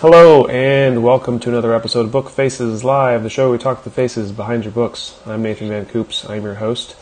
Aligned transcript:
Hello, 0.00 0.44
and 0.48 1.04
welcome 1.04 1.38
to 1.38 1.48
another 1.48 1.72
episode 1.72 2.06
of 2.06 2.12
Book 2.12 2.28
Faces 2.28 2.82
Live, 2.82 3.22
the 3.22 3.30
show 3.30 3.44
where 3.44 3.52
we 3.52 3.58
talk 3.58 3.78
to 3.78 3.84
the 3.84 3.94
faces 3.94 4.32
behind 4.32 4.64
your 4.64 4.72
books. 4.72 5.16
I'm 5.24 5.40
Nathan 5.42 5.68
Van 5.68 5.86
Coops. 5.86 6.28
I'm 6.28 6.42
your 6.42 6.56
host. 6.56 6.96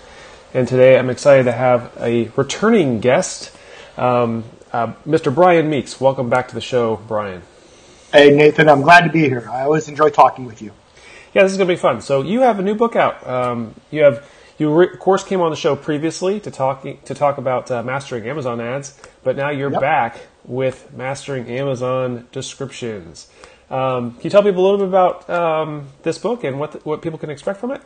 And 0.52 0.68
today 0.68 0.98
I'm 0.98 1.08
excited 1.08 1.44
to 1.44 1.52
have 1.52 1.90
a 1.98 2.28
returning 2.36 3.00
guest, 3.00 3.50
um, 3.96 4.44
uh, 4.72 4.92
Mr. 5.06 5.34
Brian 5.34 5.70
Meeks. 5.70 6.02
Welcome 6.02 6.28
back 6.28 6.48
to 6.48 6.54
the 6.54 6.60
show, 6.60 6.96
Brian. 7.08 7.42
Hey, 8.12 8.30
Nathan, 8.30 8.68
I'm 8.68 8.82
glad 8.82 9.04
to 9.04 9.10
be 9.10 9.20
here. 9.20 9.48
I 9.50 9.62
always 9.62 9.88
enjoy 9.88 10.10
talking 10.10 10.44
with 10.44 10.60
you. 10.60 10.72
Yeah, 11.32 11.44
this 11.44 11.52
is 11.52 11.58
going 11.58 11.68
to 11.68 11.74
be 11.74 11.80
fun. 11.80 12.02
So 12.02 12.20
you 12.20 12.42
have 12.42 12.58
a 12.58 12.62
new 12.62 12.74
book 12.74 12.94
out. 12.94 13.26
Um, 13.26 13.74
you 13.90 14.02
have 14.02 14.28
you 14.62 14.82
of 14.82 14.98
course 14.98 15.24
came 15.24 15.40
on 15.40 15.50
the 15.50 15.56
show 15.56 15.76
previously 15.76 16.40
to 16.40 16.50
talk 16.50 16.82
to 16.82 17.14
talk 17.14 17.38
about 17.38 17.70
uh, 17.70 17.82
mastering 17.82 18.26
Amazon 18.28 18.60
ads, 18.60 18.98
but 19.22 19.36
now 19.36 19.50
you're 19.50 19.72
yep. 19.72 19.80
back 19.80 20.20
with 20.44 20.92
mastering 20.94 21.48
Amazon 21.48 22.26
descriptions. 22.32 23.28
Um, 23.70 24.12
can 24.12 24.20
you 24.22 24.30
tell 24.30 24.42
people 24.42 24.62
a 24.62 24.66
little 24.68 24.78
bit 24.78 24.88
about 24.88 25.28
um, 25.30 25.88
this 26.02 26.18
book 26.18 26.44
and 26.44 26.58
what 26.60 26.72
the, 26.72 26.78
what 26.80 27.02
people 27.02 27.18
can 27.18 27.30
expect 27.30 27.58
from 27.60 27.72
it? 27.72 27.80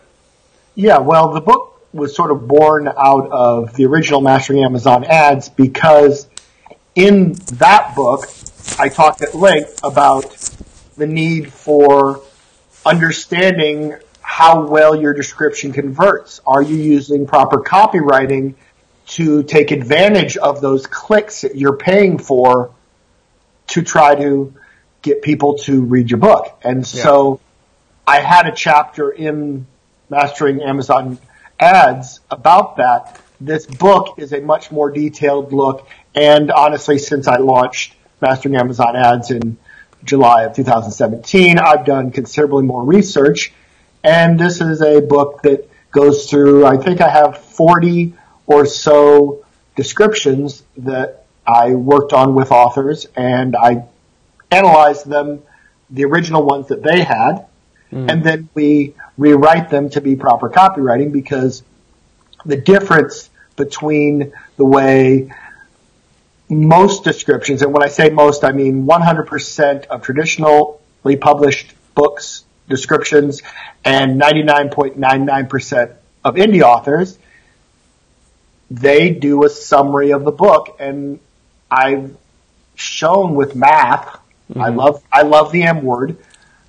Yeah, 0.75 0.99
well, 0.99 1.33
the 1.33 1.41
book 1.41 1.81
was 1.93 2.15
sort 2.15 2.31
of 2.31 2.47
born 2.47 2.89
out 2.89 3.31
of 3.31 3.75
the 3.75 3.87
original 3.87 4.21
Mastering 4.21 4.63
Amazon 4.63 5.05
ads 5.05 5.49
because 5.49 6.29
in 6.95 7.35
that 7.55 7.95
book 7.95 8.29
I 8.79 8.89
talked 8.89 9.23
at 9.23 9.35
length 9.35 9.81
about 9.83 10.37
the 10.97 11.07
need 11.07 11.53
for 11.53 12.21
understanding 12.85 13.95
how 14.27 14.67
well 14.67 15.01
your 15.01 15.15
description 15.15 15.73
converts. 15.73 16.41
Are 16.45 16.61
you 16.61 16.75
using 16.75 17.29
proper 17.29 17.59
copywriting 17.59 18.55
to 19.07 19.45
take 19.45 19.71
advantage 19.71 20.37
of 20.37 20.61
those 20.61 20.89
clicks 20.89 21.43
that 21.43 21.55
you're 21.55 21.77
paying 21.77 22.19
for 22.19 22.73
to 23.69 23.83
try 23.83 24.17
to 24.17 24.53
get 25.03 25.23
people 25.23 25.59
to 25.59 25.81
read 25.81 26.11
your 26.11 26.19
book? 26.19 26.59
And 26.65 26.79
yeah. 26.79 27.03
so 27.05 27.41
I 28.05 28.19
had 28.21 28.49
a 28.49 28.53
chapter 28.53 29.11
in 29.11 29.69
Mastering 30.11 30.61
Amazon 30.61 31.19
Ads 31.61 32.19
about 32.29 32.79
that. 32.79 33.21
This 33.41 33.65
book 33.65 34.19
is 34.19 34.33
a 34.33 34.41
much 34.41 34.73
more 34.73 34.91
detailed 34.91 35.53
look. 35.53 35.89
And 36.17 36.51
honestly, 36.51 36.99
since 36.99 37.29
I 37.29 37.37
launched 37.37 37.95
Mastering 38.21 38.57
Amazon 38.57 38.97
Ads 38.97 39.31
in 39.31 39.57
July 40.03 40.45
of 40.45 40.57
2017. 40.57 41.61
I've 41.61 41.85
done 41.85 42.11
considerably 42.11 42.65
more 42.65 42.85
research, 42.85 43.53
and 44.07 44.39
this 44.39 44.61
is 44.61 44.81
a 44.83 45.01
book 45.01 45.43
that 45.43 45.69
goes 45.91 46.31
through, 46.31 46.65
I 46.65 46.77
think 46.77 47.01
I 47.01 47.09
have 47.09 47.39
40 47.39 48.15
or 48.47 48.65
so 48.65 49.45
descriptions 49.75 50.63
that 50.77 51.27
I 51.45 51.75
worked 51.75 52.13
on 52.13 52.37
with 52.37 52.53
authors, 52.53 53.09
and 53.17 53.57
I 53.57 53.85
analyzed 54.53 55.09
them, 55.09 55.43
the 55.91 56.05
original 56.05 56.45
ones 56.45 56.69
that 56.69 56.85
they 56.85 57.03
had, 57.03 57.47
mm. 57.93 58.09
and 58.09 58.23
then 58.23 58.49
we 58.55 58.95
rewrite 59.19 59.71
them 59.71 59.91
to 59.91 60.01
be 60.01 60.15
proper 60.15 60.51
copywriting 60.51 61.11
because 61.11 61.65
the 62.45 62.57
difference 62.57 63.29
between 63.57 64.33
the 64.57 64.65
way 64.65 65.33
most 66.49 67.03
descriptions, 67.03 67.63
and 67.63 67.73
when 67.73 67.83
I 67.83 67.89
say 67.89 68.11
most, 68.11 68.45
I 68.45 68.53
mean 68.53 68.87
100% 68.87 69.87
of 69.87 70.03
traditionally 70.03 71.17
published 71.21 71.75
books 71.97 72.45
descriptions 72.69 73.43
and 73.85 74.21
99.99% 74.21 75.95
of 76.25 76.35
indie 76.35 76.63
authors, 76.63 77.19
they 78.71 79.11
do 79.11 79.45
a 79.45 79.49
summary 79.49 80.11
of 80.11 80.25
the 80.25 80.33
book. 80.33 80.77
And 80.81 81.21
I've 81.71 82.17
shown 82.75 83.35
with 83.35 83.55
math, 83.55 84.07
mm-hmm. 84.51 84.61
I 84.61 84.69
love, 84.69 85.03
I 85.13 85.23
love 85.23 85.53
the 85.53 85.63
M 85.63 85.83
word. 85.83 86.17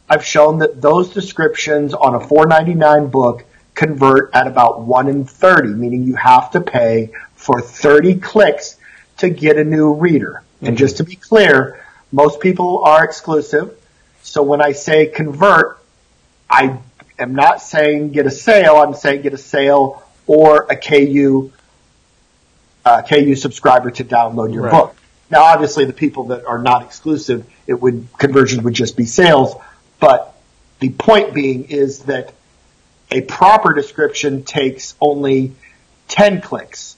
I've 0.09 0.25
shown 0.25 0.59
that 0.59 0.81
those 0.81 1.09
descriptions 1.09 1.93
on 1.93 2.15
a 2.15 2.19
499 2.19 3.09
book 3.09 3.43
convert 3.73 4.33
at 4.33 4.47
about 4.47 4.81
1 4.81 5.07
in 5.07 5.25
30, 5.25 5.69
meaning 5.69 6.03
you 6.03 6.15
have 6.15 6.51
to 6.51 6.61
pay 6.61 7.11
for 7.35 7.61
30 7.61 8.15
clicks 8.15 8.77
to 9.17 9.29
get 9.29 9.57
a 9.57 9.63
new 9.63 9.93
reader. 9.93 10.43
Mm-hmm. 10.57 10.65
And 10.67 10.77
just 10.77 10.97
to 10.97 11.03
be 11.03 11.15
clear, 11.15 11.83
most 12.11 12.39
people 12.39 12.83
are 12.83 13.03
exclusive. 13.03 13.77
So 14.23 14.43
when 14.43 14.61
I 14.61 14.71
say 14.71 15.07
convert, 15.07 15.79
I 16.49 16.79
am 17.19 17.35
not 17.35 17.61
saying 17.61 18.11
get 18.11 18.25
a 18.25 18.31
sale. 18.31 18.77
I'm 18.77 18.93
saying 18.93 19.21
get 19.21 19.33
a 19.33 19.37
sale 19.37 20.03
or 20.25 20.67
a 20.69 20.75
KU, 20.75 21.51
uh, 22.85 23.01
KU 23.03 23.35
subscriber 23.35 23.91
to 23.91 24.03
download 24.03 24.53
your 24.53 24.63
right. 24.63 24.71
book. 24.71 24.95
Now, 25.29 25.43
obviously, 25.43 25.85
the 25.85 25.93
people 25.93 26.25
that 26.25 26.45
are 26.45 26.59
not 26.59 26.83
exclusive, 26.83 27.45
it 27.65 27.73
would 27.73 28.07
conversions 28.17 28.63
would 28.63 28.73
just 28.73 28.95
be 28.95 29.05
sales. 29.05 29.55
But 29.99 30.33
the 30.79 30.89
point 30.89 31.33
being 31.33 31.65
is 31.65 32.03
that 32.03 32.33
a 33.11 33.21
proper 33.21 33.73
description 33.73 34.43
takes 34.43 34.95
only 35.01 35.53
ten 36.07 36.41
clicks. 36.41 36.95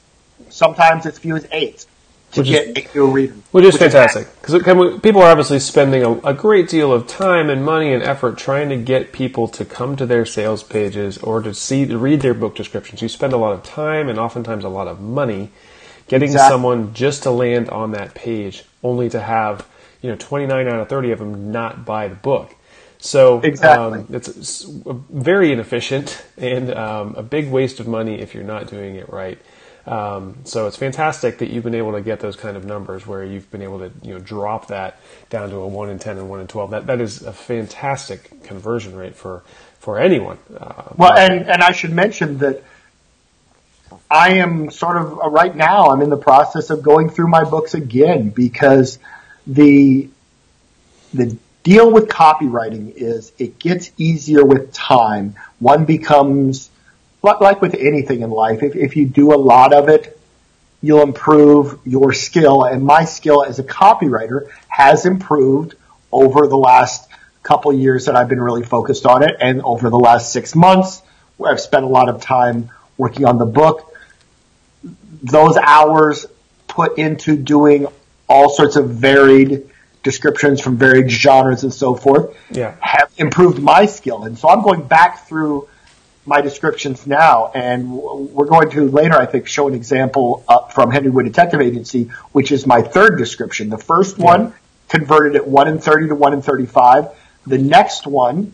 Sometimes 0.50 1.06
it's 1.06 1.20
few 1.20 1.36
as 1.36 1.48
eight 1.52 1.86
to 2.32 2.42
which 2.42 2.50
get 2.50 2.78
is, 2.78 2.96
reader. 2.96 3.34
Which 3.52 3.66
is 3.66 3.74
which 3.74 3.82
fantastic. 3.82 4.28
Because 4.42 5.00
people 5.02 5.22
are 5.22 5.32
obviously 5.32 5.60
spending 5.60 6.04
a, 6.04 6.12
a, 6.20 6.34
great 6.34 6.70
deal 6.70 6.94
of 6.94 7.08
time 7.08 7.50
and 7.50 7.66
money 7.66 7.92
and 7.94 8.04
effort 8.04 8.38
trying 8.38 8.70
to 8.70 8.78
get 8.78 9.12
people 9.12 9.48
to 9.50 9.66
come 9.66 9.96
to 9.96 10.06
their 10.06 10.26
sales 10.26 10.62
pages 10.62 11.18
or 11.20 11.42
to 11.42 11.54
see, 11.54 11.86
to 11.86 11.98
read 11.98 12.22
their 12.22 12.34
book 12.34 12.56
descriptions. 12.56 13.02
You 13.02 13.10
spend 13.10 13.34
a 13.34 13.38
lot 13.38 13.54
of 13.54 13.64
time 13.64 14.10
and 14.10 14.20
oftentimes 14.20 14.64
a 14.64 14.70
lot 14.70 14.88
of 14.88 15.00
money 15.00 15.52
getting 16.08 16.30
exactly. 16.30 16.54
someone 16.54 16.94
just 16.94 17.24
to 17.24 17.32
land 17.32 17.70
on 17.70 17.92
that 17.92 18.14
page 18.14 18.64
only 18.84 19.10
to 19.10 19.22
have, 19.22 19.68
you 20.02 20.10
know, 20.10 20.16
29 20.18 20.68
out 20.68 20.80
of 20.80 20.90
30 20.90 21.12
of 21.12 21.20
them 21.20 21.52
not 21.52 21.86
buy 21.86 22.08
the 22.08 22.16
book. 22.16 22.56
So 23.00 23.40
exactly. 23.40 24.00
um, 24.00 24.08
it's 24.10 24.66
very 24.68 25.52
inefficient 25.52 26.24
and 26.38 26.74
um, 26.74 27.16
a 27.16 27.24
big 27.24 27.50
waste 27.50 27.80
of 27.80 27.88
money 27.88 28.20
if 28.20 28.36
you're 28.36 28.44
not 28.44 28.68
doing 28.68 28.96
it 28.96 29.10
right. 29.10 29.40
Um, 29.90 30.36
so 30.44 30.68
it's 30.68 30.78
fantastic 30.78 31.40
that 31.40 31.50
you've 31.50 31.64
been 31.64 31.74
able 31.74 31.94
to 31.94 32.02
get 32.02 32.20
those 32.20 32.36
kind 32.36 32.56
of 32.56 32.64
numbers 32.64 33.08
where 33.08 33.24
you've 33.24 33.50
been 33.50 33.64
able 33.64 33.80
to 33.80 33.92
you 34.04 34.14
know 34.14 34.20
drop 34.20 34.68
that 34.68 35.00
down 35.32 35.50
to 35.50 35.56
a 35.56 35.68
one 35.68 35.90
in 35.90 35.98
ten 35.98 36.20
and 36.20 36.30
one 36.30 36.40
in 36.40 36.48
twelve. 36.48 36.70
That 36.70 36.86
that 36.86 37.02
is 37.02 37.24
a 37.24 37.34
fantastic 37.34 38.44
conversion 38.44 38.96
rate 38.96 39.16
for 39.16 39.42
for 39.80 40.00
anyone. 40.00 40.38
Uh, 40.56 40.84
well, 40.96 41.18
and 41.18 41.50
and 41.50 41.64
I 41.64 41.72
should 41.72 41.92
mention 41.92 42.38
that 42.38 42.64
I 44.12 44.36
am 44.36 44.70
sort 44.70 44.98
of 44.98 45.20
uh, 45.20 45.30
right 45.30 45.56
now. 45.56 45.90
I'm 45.90 46.04
in 46.04 46.12
the 46.12 46.18
process 46.18 46.70
of 46.70 46.84
going 46.84 47.10
through 47.10 47.30
my 47.30 47.44
books 47.44 47.74
again 47.74 48.30
because 48.30 49.00
the 49.48 50.08
the 51.16 51.36
deal 51.64 51.92
with 51.92 52.10
copywriting 52.10 52.94
is 52.96 53.32
it 53.40 53.58
gets 53.58 53.92
easier 53.98 54.46
with 54.46 54.72
time. 54.72 55.34
One 55.58 55.86
becomes 55.86 56.70
like 57.22 57.62
with 57.62 57.76
anything 57.76 58.22
in 58.22 58.30
life, 58.30 58.64
if, 58.64 58.76
if 58.76 58.96
you 58.96 59.06
do 59.06 59.34
a 59.34 59.38
lot 59.38 59.74
of 59.74 59.90
it, 59.90 60.20
you'll 60.82 61.02
improve 61.02 61.80
your 61.86 62.14
skill. 62.14 62.64
And 62.64 62.84
my 62.84 63.06
skill 63.06 63.44
as 63.44 63.60
a 63.60 63.64
copywriter 63.64 64.50
has 64.68 65.06
improved 65.06 65.76
over 66.12 66.48
the 66.48 66.58
last 66.58 67.10
couple 67.44 67.74
years 67.74 68.06
that 68.06 68.16
I've 68.16 68.30
been 68.30 68.42
really 68.42 68.64
focused 68.64 69.06
on 69.06 69.24
it. 69.24 69.36
And 69.40 69.62
over 69.64 69.90
the 69.90 70.00
last 70.00 70.32
six 70.32 70.56
months, 70.56 71.02
where 71.38 71.52
I've 71.52 71.60
spent 71.60 71.84
a 71.84 71.88
lot 71.88 72.10
of 72.10 72.22
time 72.22 72.70
working 72.98 73.26
on 73.26 73.38
the 73.38 73.46
book, 73.46 73.94
those 75.22 75.58
hours 75.58 76.26
put 76.68 76.98
into 76.98 77.36
doing 77.36 77.88
all 78.28 78.50
sorts 78.50 78.76
of 78.76 78.90
varied 78.92 79.70
descriptions 80.04 80.62
from 80.62 80.78
varied 80.78 81.10
genres 81.10 81.64
and 81.64 81.74
so 81.74 81.94
forth 81.94 82.36
yeah. 82.52 82.76
have 82.80 83.12
improved 83.18 83.62
my 83.62 83.86
skill. 83.86 84.24
And 84.24 84.38
so 84.38 84.50
I'm 84.50 84.62
going 84.62 84.88
back 84.88 85.28
through 85.28 85.68
my 86.30 86.42
descriptions 86.42 87.08
now, 87.08 87.52
and 87.54 87.92
we're 87.92 88.46
going 88.46 88.70
to 88.70 88.88
later, 88.88 89.16
I 89.16 89.26
think, 89.26 89.48
show 89.48 89.68
an 89.68 89.74
example 89.74 90.44
uh, 90.48 90.68
from 90.68 90.92
Henry 90.92 91.10
Wood 91.10 91.26
Detective 91.26 91.60
Agency, 91.60 92.12
which 92.32 92.52
is 92.52 92.68
my 92.68 92.84
third 92.84 93.18
description. 93.18 93.70
The 93.70 93.80
first 93.80 94.20
yeah. 94.20 94.26
one 94.26 94.54
converted 94.90 95.36
at 95.36 95.48
1 95.48 95.68
in 95.68 95.80
30 95.80 96.10
to 96.10 96.16
1 96.16 96.34
in 96.34 96.42
35. 96.44 97.08
The 97.48 97.58
next 97.58 98.06
one, 98.06 98.54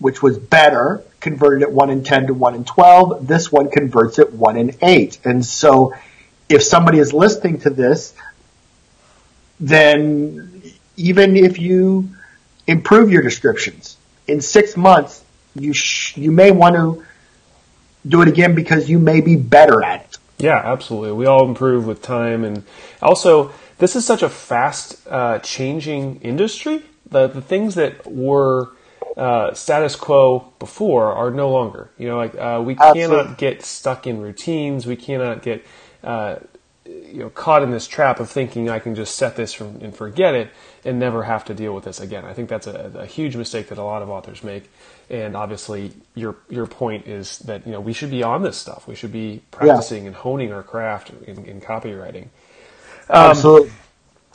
which 0.00 0.20
was 0.20 0.36
better, 0.36 1.04
converted 1.20 1.62
at 1.62 1.72
1 1.72 1.90
in 1.90 2.02
10 2.02 2.26
to 2.26 2.34
1 2.34 2.54
in 2.56 2.64
12. 2.64 3.28
This 3.28 3.52
one 3.52 3.70
converts 3.70 4.18
at 4.18 4.32
1 4.32 4.56
in 4.56 4.76
8. 4.82 5.20
And 5.24 5.46
so 5.46 5.94
if 6.48 6.64
somebody 6.64 6.98
is 6.98 7.12
listening 7.12 7.60
to 7.60 7.70
this, 7.70 8.14
then 9.60 10.62
even 10.96 11.36
if 11.36 11.60
you 11.60 12.08
improve 12.66 13.12
your 13.12 13.22
descriptions 13.22 13.96
in 14.26 14.40
six 14.40 14.76
months, 14.76 15.24
you 15.54 15.72
sh- 15.72 16.16
you 16.16 16.32
may 16.32 16.50
want 16.50 16.74
to 16.74 17.04
do 18.06 18.22
it 18.22 18.28
again 18.28 18.54
because 18.54 18.88
you 18.88 18.98
may 18.98 19.20
be 19.20 19.36
better 19.36 19.82
at 19.82 20.04
it. 20.04 20.18
Yeah, 20.38 20.60
absolutely. 20.64 21.12
We 21.12 21.26
all 21.26 21.46
improve 21.46 21.86
with 21.86 22.02
time, 22.02 22.44
and 22.44 22.64
also 23.00 23.52
this 23.78 23.94
is 23.94 24.04
such 24.04 24.22
a 24.22 24.28
fast 24.28 25.06
uh, 25.08 25.38
changing 25.38 26.20
industry. 26.20 26.82
The 27.08 27.28
the 27.28 27.42
things 27.42 27.76
that 27.76 28.06
were 28.06 28.70
uh, 29.16 29.54
status 29.54 29.94
quo 29.94 30.52
before 30.58 31.12
are 31.12 31.30
no 31.30 31.50
longer. 31.50 31.90
You 31.98 32.08
know, 32.08 32.16
like 32.16 32.34
uh, 32.34 32.62
we 32.64 32.76
Absolutely. 32.76 33.16
cannot 33.16 33.38
get 33.38 33.62
stuck 33.62 34.06
in 34.06 34.20
routines. 34.20 34.86
We 34.86 34.96
cannot 34.96 35.42
get 35.42 35.64
uh, 36.02 36.36
you 36.84 37.20
know 37.20 37.30
caught 37.30 37.62
in 37.62 37.70
this 37.70 37.86
trap 37.86 38.18
of 38.18 38.28
thinking 38.28 38.68
I 38.68 38.78
can 38.78 38.94
just 38.94 39.14
set 39.14 39.36
this 39.36 39.52
from, 39.52 39.76
and 39.80 39.94
forget 39.94 40.34
it 40.34 40.50
and 40.84 40.98
never 40.98 41.22
have 41.22 41.44
to 41.44 41.54
deal 41.54 41.74
with 41.74 41.84
this 41.84 42.00
again. 42.00 42.24
I 42.24 42.32
think 42.32 42.48
that's 42.48 42.66
a, 42.66 42.92
a 42.96 43.06
huge 43.06 43.36
mistake 43.36 43.68
that 43.68 43.78
a 43.78 43.84
lot 43.84 44.02
of 44.02 44.10
authors 44.10 44.42
make. 44.42 44.70
And 45.08 45.36
obviously, 45.36 45.92
your 46.14 46.36
your 46.48 46.66
point 46.66 47.06
is 47.06 47.38
that 47.40 47.66
you 47.66 47.72
know 47.72 47.80
we 47.80 47.92
should 47.92 48.10
be 48.10 48.22
on 48.22 48.42
this 48.42 48.56
stuff. 48.56 48.88
We 48.88 48.94
should 48.94 49.12
be 49.12 49.42
practicing 49.50 50.02
yeah. 50.02 50.08
and 50.08 50.16
honing 50.16 50.52
our 50.52 50.62
craft 50.62 51.10
in, 51.26 51.44
in 51.44 51.60
copywriting. 51.60 52.28
Um, 53.08 53.30
Absolutely. 53.30 53.72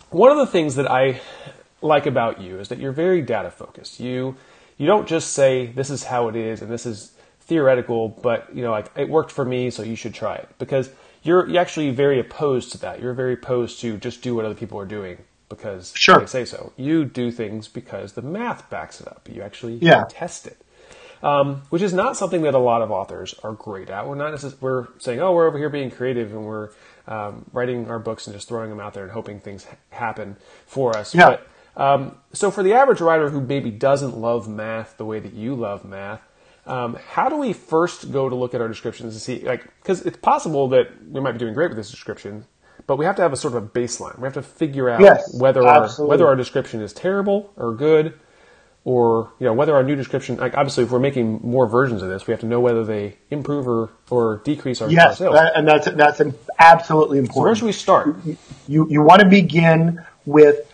One 0.10 0.32
of 0.32 0.38
the 0.38 0.48
things 0.48 0.76
that 0.76 0.90
I 0.90 1.20
like 1.82 2.06
about 2.06 2.42
you 2.42 2.60
is 2.60 2.70
that 2.70 2.80
you're 2.80 2.92
very 2.92 3.22
data 3.22 3.52
focused. 3.52 4.00
You 4.00 4.36
you 4.78 4.86
don't 4.86 5.08
just 5.08 5.34
say 5.34 5.68
this 5.68 5.90
is 5.90 6.04
how 6.04 6.28
it 6.28 6.36
is 6.36 6.62
and 6.62 6.72
this 6.72 6.86
is 6.86 7.12
theoretical, 7.42 8.10
but 8.10 8.56
you 8.56 8.62
know 8.62 8.72
like 8.72 8.92
it 8.96 9.10
worked 9.10 9.32
for 9.32 9.44
me, 9.44 9.70
so 9.70 9.84
you 9.84 9.96
should 9.96 10.14
try 10.14 10.36
it 10.36 10.48
because 10.60 10.90
you're, 11.24 11.48
you're 11.50 11.62
actually 11.62 11.90
very 11.90 12.20
opposed 12.20 12.72
to 12.72 12.78
that. 12.78 13.02
You're 13.02 13.14
very 13.14 13.34
opposed 13.34 13.82
to 13.82 13.98
just 13.98 14.22
do 14.22 14.36
what 14.36 14.46
other 14.46 14.56
people 14.56 14.80
are 14.80 14.86
doing 14.86 15.18
because 15.50 15.94
sure. 15.96 16.20
they 16.20 16.26
say 16.26 16.46
so. 16.46 16.74
You 16.76 17.06
do 17.06 17.32
things 17.32 17.68
because 17.68 18.14
the 18.14 18.22
math 18.22 18.70
backs 18.70 19.02
it 19.02 19.08
up. 19.08 19.30
You 19.32 19.42
actually 19.42 19.76
yeah. 19.76 20.06
test 20.10 20.48
it. 20.48 20.62
Um, 21.24 21.64
which 21.70 21.82
is 21.82 21.94
not 21.94 22.16
something 22.16 22.44
that 22.44 22.54
a 22.54 22.60
lot 22.60 22.84
of 22.84 22.92
authors 22.92 23.34
are 23.44 23.54
great 23.54 23.90
at. 23.90 24.08
We're 24.08 24.16
not 24.16 24.32
necessarily, 24.32 24.58
we're 24.62 24.88
saying, 25.00 25.20
oh, 25.20 25.34
we're 25.34 25.48
over 25.48 25.58
here 25.58 25.70
being 25.70 25.90
creative 25.90 26.32
and 26.32 26.46
we're 26.46 26.70
um, 27.08 27.44
writing 27.54 27.90
our 27.90 27.98
books 27.98 28.28
and 28.28 28.36
just 28.36 28.48
throwing 28.48 28.70
them 28.70 28.80
out 28.80 28.94
there 28.94 29.02
and 29.02 29.12
hoping 29.12 29.40
things 29.40 29.64
ha- 29.64 29.78
happen 29.90 30.38
for 30.68 30.96
us. 30.96 31.16
Yeah. 31.16 31.38
But, 31.76 31.82
um, 31.82 32.18
so 32.34 32.52
for 32.52 32.62
the 32.62 32.74
average 32.74 33.02
writer 33.02 33.32
who 33.32 33.42
maybe 33.42 33.72
doesn't 33.72 34.16
love 34.16 34.48
math 34.48 34.98
the 34.98 35.06
way 35.06 35.20
that 35.20 35.34
you 35.34 35.56
love 35.56 35.84
math, 35.84 36.22
um, 36.68 37.00
how 37.10 37.30
do 37.30 37.38
we 37.38 37.54
first 37.54 38.12
go 38.12 38.30
to 38.30 38.36
look 38.36 38.54
at 38.54 38.62
our 38.62 38.68
descriptions 38.68 39.14
and 39.14 39.22
see, 39.22 39.40
like, 39.40 39.64
because 39.82 40.06
it's 40.06 40.18
possible 40.18 40.68
that 40.70 40.90
we 41.10 41.20
might 41.20 41.32
be 41.32 41.40
doing 41.40 41.54
great 41.56 41.70
with 41.70 41.78
this 41.78 41.90
description, 41.90 42.46
but 42.88 42.98
we 42.98 43.06
have 43.06 43.18
to 43.18 43.22
have 43.22 43.34
a 43.34 43.38
sort 43.38 43.54
of 43.54 43.64
a 43.64 43.68
baseline. 43.68 44.18
We 44.18 44.24
have 44.24 44.34
to 44.36 44.42
figure 44.42 44.90
out 44.90 45.02
yes, 45.02 45.38
whether 45.38 45.62
our, 45.68 45.90
whether 46.06 46.26
our 46.26 46.36
description 46.36 46.82
is 46.82 46.94
terrible 46.94 47.52
or 47.58 47.76
good, 47.76 48.18
or 48.86 49.34
you 49.40 49.46
know 49.46 49.54
whether 49.54 49.76
our 49.76 49.84
new 49.84 49.98
description. 49.98 50.38
Like, 50.38 50.58
obviously, 50.58 50.86
if 50.86 50.92
we're 50.92 51.00
making 51.00 51.42
more 51.44 51.68
versions 51.68 52.02
of 52.02 52.10
this, 52.10 52.26
we 52.26 52.32
have 52.32 52.40
to 52.40 52.48
know 52.48 52.62
whether 52.62 52.86
they 52.86 53.18
improve 53.30 53.68
or, 53.68 53.90
or 54.10 54.38
decrease 54.46 54.82
our, 54.82 54.90
yes, 54.90 55.18
sales. 55.18 55.36
Yes, 55.36 55.52
and 55.54 55.68
that's 55.68 55.92
that's 55.92 56.20
an 56.22 56.34
absolutely 56.58 57.20
important. 57.20 57.36
So 57.36 57.44
where 57.44 57.56
should 57.56 57.66
we 57.66 57.72
start? 57.74 58.26
You 58.26 58.38
you, 58.68 58.88
you 58.90 59.02
want 59.02 59.22
to 59.22 59.28
begin 59.28 60.04
with 60.26 60.74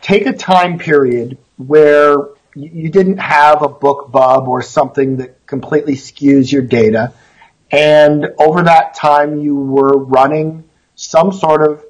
take 0.00 0.26
a 0.26 0.32
time 0.32 0.78
period 0.78 1.36
where 1.58 2.16
you 2.54 2.88
didn't 2.88 3.18
have 3.18 3.62
a 3.62 3.68
BookBub 3.68 4.48
or 4.48 4.62
something 4.62 5.18
that 5.18 5.46
completely 5.46 5.94
skews 5.94 6.50
your 6.50 6.62
data. 6.62 7.12
And 7.70 8.32
over 8.38 8.62
that 8.62 8.94
time, 8.94 9.40
you 9.40 9.54
were 9.54 9.96
running 9.98 10.64
some 10.98 11.32
sort 11.32 11.62
of 11.62 11.84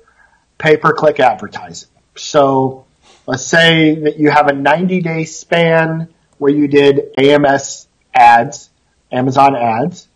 pay-per-click 0.58 1.18
advertising. 1.18 1.88
So 2.14 2.84
let's 3.26 3.46
say 3.46 3.94
that 3.94 4.18
you 4.18 4.30
have 4.30 4.48
a 4.48 4.52
90 4.52 5.00
day 5.00 5.24
span 5.24 6.12
where 6.36 6.52
you 6.52 6.68
did 6.68 7.18
AMS 7.18 7.88
ads, 8.14 8.70
Amazon 9.10 9.56
ads, 9.56 10.08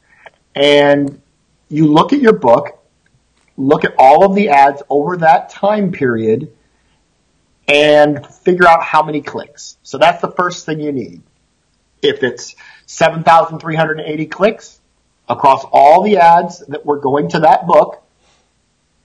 and 0.55 1.21
you 1.69 1.87
look 1.87 2.13
at 2.13 2.21
your 2.21 2.35
book, 2.35 2.85
look 3.57 3.85
at 3.85 3.95
all 3.97 4.27
of 4.27 4.35
the 4.35 4.51
ads 4.51 4.83
over 4.91 5.17
that 5.17 5.49
time 5.49 5.93
period, 5.93 6.53
and 7.67 8.27
figure 8.27 8.69
out 8.69 8.83
how 8.83 9.03
many 9.03 9.23
clicks. 9.23 9.79
So 9.83 9.97
that's 9.97 10.21
the 10.21 10.31
first 10.31 10.67
thing 10.67 10.81
you 10.81 10.93
need. 10.93 11.23
If 12.03 12.23
it's 12.23 12.57
7,380 12.85 14.27
clicks 14.27 14.81
across 15.29 15.65
all 15.73 16.03
the 16.03 16.19
ads 16.19 16.59
that 16.67 16.85
were 16.85 16.99
going 16.99 17.31
to 17.31 17.41
that 17.41 17.67
book, 17.67 18.02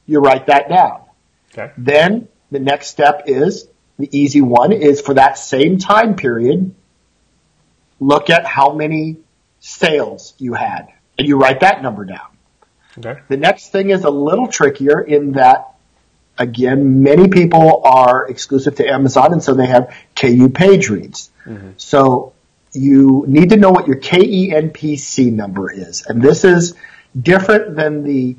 you 0.07 0.19
write 0.19 0.47
that 0.47 0.69
down. 0.69 1.01
Okay. 1.51 1.71
Then 1.77 2.27
the 2.49 2.59
next 2.59 2.87
step 2.87 3.23
is 3.27 3.67
the 3.99 4.09
easy 4.17 4.41
one 4.41 4.71
is 4.71 5.01
for 5.01 5.13
that 5.15 5.37
same 5.37 5.77
time 5.77 6.15
period, 6.15 6.73
look 7.99 8.29
at 8.29 8.45
how 8.45 8.73
many 8.73 9.17
sales 9.59 10.33
you 10.37 10.53
had 10.53 10.87
and 11.17 11.27
you 11.27 11.37
write 11.37 11.61
that 11.61 11.81
number 11.81 12.05
down. 12.05 12.27
Okay. 12.97 13.19
The 13.27 13.37
next 13.37 13.71
thing 13.71 13.89
is 13.89 14.03
a 14.03 14.09
little 14.09 14.47
trickier 14.47 15.01
in 15.01 15.33
that 15.33 15.73
again, 16.37 17.01
many 17.01 17.27
people 17.27 17.81
are 17.83 18.27
exclusive 18.27 18.75
to 18.75 18.87
Amazon 18.87 19.33
and 19.33 19.43
so 19.43 19.53
they 19.53 19.65
have 19.65 19.93
KU 20.15 20.49
page 20.49 20.89
reads. 20.89 21.31
Mm-hmm. 21.45 21.71
So 21.77 22.33
you 22.73 23.25
need 23.27 23.49
to 23.49 23.57
know 23.57 23.71
what 23.71 23.87
your 23.87 23.99
KENPC 23.99 25.33
number 25.33 25.71
is. 25.71 26.05
And 26.05 26.21
this 26.21 26.43
is 26.43 26.75
different 27.19 27.75
than 27.75 28.03
the 28.03 28.35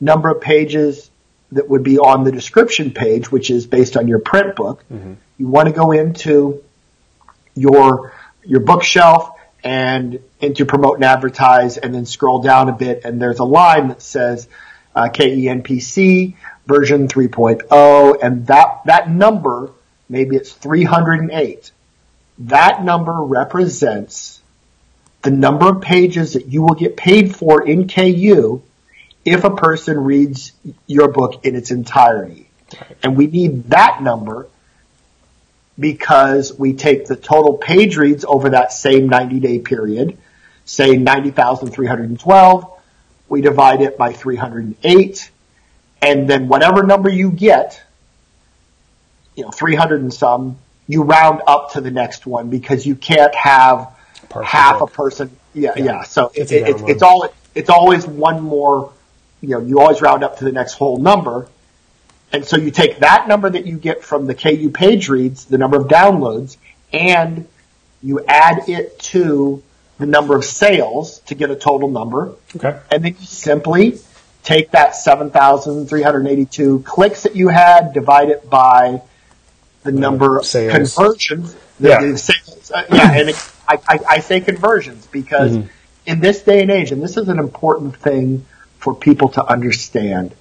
number 0.00 0.28
of 0.28 0.40
pages 0.40 1.10
that 1.52 1.68
would 1.68 1.82
be 1.82 1.98
on 1.98 2.24
the 2.24 2.32
description 2.32 2.90
page, 2.90 3.32
which 3.32 3.50
is 3.50 3.66
based 3.66 3.96
on 3.96 4.08
your 4.08 4.18
print 4.18 4.54
book. 4.54 4.84
Mm-hmm. 4.92 5.14
You 5.38 5.46
want 5.46 5.68
to 5.68 5.74
go 5.74 5.92
into 5.92 6.62
your, 7.54 8.12
your 8.44 8.60
bookshelf 8.60 9.30
and 9.64 10.20
into 10.40 10.66
promote 10.66 10.96
and 10.96 11.04
advertise 11.04 11.78
and 11.78 11.94
then 11.94 12.06
scroll 12.06 12.42
down 12.42 12.68
a 12.68 12.72
bit 12.72 13.04
and 13.04 13.20
there's 13.20 13.40
a 13.40 13.44
line 13.44 13.88
that 13.88 14.02
says 14.02 14.48
uh, 14.94 15.08
KENPC 15.08 16.36
version 16.66 17.08
3.0 17.08 18.18
and 18.22 18.46
that, 18.46 18.82
that 18.84 19.10
number, 19.10 19.70
maybe 20.08 20.36
it's 20.36 20.52
308. 20.52 21.72
That 22.38 22.84
number 22.84 23.12
represents 23.12 24.40
the 25.22 25.30
number 25.30 25.68
of 25.68 25.80
pages 25.80 26.34
that 26.34 26.46
you 26.46 26.62
will 26.62 26.74
get 26.74 26.96
paid 26.96 27.34
for 27.34 27.66
in 27.66 27.88
KU 27.88 28.62
if 29.24 29.44
a 29.44 29.54
person 29.54 29.98
reads 29.98 30.52
your 30.86 31.08
book 31.08 31.44
in 31.44 31.54
its 31.54 31.70
entirety. 31.70 32.48
And 33.02 33.16
we 33.16 33.26
need 33.26 33.70
that 33.70 34.02
number 34.02 34.48
because 35.78 36.58
we 36.58 36.72
take 36.74 37.06
the 37.06 37.16
total 37.16 37.56
page 37.56 37.96
reads 37.96 38.24
over 38.24 38.50
that 38.50 38.72
same 38.72 39.08
90 39.08 39.40
day 39.40 39.58
period, 39.58 40.18
say 40.64 40.96
90,312, 40.96 42.80
we 43.28 43.40
divide 43.40 43.80
it 43.82 43.96
by 43.96 44.12
308, 44.12 45.30
and 46.02 46.28
then 46.28 46.48
whatever 46.48 46.82
number 46.82 47.08
you 47.08 47.30
get, 47.30 47.80
you 49.34 49.44
know, 49.44 49.50
300 49.50 50.00
and 50.00 50.12
some, 50.12 50.58
you 50.86 51.02
round 51.02 51.42
up 51.46 51.72
to 51.72 51.80
the 51.80 51.90
next 51.90 52.26
one 52.26 52.50
because 52.50 52.86
you 52.86 52.96
can't 52.96 53.34
have 53.34 53.94
half 54.42 54.80
a 54.80 54.86
person. 54.86 55.30
Yeah, 55.54 55.72
yeah. 55.76 55.84
yeah. 55.84 56.02
So 56.02 56.32
it's, 56.34 56.50
it, 56.50 56.66
it's, 56.66 56.82
it's 56.82 57.02
all, 57.02 57.28
it's 57.54 57.70
always 57.70 58.06
one 58.06 58.42
more 58.42 58.92
you 59.40 59.50
know, 59.50 59.60
you 59.60 59.80
always 59.80 60.02
round 60.02 60.24
up 60.24 60.38
to 60.38 60.44
the 60.44 60.52
next 60.52 60.74
whole 60.74 60.98
number. 60.98 61.48
And 62.32 62.44
so 62.44 62.56
you 62.56 62.70
take 62.70 62.98
that 62.98 63.28
number 63.28 63.48
that 63.48 63.66
you 63.66 63.78
get 63.78 64.04
from 64.04 64.26
the 64.26 64.34
KU 64.34 64.70
page 64.70 65.08
reads, 65.08 65.46
the 65.46 65.58
number 65.58 65.80
of 65.80 65.88
downloads, 65.88 66.56
and 66.92 67.46
you 68.02 68.24
add 68.26 68.68
it 68.68 68.98
to 68.98 69.62
the 69.98 70.06
number 70.06 70.36
of 70.36 70.44
sales 70.44 71.20
to 71.20 71.34
get 71.34 71.50
a 71.50 71.56
total 71.56 71.88
number. 71.88 72.34
Okay. 72.54 72.78
And 72.90 73.04
then 73.04 73.16
you 73.18 73.26
simply 73.26 73.98
take 74.42 74.70
that 74.70 74.94
7,382 74.94 76.80
clicks 76.80 77.24
that 77.24 77.34
you 77.34 77.48
had, 77.48 77.92
divide 77.92 78.28
it 78.28 78.48
by 78.48 79.02
the 79.82 79.92
number 79.92 80.38
of 80.38 80.46
sales. 80.46 80.94
conversions. 80.94 81.56
Yeah. 81.80 82.14
Sales, 82.14 82.70
uh, 82.70 82.84
yeah. 82.92 83.12
And 83.12 83.28
it, 83.30 83.52
I, 83.66 83.78
I, 83.88 83.98
I, 84.08 84.20
say 84.20 84.40
conversions 84.40 85.06
because 85.06 85.52
mm-hmm. 85.52 85.68
in 86.06 86.20
this 86.20 86.42
day 86.42 86.62
and 86.62 86.70
age, 86.70 86.92
and 86.92 87.02
this 87.02 87.16
is 87.16 87.28
an 87.28 87.38
important 87.38 87.96
thing 87.96 88.46
for 88.78 88.94
people 88.94 89.28
to 89.30 89.44
understand. 89.44 90.34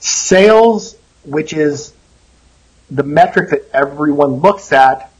Sales, 0.00 0.96
which 1.24 1.52
is 1.52 1.92
the 2.90 3.02
metric 3.02 3.50
that 3.50 3.70
everyone 3.72 4.34
looks 4.34 4.72
at, 4.72 5.10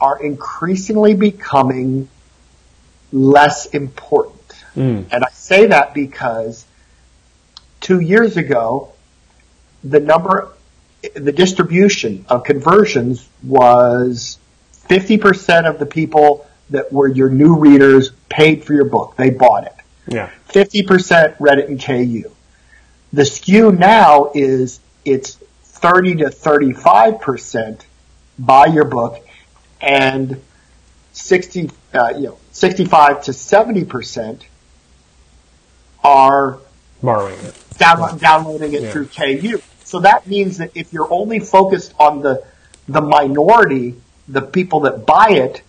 are 0.00 0.22
increasingly 0.22 1.14
becoming 1.14 2.08
less 3.12 3.66
important. 3.66 4.34
Mm. 4.76 5.08
And 5.10 5.24
I 5.24 5.30
say 5.30 5.66
that 5.66 5.94
because 5.94 6.64
two 7.80 8.00
years 8.00 8.36
ago, 8.36 8.92
the 9.82 10.00
number, 10.00 10.52
the 11.14 11.32
distribution 11.32 12.24
of 12.28 12.44
conversions 12.44 13.28
was 13.42 14.38
50% 14.88 15.68
of 15.68 15.78
the 15.78 15.86
people 15.86 16.46
that 16.70 16.92
were 16.92 17.08
your 17.08 17.30
new 17.30 17.56
readers 17.56 18.10
paid 18.28 18.64
for 18.64 18.74
your 18.74 18.84
book. 18.84 19.16
They 19.16 19.30
bought 19.30 19.64
it. 19.64 19.74
Yeah. 20.10 20.30
50% 20.48 21.36
read 21.38 21.58
it 21.58 21.68
and 21.68 21.82
KU. 21.82 22.30
The 23.12 23.24
skew 23.24 23.72
now 23.72 24.30
is 24.34 24.80
it's 25.04 25.36
30 25.62 26.16
to 26.16 26.24
35% 26.26 27.80
buy 28.38 28.66
your 28.66 28.84
book 28.84 29.24
and 29.80 30.40
60, 31.12 31.70
uh, 31.94 32.08
you 32.16 32.28
know, 32.28 32.38
65 32.52 33.24
to 33.24 33.30
70% 33.32 34.42
are 36.04 36.58
borrowing 37.02 37.38
it, 37.40 37.54
down, 37.78 38.18
downloading 38.18 38.72
it 38.74 38.82
yeah. 38.82 38.90
through 38.90 39.06
KU. 39.06 39.60
So 39.84 40.00
that 40.00 40.26
means 40.26 40.58
that 40.58 40.72
if 40.74 40.92
you're 40.92 41.12
only 41.12 41.40
focused 41.40 41.94
on 41.98 42.20
the, 42.20 42.44
the 42.88 43.00
minority, 43.00 43.94
the 44.28 44.42
people 44.42 44.80
that 44.80 45.06
buy 45.06 45.30
it, 45.30 45.62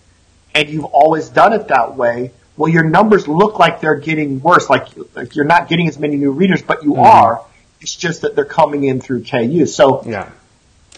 and 0.54 0.68
you've 0.68 0.84
always 0.84 1.28
done 1.28 1.52
it 1.52 1.68
that 1.68 1.96
way, 1.96 2.32
well, 2.60 2.70
your 2.70 2.84
numbers 2.84 3.26
look 3.26 3.58
like 3.58 3.80
they're 3.80 3.94
getting 3.94 4.42
worse. 4.42 4.68
Like, 4.68 4.88
like 5.14 5.34
you're 5.34 5.46
not 5.46 5.70
getting 5.70 5.88
as 5.88 5.98
many 5.98 6.16
new 6.16 6.30
readers, 6.30 6.60
but 6.60 6.84
you 6.84 6.92
mm-hmm. 6.92 7.06
are. 7.06 7.42
It's 7.80 7.96
just 7.96 8.20
that 8.20 8.36
they're 8.36 8.44
coming 8.44 8.84
in 8.84 9.00
through 9.00 9.24
KU. 9.24 9.64
So 9.64 10.02
Yeah. 10.04 10.28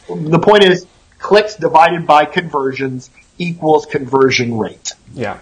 the 0.08 0.40
point 0.40 0.64
is 0.64 0.88
clicks 1.20 1.54
divided 1.54 2.04
by 2.04 2.24
conversions 2.24 3.10
equals 3.38 3.86
conversion 3.86 4.58
rate. 4.58 4.94
Yeah. 5.14 5.38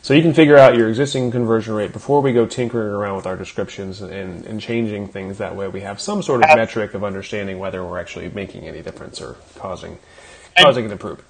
So 0.00 0.14
you 0.14 0.22
can 0.22 0.32
figure 0.32 0.56
out 0.56 0.76
your 0.76 0.88
existing 0.88 1.30
conversion 1.30 1.74
rate 1.74 1.92
before 1.92 2.22
we 2.22 2.32
go 2.32 2.46
tinkering 2.46 2.94
around 2.94 3.16
with 3.16 3.26
our 3.26 3.36
descriptions 3.36 4.00
and, 4.00 4.46
and 4.46 4.58
changing 4.58 5.08
things. 5.08 5.36
That 5.36 5.56
way 5.56 5.68
we 5.68 5.82
have 5.82 6.00
some 6.00 6.22
sort 6.22 6.42
of 6.42 6.56
metric 6.56 6.94
of 6.94 7.04
understanding 7.04 7.58
whether 7.58 7.84
we're 7.84 8.00
actually 8.00 8.30
making 8.30 8.66
any 8.66 8.80
difference 8.80 9.20
or 9.20 9.36
causing 9.56 9.98
And- 10.56 10.64
causing 10.64 10.86
an 10.86 10.92
improvement. 10.92 11.28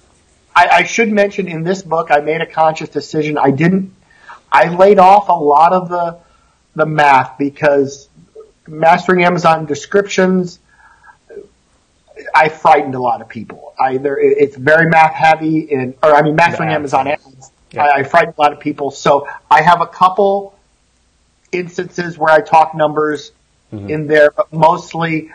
I, 0.55 0.67
I 0.67 0.83
should 0.83 1.11
mention 1.11 1.49
in 1.49 1.63
this 1.63 1.81
book, 1.81 2.11
I 2.11 2.21
made 2.21 2.39
a 2.39 2.45
conscious 2.45 2.87
decision. 2.87 3.37
I 3.37 3.51
didn't, 3.51 3.93
I 4.55 4.73
laid 4.73 4.99
off 4.99 5.27
a 5.27 5.33
lot 5.33 5.73
of 5.73 5.89
the, 5.89 6.17
the 6.75 6.85
math 6.85 7.37
because 7.37 8.07
mastering 8.65 9.25
Amazon 9.25 9.65
descriptions, 9.65 10.59
I 12.33 12.47
frightened 12.47 12.95
a 12.95 13.01
lot 13.01 13.19
of 13.21 13.27
people. 13.27 13.73
Either 13.77 14.17
it's 14.17 14.55
very 14.55 14.87
math 14.87 15.13
heavy 15.13 15.73
and, 15.73 15.93
or 16.01 16.15
I 16.15 16.21
mean, 16.21 16.35
mastering 16.35 16.69
Yeah. 16.69 16.75
Amazon 16.75 17.07
ads, 17.09 17.51
Yeah. 17.71 17.83
I, 17.83 17.97
I 17.97 18.03
frightened 18.03 18.35
a 18.37 18.41
lot 18.41 18.53
of 18.53 18.61
people. 18.61 18.91
So 18.91 19.27
I 19.51 19.61
have 19.61 19.81
a 19.81 19.87
couple 19.87 20.57
instances 21.51 22.17
where 22.17 22.31
I 22.31 22.39
talk 22.39 22.73
numbers 22.73 23.33
mm-hmm. 23.73 23.89
in 23.89 24.07
there, 24.07 24.31
but 24.31 24.53
mostly 24.53 25.31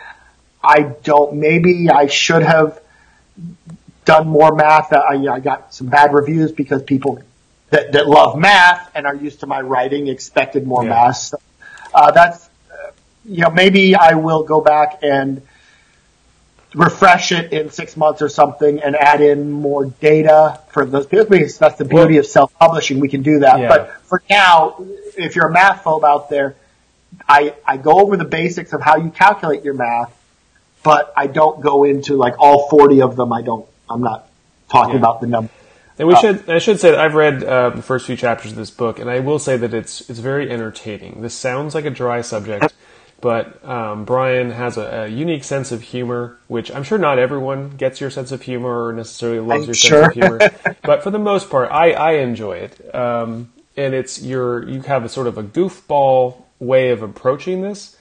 I 0.64 0.94
don't, 1.02 1.34
maybe 1.34 1.90
I 1.90 2.06
should 2.06 2.42
have 2.42 2.80
done 4.06 4.28
more 4.28 4.54
math. 4.54 4.94
I, 4.94 5.26
I 5.26 5.40
got 5.40 5.74
some 5.74 5.88
bad 5.88 6.14
reviews 6.14 6.52
because 6.52 6.82
people 6.82 7.22
that, 7.70 7.92
that 7.92 8.06
love 8.08 8.36
math 8.38 8.90
and 8.94 9.06
are 9.06 9.14
used 9.14 9.40
to 9.40 9.46
my 9.46 9.60
writing 9.60 10.08
expected 10.08 10.66
more 10.66 10.82
Yeah. 10.84 10.90
math. 10.90 11.16
So, 11.16 11.38
uh, 11.94 12.10
that's, 12.10 12.48
uh, 12.70 12.90
you 13.24 13.42
know, 13.42 13.50
maybe 13.50 13.94
I 13.94 14.14
will 14.14 14.42
go 14.42 14.60
back 14.60 14.98
and 15.02 15.42
refresh 16.74 17.32
it 17.32 17.52
in 17.52 17.70
six 17.70 17.96
months 17.96 18.22
or 18.22 18.28
something 18.28 18.80
and 18.80 18.94
add 18.94 19.20
in 19.20 19.50
more 19.50 19.86
data 19.86 20.60
for 20.68 20.84
those 20.84 21.06
people 21.06 21.26
because 21.26 21.58
that's 21.58 21.76
the 21.78 21.84
beauty 21.84 22.18
of 22.18 22.26
self-publishing. 22.26 23.00
We 23.00 23.08
can 23.08 23.22
do 23.22 23.40
that. 23.40 23.58
Yeah. 23.58 23.68
But 23.68 24.02
for 24.04 24.22
now, 24.30 24.76
if 25.16 25.34
you're 25.34 25.48
a 25.48 25.52
math 25.52 25.82
phobe 25.82 26.04
out 26.04 26.30
there, 26.30 26.54
I, 27.28 27.54
I 27.66 27.76
go 27.76 27.92
over 28.00 28.16
the 28.16 28.24
basics 28.24 28.72
of 28.72 28.80
how 28.82 28.96
you 28.96 29.10
calculate 29.10 29.64
your 29.64 29.74
math, 29.74 30.16
but 30.84 31.12
I 31.16 31.26
don't 31.26 31.60
go 31.60 31.82
into 31.82 32.16
like 32.16 32.36
all 32.38 32.68
40 32.68 33.02
of 33.02 33.16
them. 33.16 33.32
I 33.32 33.42
don't, 33.42 33.66
I'm 33.88 34.02
not 34.02 34.28
talking 34.70 34.92
Yeah. 34.94 35.00
about 35.00 35.20
the 35.20 35.26
number. 35.26 35.50
And 36.00 36.08
we 36.08 36.16
should 36.16 36.48
I 36.48 36.60
should 36.60 36.80
say 36.80 36.92
that 36.92 36.98
I've 36.98 37.14
read 37.14 37.44
uh, 37.44 37.70
the 37.70 37.82
first 37.82 38.06
few 38.06 38.16
chapters 38.16 38.52
of 38.52 38.56
this 38.56 38.70
book, 38.70 38.98
and 38.98 39.10
I 39.10 39.20
will 39.20 39.38
say 39.38 39.58
that 39.58 39.74
it's 39.74 40.08
it's 40.08 40.18
very 40.18 40.50
entertaining. 40.50 41.20
This 41.20 41.34
sounds 41.34 41.74
like 41.74 41.84
a 41.84 41.90
dry 41.90 42.22
subject, 42.22 42.72
but 43.20 43.62
um, 43.68 44.06
Brian 44.06 44.50
has 44.50 44.78
a, 44.78 45.02
a 45.02 45.08
unique 45.08 45.44
sense 45.44 45.72
of 45.72 45.82
humor, 45.82 46.38
which 46.48 46.70
I'm 46.72 46.84
sure 46.84 46.96
not 46.96 47.18
everyone 47.18 47.76
gets 47.76 48.00
your 48.00 48.08
sense 48.08 48.32
of 48.32 48.40
humor 48.40 48.86
or 48.86 48.94
necessarily 48.94 49.40
loves 49.40 49.64
I'm 49.64 49.66
your 49.66 49.74
sure. 49.74 50.04
sense 50.04 50.16
of 50.16 50.22
humor. 50.22 50.76
but 50.82 51.02
for 51.02 51.10
the 51.10 51.18
most 51.18 51.50
part, 51.50 51.70
I, 51.70 51.92
I 51.92 52.12
enjoy 52.12 52.56
it, 52.56 52.94
um, 52.94 53.52
and 53.76 53.92
it's 53.92 54.22
your 54.22 54.66
you 54.66 54.80
have 54.80 55.04
a 55.04 55.08
sort 55.10 55.26
of 55.26 55.36
a 55.36 55.42
goofball 55.42 56.44
way 56.60 56.92
of 56.92 57.02
approaching 57.02 57.60
this. 57.60 57.98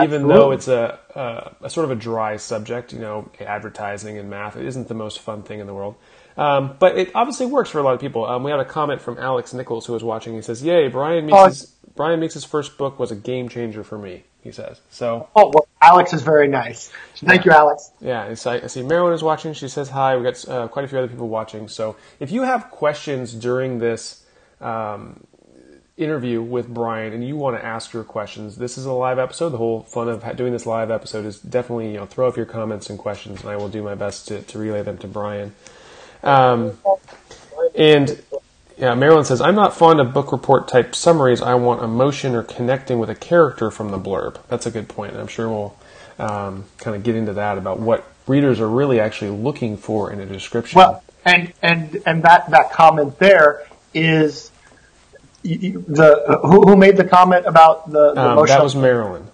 Even 0.00 0.28
though 0.28 0.52
it's 0.52 0.68
a, 0.68 1.00
a, 1.16 1.66
a 1.66 1.68
sort 1.68 1.84
of 1.84 1.90
a 1.90 1.96
dry 1.96 2.36
subject, 2.36 2.92
you 2.92 3.00
know, 3.00 3.28
advertising 3.40 4.18
and 4.18 4.30
math, 4.30 4.56
it 4.56 4.64
isn't 4.64 4.86
the 4.86 4.94
most 4.94 5.18
fun 5.18 5.42
thing 5.42 5.58
in 5.58 5.66
the 5.66 5.74
world. 5.74 5.96
Um, 6.40 6.76
but 6.78 6.96
it 6.96 7.10
obviously 7.14 7.44
works 7.46 7.68
for 7.68 7.78
a 7.78 7.82
lot 7.82 7.92
of 7.94 8.00
people. 8.00 8.24
Um, 8.24 8.42
we 8.42 8.50
had 8.50 8.60
a 8.60 8.64
comment 8.64 9.00
from 9.02 9.18
Alex 9.18 9.52
Nichols 9.52 9.84
who 9.84 9.92
was 9.92 10.02
watching. 10.02 10.34
He 10.34 10.40
says, 10.42 10.62
"Yay, 10.62 10.88
Brian 10.88 11.26
Meeks' 11.26 11.66
Oh. 11.66 11.90
Brian 11.96 12.18
Meeks' 12.18 12.42
first 12.44 12.78
book 12.78 12.98
was 12.98 13.10
a 13.10 13.16
game 13.16 13.48
changer 13.50 13.84
for 13.84 13.98
me." 13.98 14.24
He 14.42 14.50
says. 14.52 14.80
So 14.88 15.28
Oh, 15.36 15.48
well, 15.52 15.68
Alex 15.82 16.14
is 16.14 16.22
very 16.22 16.48
nice. 16.48 16.90
Thank 17.16 17.44
you, 17.44 17.50
Alex. 17.52 17.90
yeah, 18.00 18.22
I 18.22 18.30
I 18.30 18.66
see 18.68 18.82
Marilyn 18.82 19.12
is 19.12 19.22
watching. 19.22 19.52
She 19.52 19.68
says 19.68 19.90
hi. 19.90 20.16
We 20.16 20.22
got 20.22 20.48
uh, 20.48 20.68
quite 20.68 20.86
a 20.86 20.88
few 20.88 20.96
other 20.96 21.08
people 21.08 21.28
watching. 21.28 21.68
So 21.68 21.96
if 22.20 22.32
you 22.32 22.44
have 22.44 22.70
questions 22.70 23.34
during 23.34 23.80
this 23.80 24.24
um, 24.62 25.24
interview 25.98 26.40
with 26.40 26.68
Brian 26.72 27.12
and 27.12 27.22
you 27.26 27.36
want 27.36 27.58
to 27.58 27.62
ask 27.64 27.92
your 27.92 28.04
questions, 28.04 28.56
this 28.56 28.78
is 28.78 28.86
a 28.86 28.92
live 28.92 29.18
episode. 29.18 29.50
The 29.50 29.58
whole 29.58 29.82
fun 29.82 30.08
of 30.08 30.24
doing 30.36 30.52
this 30.54 30.64
live 30.64 30.90
episode 30.90 31.26
is 31.26 31.38
definitely 31.38 31.88
you 31.92 31.98
know 31.98 32.06
throw 32.06 32.26
up 32.28 32.36
your 32.38 32.46
comments 32.46 32.88
and 32.88 32.98
questions, 32.98 33.42
and 33.42 33.50
I 33.50 33.56
will 33.56 33.68
do 33.68 33.82
my 33.82 33.94
best 33.94 34.26
to, 34.28 34.40
to 34.40 34.58
relay 34.58 34.80
them 34.82 34.96
to 34.98 35.06
Brian. 35.06 35.54
Um, 36.22 36.78
and 37.74 38.22
yeah, 38.76 38.94
Marilyn 38.94 39.24
says, 39.24 39.40
I'm 39.40 39.54
not 39.54 39.74
fond 39.74 40.00
of 40.00 40.12
book 40.12 40.32
report 40.32 40.68
type 40.68 40.94
summaries. 40.94 41.42
I 41.42 41.54
want 41.54 41.82
emotion 41.82 42.34
or 42.34 42.42
connecting 42.42 42.98
with 42.98 43.10
a 43.10 43.14
character 43.14 43.70
from 43.70 43.90
the 43.90 43.98
blurb. 43.98 44.38
That's 44.48 44.66
a 44.66 44.70
good 44.70 44.88
point. 44.88 45.12
And 45.12 45.20
I'm 45.20 45.28
sure 45.28 45.48
we'll 45.48 45.76
um, 46.18 46.64
kind 46.78 46.96
of 46.96 47.02
get 47.02 47.14
into 47.14 47.34
that 47.34 47.58
about 47.58 47.80
what 47.80 48.04
readers 48.26 48.60
are 48.60 48.68
really 48.68 49.00
actually 49.00 49.30
looking 49.30 49.76
for 49.76 50.12
in 50.12 50.20
a 50.20 50.26
description. 50.26 50.78
Well, 50.78 51.02
and, 51.24 51.52
and, 51.62 52.02
and 52.06 52.22
that, 52.22 52.50
that 52.50 52.72
comment 52.72 53.18
there 53.18 53.66
is 53.92 54.50
the, 55.42 56.38
who, 56.42 56.62
who 56.62 56.76
made 56.76 56.96
the 56.96 57.04
comment 57.04 57.46
about 57.46 57.90
the, 57.90 58.14
the 58.14 58.20
um, 58.20 58.32
emotional 58.32 58.58
that 58.58 58.62
was 58.62 58.76
Marilyn. 58.76 59.26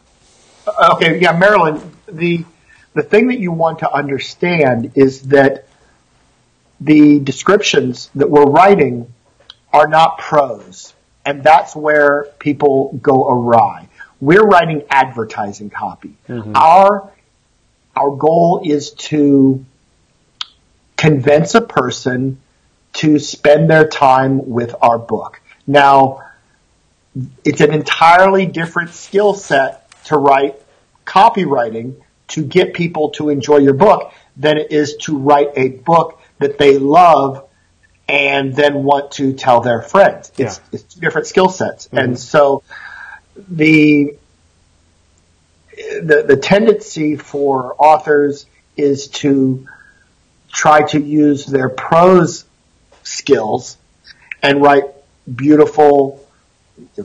Okay, 0.93 1.21
yeah, 1.21 1.33
Marilyn, 1.33 1.93
the 2.09 2.45
the 2.95 3.03
thing 3.03 3.29
that 3.29 3.39
you 3.39 3.53
want 3.53 3.81
to 3.81 3.93
understand 3.93 4.93
is 4.95 5.23
that 5.29 5.66
the 6.81 7.19
descriptions 7.21 8.11
that 8.15 8.31
we're 8.31 8.45
writing 8.45 9.13
are 9.73 9.89
not 9.89 10.19
prose, 10.19 10.95
and 11.25 11.43
that's 11.43 11.75
where 11.75 12.29
people 12.39 12.99
go 13.03 13.29
awry. 13.29 13.89
We're 14.21 14.45
writing 14.45 14.85
advertising 14.89 15.71
copy. 15.71 16.17
Mm-hmm. 16.29 16.53
Our 16.55 17.11
our 17.95 18.15
goal 18.15 18.63
is 18.65 18.91
to 18.93 19.65
convince 20.97 21.55
a 21.55 21.61
person 21.61 22.41
to 22.95 23.19
spend 23.19 23.71
their 23.71 23.87
time 23.87 24.49
with 24.49 24.75
our 24.81 24.99
book. 24.99 25.41
Now, 25.67 26.23
it's 27.45 27.61
an 27.61 27.73
entirely 27.73 28.47
different 28.47 28.91
skill 28.91 29.35
set 29.35 29.91
to 30.05 30.17
write 30.17 30.57
copywriting 31.07 31.97
to 32.29 32.43
get 32.43 32.75
people 32.75 33.11
to 33.11 33.29
enjoy 33.29 33.59
your 33.59 33.75
book 33.75 34.13
than 34.37 34.59
it 34.59 34.73
is 34.73 34.97
to 34.97 35.17
write 35.17 35.51
a 35.57 35.69
book 35.69 36.21
that 36.39 36.59
they 36.59 36.79
love 36.79 37.49
and 38.09 38.55
then 38.55 38.85
want 38.85 39.13
to 39.13 39.33
tell 39.33 39.61
their 39.61 39.83
friends. 39.83 40.31
It's, 40.39 40.59
Yeah. 40.59 40.65
it's 40.73 40.95
two 40.95 41.01
different 41.01 41.27
skill 41.27 41.49
sets. 41.49 41.87
Mm-hmm. 41.87 41.99
And 41.99 42.19
so 42.19 42.63
the, 43.49 44.17
the, 45.77 46.25
the 46.27 46.37
tendency 46.37 47.17
for 47.17 47.75
authors 47.79 48.47
is 48.77 49.09
to 49.09 49.67
try 50.53 50.83
to 50.89 51.01
use 51.01 51.47
their 51.47 51.69
prose 51.69 52.45
skills 53.03 53.77
and 54.43 54.63
write 54.63 54.85
beautiful 55.35 56.27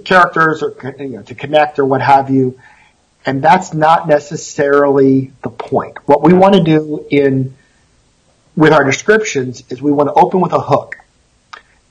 characters 0.05 0.61
or 0.61 0.75
you 0.99 1.07
know, 1.09 1.23
to 1.23 1.35
connect 1.35 1.79
or 1.79 1.85
what 1.85 2.01
have 2.01 2.29
you. 2.29 2.59
And 3.25 3.41
that's 3.41 3.73
not 3.73 4.07
necessarily 4.07 5.31
the 5.43 5.49
point. 5.49 5.97
What 6.07 6.23
we 6.23 6.33
want 6.33 6.55
to 6.55 6.63
do 6.63 7.05
in 7.09 7.55
with 8.55 8.73
our 8.73 8.83
descriptions 8.83 9.63
is 9.69 9.81
we 9.81 9.91
want 9.91 10.09
to 10.09 10.13
open 10.13 10.41
with 10.41 10.53
a 10.53 10.59
hook. 10.59 10.97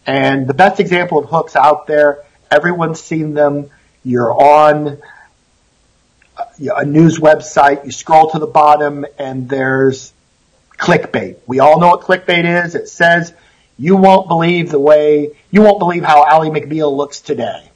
And 0.07 0.47
the 0.47 0.55
best 0.55 0.81
example 0.81 1.19
of 1.19 1.31
hooks 1.31 1.57
out 1.57 1.87
there, 1.87 2.25
everyone's 2.50 3.00
seen 3.00 3.35
them. 3.35 3.71
You're 4.05 4.33
on 4.33 4.87
a 4.88 6.76
a 6.76 6.85
news 6.85 7.19
website, 7.19 7.85
you 7.85 7.93
scroll 7.93 8.31
to 8.31 8.38
the 8.38 8.47
bottom 8.47 9.05
and 9.19 9.49
there's 9.49 10.12
clickbait. 10.79 11.37
We 11.47 11.61
all 11.61 11.81
know 11.81 11.88
what 11.88 12.00
clickbait 12.02 12.64
is. 12.64 12.75
It 12.75 12.88
says, 12.88 13.33
you 13.79 13.97
won't 13.97 14.29
believe 14.29 14.71
the 14.71 14.79
way, 14.79 15.31
you 15.50 15.62
won't 15.62 15.79
believe 15.79 16.05
how 16.05 16.25
Ally 16.26 16.49
McBeal 16.49 16.95
looks 16.97 17.21
today. 17.21 17.71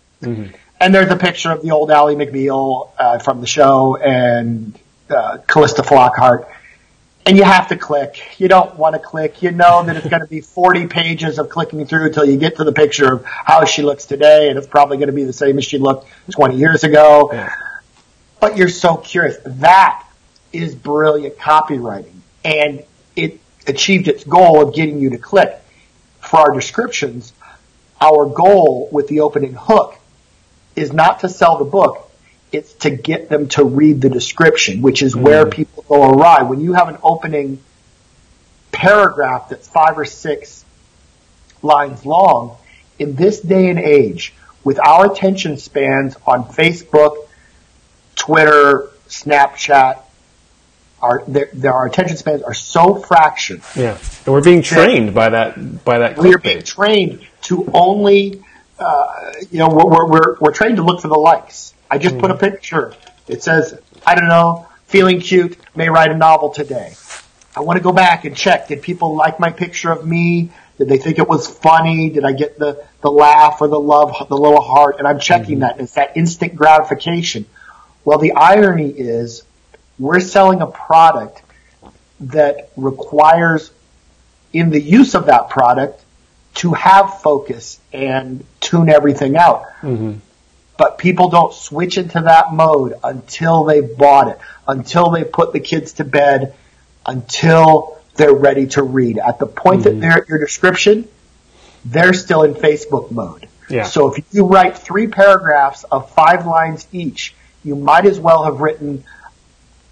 And 0.81 0.95
there's 0.95 1.11
a 1.11 1.17
picture 1.17 1.50
of 1.50 1.62
the 1.62 1.71
old 1.71 1.91
Ally 1.91 2.14
McBeal 2.14 2.91
uh, 2.99 3.19
from 3.19 3.41
the 3.41 3.47
show 3.47 3.97
and 3.97 4.79
uh, 5.11 5.38
Calista 5.47 5.83
Flockhart. 5.83 6.47
And 7.26 7.38
you 7.38 7.45
have 7.45 7.69
to 7.69 7.76
click. 7.76 8.38
You 8.38 8.49
don't 8.49 8.76
want 8.76 8.95
to 8.95 8.99
click. 8.99 9.43
You 9.43 9.50
know 9.50 9.83
that 9.83 9.97
it's 9.97 10.07
going 10.07 10.21
to 10.21 10.28
be 10.28 10.43
40 10.43 10.88
pages 10.88 11.38
of 11.38 11.49
clicking 11.49 11.87
through 11.87 12.07
until 12.07 12.26
you 12.26 12.37
get 12.37 12.57
to 12.57 12.64
the 12.64 12.73
picture 12.73 13.14
of 13.14 13.25
how 13.25 13.64
she 13.64 13.83
looks 13.83 14.04
today, 14.04 14.50
and 14.50 14.59
it's 14.59 14.66
probably 14.66 14.99
going 14.99 15.09
to 15.09 15.14
be 15.14 15.25
the 15.25 15.33
same 15.33 15.57
as 15.57 15.64
she 15.64 15.78
looked 15.78 16.07
20 16.33 16.57
years 16.57 16.85
ago. 16.85 17.31
Yeah. 17.33 17.54
But 18.40 18.59
you're 18.59 18.69
so 18.69 18.97
curious. 18.99 19.38
That 19.47 20.07
is 20.52 20.75
brilliant 20.75 21.38
copywriting, 21.38 22.16
and 22.45 22.85
it 23.16 23.40
achieved 23.66 24.07
its 24.07 24.25
goal 24.25 24.61
of 24.62 24.75
getting 24.75 24.99
you 24.99 25.11
to 25.11 25.19
click. 25.19 25.59
For 26.21 26.40
our 26.40 26.54
descriptions, 26.54 27.33
our 28.02 28.26
goal 28.26 28.88
with 28.93 29.09
the 29.09 29.21
opening 29.21 29.54
hook 29.54 29.97
is 30.76 30.93
not 30.93 31.21
to 31.21 31.28
sell 31.31 31.57
the 31.57 31.64
book, 31.64 32.11
it's 32.55 32.73
to 32.75 32.91
get 32.91 33.29
them 33.29 33.49
to 33.49 33.65
read 33.65 34.01
the 34.01 34.09
description, 34.09 34.83
which 34.83 35.03
is 35.03 35.15
where 35.17 35.47
mm. 35.47 35.53
people 35.53 35.85
go 35.89 36.11
awry. 36.11 36.43
When 36.43 36.61
you 36.61 36.75
have 36.75 36.89
an 36.89 36.99
opening 37.03 37.61
paragraph 38.73 39.49
that's 39.49 39.69
five 39.69 39.99
or 39.99 40.05
six 40.05 40.65
lines 41.63 42.05
long, 42.07 42.57
in 42.99 43.17
this 43.17 43.41
day 43.41 43.69
and 43.69 43.79
age, 43.79 44.35
with 44.63 44.79
our 44.79 45.13
attention 45.13 45.59
spans 45.59 46.17
on 46.27 46.45
Facebook, 46.45 47.29
Twitter, 48.15 48.91
Snapchat, 49.09 50.01
our 51.03 51.23
their, 51.29 51.51
their 51.53 51.73
our 51.73 51.87
attention 51.87 52.17
spans 52.17 52.43
are 52.43 52.55
so 52.55 52.95
fractured. 52.95 53.61
Yeah, 53.77 53.99
and 54.25 54.35
we're 54.35 54.43
being 54.43 54.63
trained 54.63 55.15
by 55.15 55.29
that 55.31 55.85
by 55.85 55.99
that. 55.99 56.19
We 56.19 56.35
are 56.35 56.39
being 56.39 56.63
trained 56.63 57.27
to 57.43 57.69
only, 57.75 58.43
uh, 58.78 59.33
you 59.50 59.59
know, 59.59 59.69
we're, 59.69 60.07
we're 60.07 60.37
we're 60.40 60.52
trained 60.52 60.76
to 60.76 60.83
look 60.83 61.00
for 61.00 61.09
the 61.09 61.19
likes. 61.19 61.75
I 61.90 61.99
just 61.99 62.16
mm. 62.16 62.21
put 62.21 62.31
a 62.31 62.37
picture. 62.37 62.95
It 63.28 63.43
says, 63.43 63.78
I 64.07 64.14
don't 64.14 64.28
know, 64.28 64.66
feeling 64.87 65.21
cute, 65.21 65.57
may 65.75 65.88
write 65.88 66.11
a 66.11 66.16
novel 66.16 66.50
today. 66.50 66.95
I 67.57 67.61
want 67.61 67.76
to 67.76 67.83
go 67.83 67.93
back 67.93 68.25
and 68.25 68.37
check. 68.37 68.69
Did 68.69 68.83
people 68.83 69.14
like 69.14 69.38
my 69.38 69.50
picture 69.50 69.93
of 69.93 70.07
me? 70.07 70.50
Did 70.78 70.88
they 70.88 70.99
think 70.99 71.19
it 71.19 71.28
was 71.28 71.47
funny? 71.47 72.11
Did 72.11 72.25
I 72.25 72.33
get 72.33 72.59
the, 72.59 72.85
the 73.00 73.11
laugh 73.11 73.59
or 73.61 73.69
the 73.69 73.78
love, 73.78 74.28
the 74.28 74.37
little 74.37 74.61
heart? 74.61 74.97
And 74.99 75.07
I'm 75.07 75.21
checking 75.21 75.61
mm-hmm. 75.61 75.61
that. 75.61 75.81
It's 75.81 75.95
that 75.95 76.16
instant 76.16 76.57
gratification. 76.57 77.47
Well, 78.04 78.19
the 78.19 78.33
irony 78.33 78.90
is 78.90 79.45
we're 79.99 80.21
selling 80.21 80.62
a 80.62 80.66
product 80.66 81.43
that 82.21 82.71
requires 82.76 83.71
in 84.52 84.71
the 84.71 84.81
use 84.81 85.14
of 85.14 85.26
that 85.26 85.49
product 85.49 86.04
to 86.55 86.73
have 86.73 87.21
focus 87.21 87.81
and 87.93 88.45
tune 88.61 88.89
everything 88.89 89.37
out. 89.37 89.65
Mm-hmm. 89.81 90.15
But 90.77 90.99
people 90.99 91.29
don't 91.29 91.53
switch 91.53 91.99
into 91.99 92.21
that 92.23 92.53
mode 92.53 92.95
until 93.05 93.65
they've 93.65 93.97
bought 93.97 94.29
it, 94.29 94.39
until 94.67 95.11
they 95.11 95.25
put 95.25 95.53
the 95.53 95.61
kids 95.61 95.95
to 95.95 96.05
bed, 96.05 96.55
until 97.07 98.01
they're 98.17 98.35
ready 98.35 98.67
to 98.69 98.83
read. 98.83 99.19
At 99.19 99.39
the 99.39 99.47
point 99.47 99.83
mm-hmm. 99.83 99.95
that 99.95 100.01
they're 100.01 100.23
at 100.23 100.29
your 100.29 100.39
description, 100.39 101.09
they're 101.85 102.15
still 102.15 102.43
in 102.43 102.55
Facebook 102.55 103.11
mode. 103.11 103.49
Yeah. 103.69 103.85
So 103.85 104.13
if 104.13 104.25
you 104.33 104.47
write 104.47 104.79
three 104.79 105.07
paragraphs 105.07 105.85
of 105.85 106.11
five 106.11 106.47
lines 106.47 106.87
each, 106.93 107.35
you 107.63 107.77
might 107.77 108.07
as 108.07 108.19
well 108.21 108.45
have 108.45 108.61
written 108.61 109.05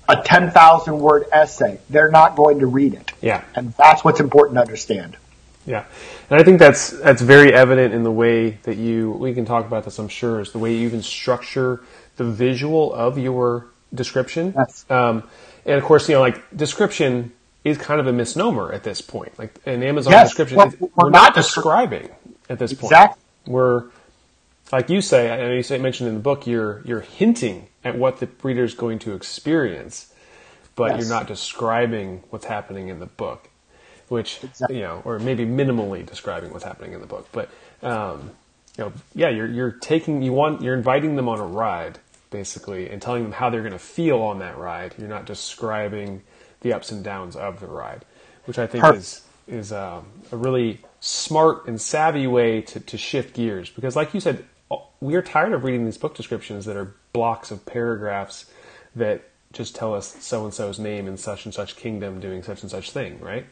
a 0.08 0.22
10,000 0.22 0.98
word 0.98 1.24
essay. 1.32 1.80
They're 1.88 2.10
not 2.10 2.36
going 2.36 2.58
to 2.60 2.66
read 2.66 2.94
it. 2.94 3.12
Yeah. 3.20 3.44
And 3.54 3.72
that's 3.74 4.04
what's 4.04 4.20
important 4.20 4.56
to 4.56 4.60
understand. 4.60 5.16
Yeah. 5.66 5.84
And 6.32 6.40
I 6.40 6.44
think 6.44 6.58
that's 6.58 6.88
that's 6.88 7.20
very 7.20 7.52
evident 7.52 7.92
in 7.92 8.04
the 8.04 8.10
way 8.10 8.52
that 8.62 8.78
you 8.78 9.10
we 9.10 9.34
can 9.34 9.44
talk 9.44 9.66
about 9.66 9.84
this 9.84 9.98
I'm 9.98 10.08
sure 10.08 10.40
is 10.40 10.50
the 10.50 10.58
way 10.58 10.74
you 10.74 10.86
even 10.86 11.02
structure 11.02 11.82
the 12.16 12.24
visual 12.24 12.90
of 12.94 13.18
your 13.18 13.66
description. 13.92 14.54
Yes. 14.56 14.86
Um, 14.88 15.24
and 15.66 15.74
of 15.74 15.84
course, 15.84 16.08
you 16.08 16.14
know, 16.14 16.22
like 16.22 16.56
description 16.56 17.32
is 17.64 17.76
kind 17.76 18.00
of 18.00 18.06
a 18.06 18.14
misnomer 18.14 18.72
at 18.72 18.82
this 18.82 19.02
point. 19.02 19.38
Like 19.38 19.60
an 19.66 19.82
Amazon 19.82 20.14
yes, 20.14 20.30
description, 20.30 20.56
well, 20.56 20.72
we're, 20.80 20.88
we're, 20.96 21.10
not, 21.10 21.34
describing 21.34 22.08
at 22.48 22.58
this 22.58 22.72
point. 22.72 22.92
Exactly. 22.92 23.22
We're 23.46 23.90
like 24.72 24.88
you 24.88 25.02
say, 25.02 25.30
I 25.30 25.36
know 25.36 25.52
you 25.52 25.62
say 25.62 25.76
mentioned 25.76 26.08
in 26.08 26.14
the 26.14 26.20
book, 26.20 26.46
you're 26.46 26.80
you're 26.86 27.00
hinting 27.00 27.68
at 27.84 27.98
what 27.98 28.20
the 28.20 28.28
reader 28.42 28.64
is 28.64 28.72
going 28.72 29.00
to 29.00 29.12
experience, 29.12 30.14
but 30.76 30.92
yes. 30.92 31.00
you're 31.00 31.10
not 31.10 31.26
describing 31.26 32.22
what's 32.30 32.46
happening 32.46 32.88
in 32.88 33.00
the 33.00 33.06
book, 33.06 33.50
which 34.12 34.44
exactly. 34.44 34.76
you 34.76 34.82
know, 34.82 35.00
or 35.06 35.18
maybe 35.18 35.46
minimally 35.46 36.04
describing 36.04 36.52
what's 36.52 36.64
happening 36.64 36.92
in 36.92 37.00
the 37.00 37.06
book. 37.06 37.26
But 37.32 37.48
um, 37.82 38.30
you 38.76 38.84
know, 38.84 38.92
yeah, 39.14 39.30
you're 39.30 39.46
you're 39.46 39.70
taking 39.72 40.20
you 40.20 40.34
want 40.34 40.60
you're 40.60 40.74
inviting 40.76 41.16
them 41.16 41.30
on 41.30 41.40
a 41.40 41.46
ride 41.46 41.98
basically 42.30 42.90
and 42.90 43.00
telling 43.00 43.22
them 43.22 43.32
how 43.32 43.48
they're 43.48 43.62
going 43.62 43.72
to 43.72 43.78
feel 43.78 44.20
on 44.20 44.38
that 44.40 44.58
ride. 44.58 44.94
You're 44.98 45.08
not 45.08 45.24
describing 45.24 46.22
the 46.60 46.74
ups 46.74 46.92
and 46.92 47.02
downs 47.02 47.36
of 47.36 47.60
the 47.60 47.66
ride, 47.66 48.04
which 48.44 48.58
I 48.58 48.66
think 48.66 48.84
Perfect. 48.84 49.02
is 49.02 49.22
is 49.48 49.72
um, 49.72 50.06
a 50.30 50.36
really 50.36 50.80
smart 51.00 51.66
and 51.66 51.80
savvy 51.80 52.26
way 52.26 52.60
to, 52.60 52.80
to 52.80 52.98
shift 52.98 53.34
gears. 53.34 53.70
Because, 53.70 53.96
like 53.96 54.12
you 54.12 54.20
said, 54.20 54.44
we 55.00 55.14
are 55.14 55.22
tired 55.22 55.54
of 55.54 55.64
reading 55.64 55.86
these 55.86 55.98
book 55.98 56.14
descriptions 56.14 56.66
that 56.66 56.76
are 56.76 56.94
blocks 57.14 57.50
of 57.50 57.64
paragraphs 57.64 58.44
that 58.94 59.24
just 59.54 59.74
tell 59.74 59.94
us 59.94 60.22
so 60.22 60.44
and 60.44 60.52
so's 60.52 60.78
name 60.78 61.08
in 61.08 61.16
such 61.16 61.46
and 61.46 61.54
such 61.54 61.76
kingdom 61.76 62.20
doing 62.20 62.42
such 62.42 62.60
and 62.60 62.70
such 62.70 62.90
thing, 62.90 63.18
right? 63.18 63.46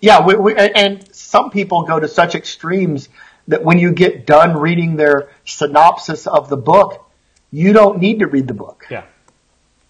Yeah, 0.00 0.26
we, 0.26 0.36
we, 0.36 0.54
and 0.54 1.14
some 1.14 1.50
people 1.50 1.84
go 1.84 1.98
to 1.98 2.08
such 2.08 2.34
extremes 2.34 3.08
that 3.48 3.62
when 3.62 3.78
you 3.78 3.92
get 3.92 4.26
done 4.26 4.56
reading 4.56 4.96
their 4.96 5.30
synopsis 5.44 6.26
of 6.26 6.48
the 6.48 6.56
book, 6.56 7.08
you 7.50 7.72
don't 7.72 8.00
need 8.00 8.18
to 8.18 8.26
read 8.26 8.48
the 8.48 8.54
book. 8.54 8.86
Yeah. 8.90 9.04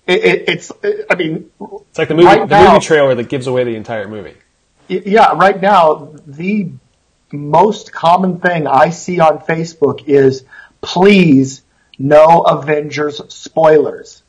It, 0.07 0.25
it, 0.25 0.49
it's, 0.49 0.73
I 1.11 1.17
mean, 1.17 1.51
it's 1.61 1.99
like 1.99 2.09
the 2.09 2.15
movie, 2.15 2.27
right 2.27 2.49
the 2.49 2.63
now, 2.63 2.75
movie 2.75 2.85
trailer 2.85 3.15
that 3.15 3.29
gives 3.29 3.47
away 3.47 3.65
the 3.65 3.75
entire 3.75 4.07
movie. 4.07 4.37
Yeah, 4.89 5.33
right 5.35 5.61
now, 5.61 6.13
the 6.27 6.71
most 7.33 7.93
common 7.93 8.39
thing 8.39 8.69
I 8.69 8.91
see 8.91 9.19
on 9.19 9.41
Facebook 9.41 10.07
is 10.07 10.45
please 10.81 11.63
no 11.99 12.43
Avengers 12.43 13.21
spoilers. 13.35 14.23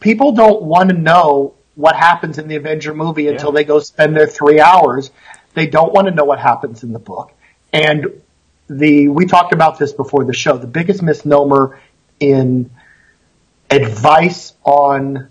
People 0.00 0.32
don't 0.32 0.62
want 0.62 0.90
to 0.90 0.96
know 0.96 1.54
what 1.74 1.96
happens 1.96 2.38
in 2.38 2.48
the 2.48 2.56
Avenger 2.56 2.94
movie 2.94 3.28
until 3.28 3.50
yeah. 3.50 3.56
they 3.56 3.64
go 3.64 3.80
spend 3.80 4.16
their 4.16 4.26
three 4.26 4.60
hours. 4.60 5.10
They 5.54 5.66
don't 5.66 5.92
want 5.92 6.08
to 6.08 6.14
know 6.14 6.24
what 6.24 6.38
happens 6.38 6.82
in 6.82 6.92
the 6.92 6.98
book. 6.98 7.32
And 7.72 8.22
the, 8.68 9.08
we 9.08 9.26
talked 9.26 9.52
about 9.52 9.78
this 9.78 9.92
before 9.92 10.24
the 10.24 10.32
show. 10.32 10.56
The 10.56 10.66
biggest 10.66 11.02
misnomer 11.02 11.80
in 12.20 12.70
advice 13.70 14.54
on 14.64 15.28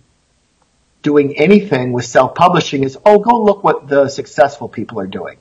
doing 1.02 1.38
anything 1.38 1.92
with 1.92 2.06
self-publishing 2.06 2.84
is, 2.84 2.98
oh, 3.06 3.20
go 3.20 3.44
look 3.44 3.64
what 3.64 3.88
the 3.88 4.10
successful 4.10 4.70
people 4.70 5.00
are 5.00 5.08
doing. 5.08 5.38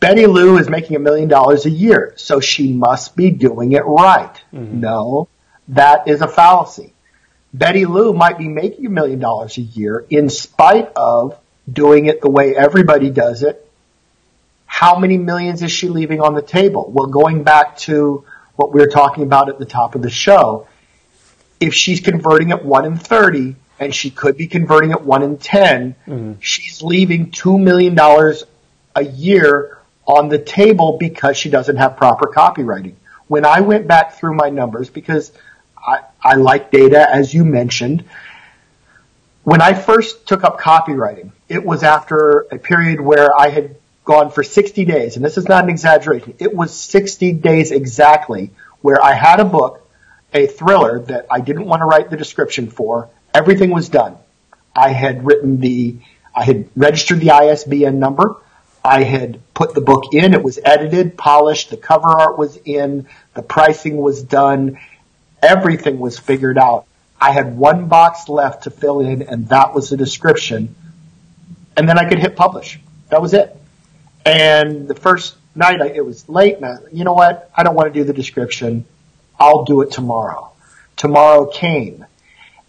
Betty 0.00 0.26
Lou 0.26 0.58
is 0.58 0.68
making 0.68 0.96
a 0.96 1.00
million 1.00 1.28
dollars 1.28 1.66
a 1.66 1.70
year, 1.70 2.14
so 2.16 2.38
she 2.38 2.72
must 2.72 3.16
be 3.16 3.30
doing 3.30 3.72
it 3.72 3.84
right. 3.84 4.34
Mm-hmm. 4.52 4.80
No, 4.80 5.28
that 5.68 6.06
is 6.06 6.22
a 6.22 6.28
fallacy. 6.28 6.94
Betty 7.52 7.86
Lou 7.86 8.12
might 8.12 8.38
be 8.38 8.48
making 8.48 8.86
a 8.86 8.90
million 8.90 9.18
dollars 9.18 9.56
a 9.58 9.62
year 9.62 10.04
in 10.10 10.28
spite 10.28 10.92
of 10.96 11.38
doing 11.70 12.06
it 12.06 12.20
the 12.20 12.30
way 12.30 12.54
everybody 12.54 13.10
does 13.10 13.42
it. 13.42 13.64
How 14.66 14.98
many 14.98 15.16
millions 15.16 15.62
is 15.62 15.72
she 15.72 15.88
leaving 15.88 16.20
on 16.20 16.34
the 16.34 16.42
table? 16.42 16.90
Well, 16.92 17.06
going 17.06 17.42
back 17.42 17.78
to 17.78 18.24
what 18.58 18.74
we 18.74 18.80
were 18.80 18.88
talking 18.88 19.22
about 19.22 19.48
at 19.48 19.60
the 19.60 19.64
top 19.64 19.94
of 19.94 20.02
the 20.02 20.10
show. 20.10 20.66
If 21.60 21.74
she's 21.74 22.00
converting 22.00 22.50
at 22.50 22.64
1 22.64 22.84
in 22.84 22.96
30 22.96 23.54
and 23.78 23.94
she 23.94 24.10
could 24.10 24.36
be 24.36 24.48
converting 24.48 24.90
at 24.90 25.04
1 25.04 25.22
in 25.22 25.38
10, 25.38 25.94
mm-hmm. 25.94 26.32
she's 26.40 26.82
leaving 26.82 27.30
$2 27.30 27.60
million 27.60 27.96
a 28.96 29.04
year 29.04 29.78
on 30.06 30.28
the 30.28 30.40
table 30.40 30.96
because 30.98 31.36
she 31.36 31.50
doesn't 31.50 31.76
have 31.76 31.96
proper 31.96 32.26
copywriting. 32.26 32.94
When 33.28 33.44
I 33.44 33.60
went 33.60 33.86
back 33.86 34.14
through 34.14 34.34
my 34.34 34.50
numbers, 34.50 34.90
because 34.90 35.30
I, 35.88 36.00
I 36.22 36.34
like 36.34 36.70
data, 36.70 37.08
as 37.10 37.32
you 37.32 37.44
mentioned, 37.44 38.04
when 39.44 39.62
I 39.62 39.72
first 39.72 40.26
took 40.26 40.44
up 40.44 40.60
copywriting, 40.60 41.32
it 41.48 41.64
was 41.64 41.82
after 41.82 42.40
a 42.50 42.58
period 42.58 43.00
where 43.00 43.34
I 43.34 43.48
had 43.48 43.76
gone 44.04 44.30
for 44.30 44.42
60 44.42 44.84
days, 44.84 45.16
and 45.16 45.24
this 45.24 45.38
is 45.38 45.48
not 45.48 45.64
an 45.64 45.70
exaggeration. 45.70 46.34
It 46.38 46.54
was 46.54 46.74
60 46.74 47.32
days 47.32 47.70
exactly 47.70 48.50
where 48.82 49.02
I 49.02 49.14
had 49.14 49.40
a 49.40 49.44
book, 49.44 49.88
a 50.34 50.46
thriller 50.46 51.00
that 51.00 51.26
I 51.30 51.40
didn't 51.40 51.64
want 51.64 51.80
to 51.80 51.86
write 51.86 52.10
the 52.10 52.16
description 52.16 52.68
for. 52.68 53.08
Everything 53.32 53.70
was 53.70 53.88
done. 53.88 54.18
I 54.76 54.90
had 54.90 55.24
written 55.24 55.60
the, 55.60 55.96
I 56.34 56.44
had 56.44 56.68
registered 56.76 57.20
the 57.20 57.30
ISBN 57.30 57.98
number. 57.98 58.36
I 58.84 59.02
had 59.02 59.40
put 59.54 59.74
the 59.74 59.80
book 59.80 60.12
in. 60.12 60.34
It 60.34 60.42
was 60.42 60.58
edited, 60.62 61.16
polished. 61.16 61.70
The 61.70 61.76
cover 61.76 62.08
art 62.08 62.38
was 62.38 62.58
in. 62.64 63.06
The 63.34 63.42
pricing 63.42 63.96
was 63.96 64.22
done. 64.22 64.78
Everything 65.42 65.98
was 65.98 66.18
figured 66.18 66.58
out. 66.58 66.86
I 67.20 67.32
had 67.32 67.56
one 67.56 67.88
box 67.88 68.28
left 68.28 68.64
to 68.64 68.70
fill 68.70 69.00
in 69.00 69.22
and 69.22 69.48
that 69.48 69.74
was 69.74 69.90
the 69.90 69.96
description. 69.96 70.74
And 71.76 71.88
then 71.88 71.98
I 71.98 72.08
could 72.08 72.18
hit 72.18 72.36
publish. 72.36 72.78
That 73.10 73.22
was 73.22 73.34
it. 73.34 73.56
And 74.24 74.88
the 74.88 74.94
first 74.94 75.36
night, 75.54 75.80
it 75.80 76.04
was 76.04 76.28
late, 76.28 76.56
and 76.56 76.66
I, 76.66 76.76
you 76.92 77.04
know 77.04 77.14
what? 77.14 77.50
I 77.54 77.62
don't 77.62 77.74
want 77.74 77.92
to 77.92 77.98
do 77.98 78.04
the 78.04 78.12
description. 78.12 78.84
I'll 79.38 79.64
do 79.64 79.82
it 79.82 79.90
tomorrow. 79.90 80.52
Tomorrow 80.96 81.46
came. 81.46 82.04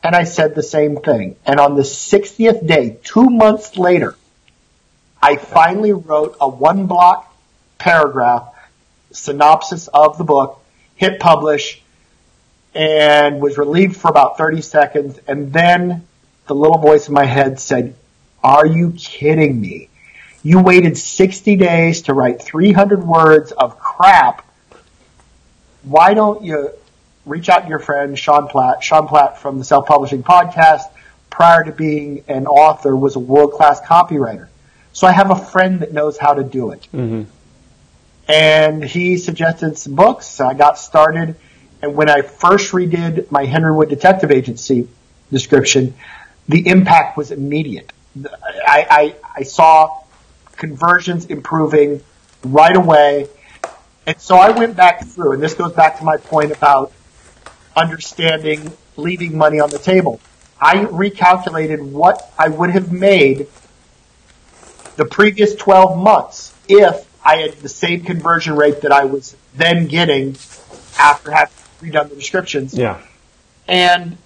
And 0.03 0.15
I 0.15 0.23
said 0.23 0.55
the 0.55 0.63
same 0.63 0.97
thing. 0.97 1.35
And 1.45 1.59
on 1.59 1.75
the 1.75 1.81
60th 1.81 2.65
day, 2.65 2.97
two 3.03 3.29
months 3.29 3.77
later, 3.77 4.15
I 5.21 5.35
finally 5.35 5.91
wrote 5.91 6.37
a 6.39 6.47
one 6.47 6.87
block 6.87 7.35
paragraph 7.77 8.53
synopsis 9.11 9.87
of 9.89 10.17
the 10.17 10.23
book, 10.23 10.63
hit 10.95 11.19
publish, 11.19 11.81
and 12.73 13.41
was 13.41 13.57
relieved 13.57 13.97
for 13.97 14.09
about 14.09 14.37
30 14.37 14.61
seconds. 14.61 15.19
And 15.27 15.51
then 15.51 16.07
the 16.47 16.55
little 16.55 16.77
voice 16.77 17.07
in 17.07 17.13
my 17.13 17.25
head 17.25 17.59
said, 17.59 17.95
are 18.43 18.65
you 18.65 18.91
kidding 18.97 19.59
me? 19.59 19.89
You 20.43 20.61
waited 20.61 20.97
60 20.97 21.55
days 21.57 22.03
to 22.03 22.13
write 22.13 22.41
300 22.41 23.03
words 23.03 23.51
of 23.51 23.77
crap. 23.77 24.45
Why 25.83 26.13
don't 26.13 26.43
you 26.43 26.71
reach 27.25 27.49
out 27.49 27.63
to 27.63 27.69
your 27.69 27.79
friend 27.79 28.17
Sean 28.17 28.47
Platt? 28.47 28.83
Sean 28.83 29.07
Platt 29.07 29.39
from 29.39 29.57
the 29.57 29.65
Self 29.65 29.85
Publishing 29.85 30.23
Podcast, 30.23 30.83
prior 31.29 31.63
to 31.63 31.71
being 31.71 32.23
an 32.27 32.47
author, 32.47 32.95
was 32.95 33.15
a 33.15 33.19
world 33.19 33.51
class 33.51 33.81
copywriter. 33.81 34.47
So 34.93 35.07
I 35.07 35.11
have 35.11 35.29
a 35.31 35.35
friend 35.35 35.81
that 35.81 35.93
knows 35.93 36.17
how 36.17 36.33
to 36.33 36.43
do 36.43 36.71
it. 36.71 36.87
Mm-hmm. 36.93 37.23
And 38.29 38.83
he 38.83 39.17
suggested 39.17 39.77
some 39.77 39.95
books. 39.95 40.39
I 40.39 40.53
got 40.53 40.77
started 40.77 41.35
And 41.81 41.95
when 41.95 42.09
I 42.09 42.21
first 42.21 42.71
redid 42.71 43.31
my 43.31 43.45
Henry 43.45 43.73
Wood 43.73 43.89
Detective 43.89 44.31
Agency 44.31 44.87
description, 45.31 45.93
the 46.47 46.67
impact 46.67 47.17
was 47.17 47.31
immediate. 47.31 47.91
I, 48.25 48.87
I, 48.89 49.15
I 49.37 49.43
saw 49.43 50.03
conversions 50.55 51.25
improving 51.25 52.01
right 52.43 52.75
away. 52.75 53.27
And 54.05 54.19
so 54.19 54.35
I 54.35 54.51
went 54.51 54.75
back 54.75 55.05
through, 55.05 55.33
and 55.33 55.43
this 55.43 55.53
goes 55.53 55.73
back 55.73 55.99
to 55.99 56.03
my 56.03 56.17
point 56.17 56.51
about 56.51 56.91
understanding 57.75 58.71
leaving 58.97 59.37
money 59.37 59.59
on 59.59 59.69
the 59.69 59.79
table. 59.79 60.19
I 60.59 60.77
recalculated 60.85 61.81
what 61.81 62.33
I 62.37 62.49
would 62.49 62.71
have 62.71 62.91
made 62.91 63.47
the 64.97 65.05
previous 65.05 65.55
12 65.55 65.97
months 65.97 66.53
if 66.67 67.07
I 67.23 67.37
had 67.37 67.53
the 67.53 67.69
same 67.69 68.03
conversion 68.03 68.55
rate 68.55 68.81
that 68.81 68.91
I 68.91 69.05
was 69.05 69.35
then 69.55 69.87
getting 69.87 70.35
after 70.97 71.31
having 71.31 71.53
redone 71.79 72.09
the 72.09 72.15
descriptions. 72.15 72.73
Yeah. 72.73 73.01
And 73.67 74.17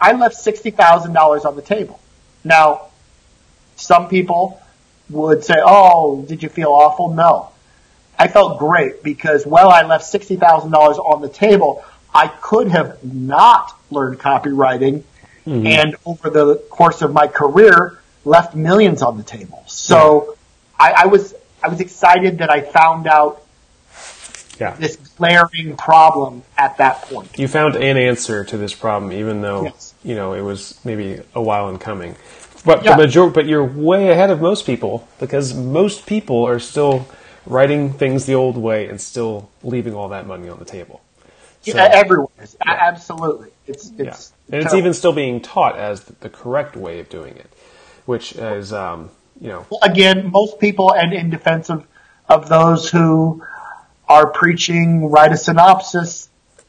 I 0.00 0.12
left 0.12 0.36
$60,000 0.36 1.44
on 1.44 1.56
the 1.56 1.62
table. 1.62 2.00
Now, 2.44 2.88
some 3.76 4.08
people 4.08 4.60
would 5.08 5.44
say, 5.44 5.56
oh, 5.58 6.22
did 6.22 6.42
you 6.42 6.48
feel 6.48 6.70
awful? 6.70 7.12
No. 7.12 7.50
I 8.18 8.28
felt 8.28 8.58
great 8.58 9.02
because, 9.02 9.46
well, 9.46 9.70
I 9.70 9.82
left 9.82 10.04
$60,000 10.04 10.72
on 10.72 11.22
the 11.22 11.28
table. 11.28 11.84
I 12.14 12.28
could 12.28 12.68
have 12.68 13.02
not 13.02 13.74
learned 13.90 14.18
copywriting 14.18 15.04
mm-hmm. 15.46 15.66
and 15.66 15.96
over 16.04 16.30
the 16.30 16.56
course 16.70 17.02
of 17.02 17.12
my 17.12 17.26
career 17.26 17.98
left 18.24 18.54
millions 18.54 19.02
on 19.02 19.16
the 19.16 19.22
table. 19.22 19.64
So 19.66 20.36
yeah. 20.78 20.86
I, 20.86 20.92
I 21.04 21.06
was, 21.06 21.34
I 21.62 21.68
was 21.68 21.80
excited 21.80 22.38
that 22.38 22.50
I 22.50 22.60
found 22.60 23.06
out 23.06 23.42
yeah. 24.60 24.74
this 24.74 24.96
glaring 24.96 25.76
problem 25.76 26.42
at 26.56 26.76
that 26.76 27.02
point. 27.02 27.38
You 27.38 27.48
found 27.48 27.76
an 27.76 27.96
answer 27.96 28.44
to 28.44 28.56
this 28.56 28.74
problem, 28.74 29.12
even 29.12 29.40
though 29.40 29.64
yes. 29.64 29.94
you 30.04 30.14
know 30.14 30.34
it 30.34 30.42
was 30.42 30.78
maybe 30.84 31.20
a 31.34 31.42
while 31.42 31.68
in 31.68 31.78
coming. 31.78 32.16
But 32.64 32.84
yeah. 32.84 32.96
major- 32.96 33.30
but 33.30 33.46
you're 33.46 33.64
way 33.64 34.10
ahead 34.10 34.30
of 34.30 34.40
most 34.40 34.66
people 34.66 35.08
because 35.18 35.54
most 35.54 36.06
people 36.06 36.46
are 36.46 36.58
still 36.58 37.08
writing 37.46 37.92
things 37.92 38.26
the 38.26 38.34
old 38.34 38.58
way 38.58 38.86
and 38.86 39.00
still 39.00 39.48
leaving 39.62 39.94
all 39.94 40.10
that 40.10 40.26
money 40.26 40.48
on 40.48 40.58
the 40.58 40.66
table. 40.66 41.00
So, 41.62 41.76
yeah, 41.76 41.88
everyone 41.92 42.28
is 42.40 42.56
yeah. 42.64 42.78
absolutely. 42.80 43.48
It's 43.66 43.90
it's 43.98 44.32
yeah. 44.48 44.56
and 44.56 44.64
it's 44.64 44.74
even 44.74 44.92
still 44.92 45.12
being 45.12 45.40
taught 45.40 45.76
as 45.76 46.02
the 46.04 46.28
correct 46.28 46.76
way 46.76 47.00
of 47.00 47.08
doing 47.08 47.36
it, 47.36 47.50
which 48.04 48.32
is 48.32 48.72
um, 48.72 49.10
you 49.40 49.48
know. 49.48 49.66
Well, 49.70 49.80
again, 49.82 50.30
most 50.30 50.58
people, 50.58 50.92
and 50.94 51.12
in 51.12 51.30
defense 51.30 51.70
of 51.70 51.86
of 52.28 52.48
those 52.48 52.88
who 52.88 53.42
are 54.10 54.26
preaching 54.26 55.08
write 55.08 55.30
a 55.30 55.36
synopsis, 55.36 56.28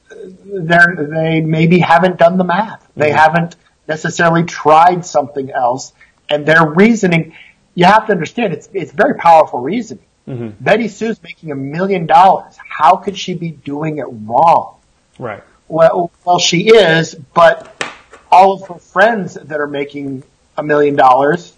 they 0.09 0.77
they 0.95 1.41
maybe 1.41 1.79
haven't 1.79 2.17
done 2.17 2.37
the 2.37 2.43
math. 2.43 2.87
They 2.95 3.07
mm-hmm. 3.07 3.17
haven't 3.17 3.55
necessarily 3.87 4.43
tried 4.43 5.05
something 5.05 5.49
else, 5.49 5.91
and 6.29 6.45
their 6.45 6.65
reasoning. 6.65 7.33
You 7.73 7.85
have 7.85 8.05
to 8.07 8.11
understand 8.11 8.53
it's 8.53 8.69
it's 8.73 8.91
very 8.91 9.15
powerful 9.15 9.59
reasoning. 9.59 10.05
Mm-hmm. 10.27 10.63
Betty 10.63 10.87
Sue's 10.87 11.21
making 11.23 11.51
a 11.51 11.55
million 11.55 12.05
dollars. 12.05 12.55
How 12.57 12.97
could 12.97 13.17
she 13.17 13.33
be 13.33 13.49
doing 13.49 13.97
it 13.97 14.05
wrong? 14.07 14.75
Right. 15.17 15.43
Well, 15.67 16.11
well, 16.23 16.37
she 16.37 16.67
is, 16.67 17.15
but 17.33 17.83
all 18.31 18.53
of 18.53 18.67
her 18.67 18.75
friends 18.75 19.33
that 19.33 19.59
are 19.59 19.67
making 19.67 20.23
a 20.57 20.63
million 20.63 20.95
dollars 20.95 21.53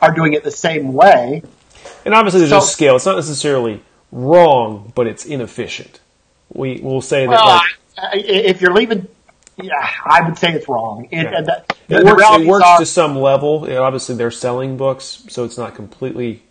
are 0.00 0.14
doing 0.14 0.32
it 0.32 0.42
the 0.42 0.50
same 0.50 0.94
way. 0.94 1.42
And 2.06 2.14
obviously, 2.14 2.40
there's 2.40 2.50
so, 2.50 2.58
a 2.58 2.62
scale. 2.62 2.96
It's 2.96 3.04
not 3.04 3.16
necessarily 3.16 3.82
wrong, 4.12 4.92
but 4.94 5.06
it's 5.06 5.24
inefficient. 5.24 6.00
We 6.52 6.80
will 6.80 7.00
say 7.00 7.26
that. 7.26 7.30
Well, 7.30 7.56
like, 7.56 8.24
if 8.24 8.60
you're 8.60 8.74
leaving, 8.74 9.08
yeah, 9.60 9.90
I 10.04 10.20
would 10.22 10.38
say 10.38 10.52
it's 10.52 10.68
wrong. 10.68 11.08
It, 11.10 11.24
yeah. 11.24 11.40
that, 11.40 11.76
it 11.88 12.04
works, 12.04 12.22
it 12.24 12.46
works 12.46 12.64
are, 12.64 12.78
to 12.78 12.86
some 12.86 13.16
level. 13.16 13.66
obviously, 13.82 14.14
they're 14.14 14.30
selling 14.30 14.76
books, 14.76 15.24
so 15.28 15.44
it's 15.44 15.58
not 15.58 15.74
completely, 15.74 16.42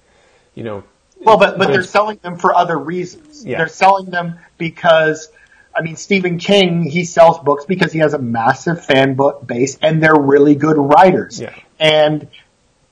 you 0.55 0.63
know. 0.63 0.83
Well, 1.19 1.37
but 1.37 1.59
but 1.59 1.67
they're 1.67 1.83
selling 1.83 2.17
them 2.23 2.37
for 2.37 2.55
other 2.55 2.77
reasons. 2.77 3.45
Yeah. 3.45 3.59
They're 3.59 3.67
selling 3.69 4.09
them 4.09 4.39
because. 4.57 5.29
I 5.73 5.83
mean, 5.83 5.95
Stephen 5.95 6.37
King, 6.37 6.83
he 6.83 7.05
sells 7.05 7.39
books 7.39 7.63
because 7.63 7.93
he 7.93 7.99
has 7.99 8.13
a 8.13 8.19
massive 8.19 8.83
fan 8.83 9.13
book 9.13 9.47
base 9.47 9.77
and 9.81 10.03
they're 10.03 10.19
really 10.19 10.53
good 10.53 10.75
writers. 10.77 11.39
Yeah. 11.39 11.55
And 11.79 12.27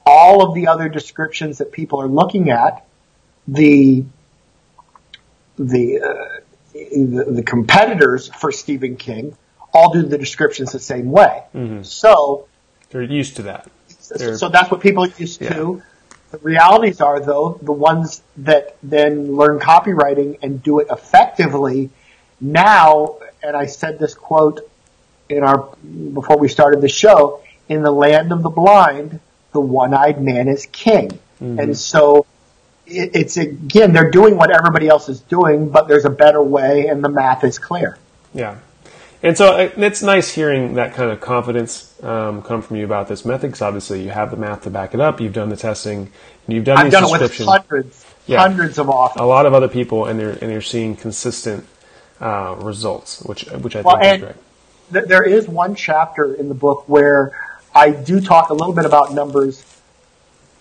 all 0.06 0.48
of 0.48 0.56
the 0.56 0.68
other 0.68 0.88
descriptions 0.88 1.58
that 1.58 1.74
people 1.74 2.02
are 2.02 2.08
looking 2.08 2.52
at, 2.52 2.88
the 3.50 4.06
the, 5.60 6.02
uh, 6.02 6.40
the, 6.74 7.26
the 7.30 7.44
competitors 7.44 8.30
for 8.30 8.52
Stephen 8.52 8.96
King 8.96 9.36
all 9.74 9.94
do 9.94 10.02
the 10.02 10.18
descriptions 10.18 10.72
the 10.72 10.80
same 10.80 11.12
way. 11.12 11.44
Mm-hmm. 11.54 11.84
So 11.84 12.48
they're 12.90 13.04
used 13.04 13.36
to 13.36 13.44
that. 13.44 13.70
They're, 14.16 14.38
so 14.38 14.50
that's 14.50 14.72
what 14.72 14.82
people 14.82 15.04
are 15.04 15.14
used 15.18 15.42
yeah. 15.42 15.54
to. 15.54 15.84
The 16.32 16.38
realities 16.40 17.02
are 17.02 17.20
though, 17.20 17.60
the 17.62 17.72
ones 17.72 18.24
that 18.38 18.78
then 18.82 19.36
learn 19.36 19.60
copywriting 19.60 20.40
and 20.42 20.64
do 20.64 20.80
it 20.80 20.88
effectively 20.90 21.90
now, 22.42 23.18
and 23.44 23.56
I 23.56 23.66
said 23.66 24.00
this 24.00 24.16
quote 24.16 24.62
in 25.28 25.44
our, 25.44 25.76
before 26.14 26.38
we 26.38 26.48
started 26.48 26.82
the 26.82 26.90
show, 26.90 27.44
in 27.68 27.84
the 27.84 27.92
land 27.92 28.32
of 28.32 28.42
the 28.42 28.50
blind, 28.50 29.20
the 29.52 29.60
one-eyed 29.60 30.22
man 30.22 30.48
is 30.48 30.66
king. 30.68 31.10
Mm-hmm. 31.10 31.60
And 31.60 31.78
so 31.78 32.26
it's 32.90 33.38
again, 33.38 33.94
they're 33.94 34.12
doing 34.12 34.36
what 34.36 34.52
everybody 34.52 34.88
else 34.88 35.10
is 35.10 35.22
doing, 35.22 35.70
but 35.70 35.88
there's 35.88 36.06
a 36.06 36.10
better 36.10 36.42
way, 36.42 36.88
and 36.88 37.04
the 37.04 37.10
math 37.10 37.44
is 37.44 37.60
clear. 37.60 37.98
Yeah. 38.34 38.58
And 39.22 39.38
so 39.38 39.54
uh, 39.54 39.70
it's 39.76 40.02
nice 40.02 40.34
hearing 40.34 40.76
that 40.76 40.94
kind 40.94 41.12
of 41.12 41.20
confidence 41.20 41.94
um, 42.04 42.42
come 42.42 42.62
from 42.62 42.78
you 42.78 42.86
about 42.86 43.10
this 43.10 43.26
method 43.26 43.48
because 43.48 43.62
obviously 43.62 44.02
you 44.02 44.10
have 44.12 44.32
the 44.32 44.38
math 44.38 44.64
to 44.64 44.70
back 44.70 44.94
it 44.94 45.02
up. 45.02 45.20
You've 45.20 45.34
done 45.34 45.50
the 45.50 45.58
testing, 45.58 46.10
and 46.48 46.56
you've 46.56 46.64
done 46.64 46.78
I've 46.78 46.92
done 46.92 47.04
it 47.04 47.22
with 47.22 47.38
hundreds, 47.38 48.06
yeah, 48.28 48.40
hundreds 48.40 48.78
of 48.78 48.90
offers. 48.90 49.22
A 49.22 49.26
lot 49.26 49.46
of 49.46 49.54
other 49.54 49.68
people, 49.68 50.06
and 50.06 50.20
they're 50.20 50.38
and 50.42 50.52
you're 50.52 50.62
seeing 50.62 50.96
consistent 50.96 51.66
uh, 52.22 52.56
results, 52.60 53.22
which 53.24 53.44
which 53.52 53.76
I 53.76 53.82
well, 53.82 54.00
think 54.00 54.16
is 54.16 54.22
great. 54.24 54.36
Th- 54.94 55.06
there 55.06 55.24
is 55.24 55.48
one 55.48 55.76
chapter 55.76 56.34
in 56.34 56.48
the 56.48 56.56
book 56.56 56.88
where 56.88 57.38
I 57.76 57.92
do 57.92 58.22
talk 58.22 58.50
a 58.50 58.54
little 58.54 58.74
bit 58.74 58.86
about 58.86 59.14
numbers 59.14 59.64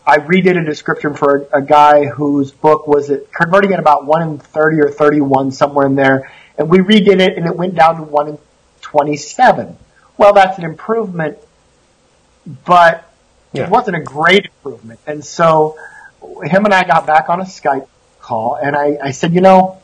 I 0.08 0.16
redid 0.16 0.58
a 0.58 0.64
description 0.64 1.12
for 1.12 1.48
a, 1.52 1.58
a 1.58 1.62
guy 1.62 2.06
whose 2.06 2.50
book 2.50 2.86
was 2.86 3.12
converting 3.30 3.74
at 3.74 3.78
about 3.78 4.06
one 4.06 4.22
in 4.22 4.38
thirty 4.38 4.80
or 4.80 4.88
thirty-one 4.88 5.50
somewhere 5.50 5.86
in 5.86 5.96
there, 5.96 6.32
and 6.56 6.70
we 6.70 6.78
redid 6.78 7.20
it 7.20 7.36
and 7.36 7.46
it 7.46 7.54
went 7.54 7.74
down 7.74 7.96
to 7.96 8.02
one 8.04 8.28
in 8.28 8.38
twenty-seven. 8.80 9.76
Well, 10.16 10.32
that's 10.32 10.56
an 10.56 10.64
improvement, 10.64 11.36
but 12.64 13.08
yeah. 13.52 13.64
it 13.64 13.70
wasn't 13.70 13.96
a 13.96 14.00
great 14.00 14.46
improvement. 14.46 14.98
And 15.06 15.22
so 15.22 15.76
him 16.42 16.64
and 16.64 16.72
I 16.72 16.84
got 16.84 17.06
back 17.06 17.28
on 17.28 17.40
a 17.40 17.44
Skype 17.44 17.86
call, 18.20 18.56
and 18.56 18.74
I, 18.74 18.96
I 19.02 19.10
said, 19.10 19.34
you 19.34 19.42
know, 19.42 19.80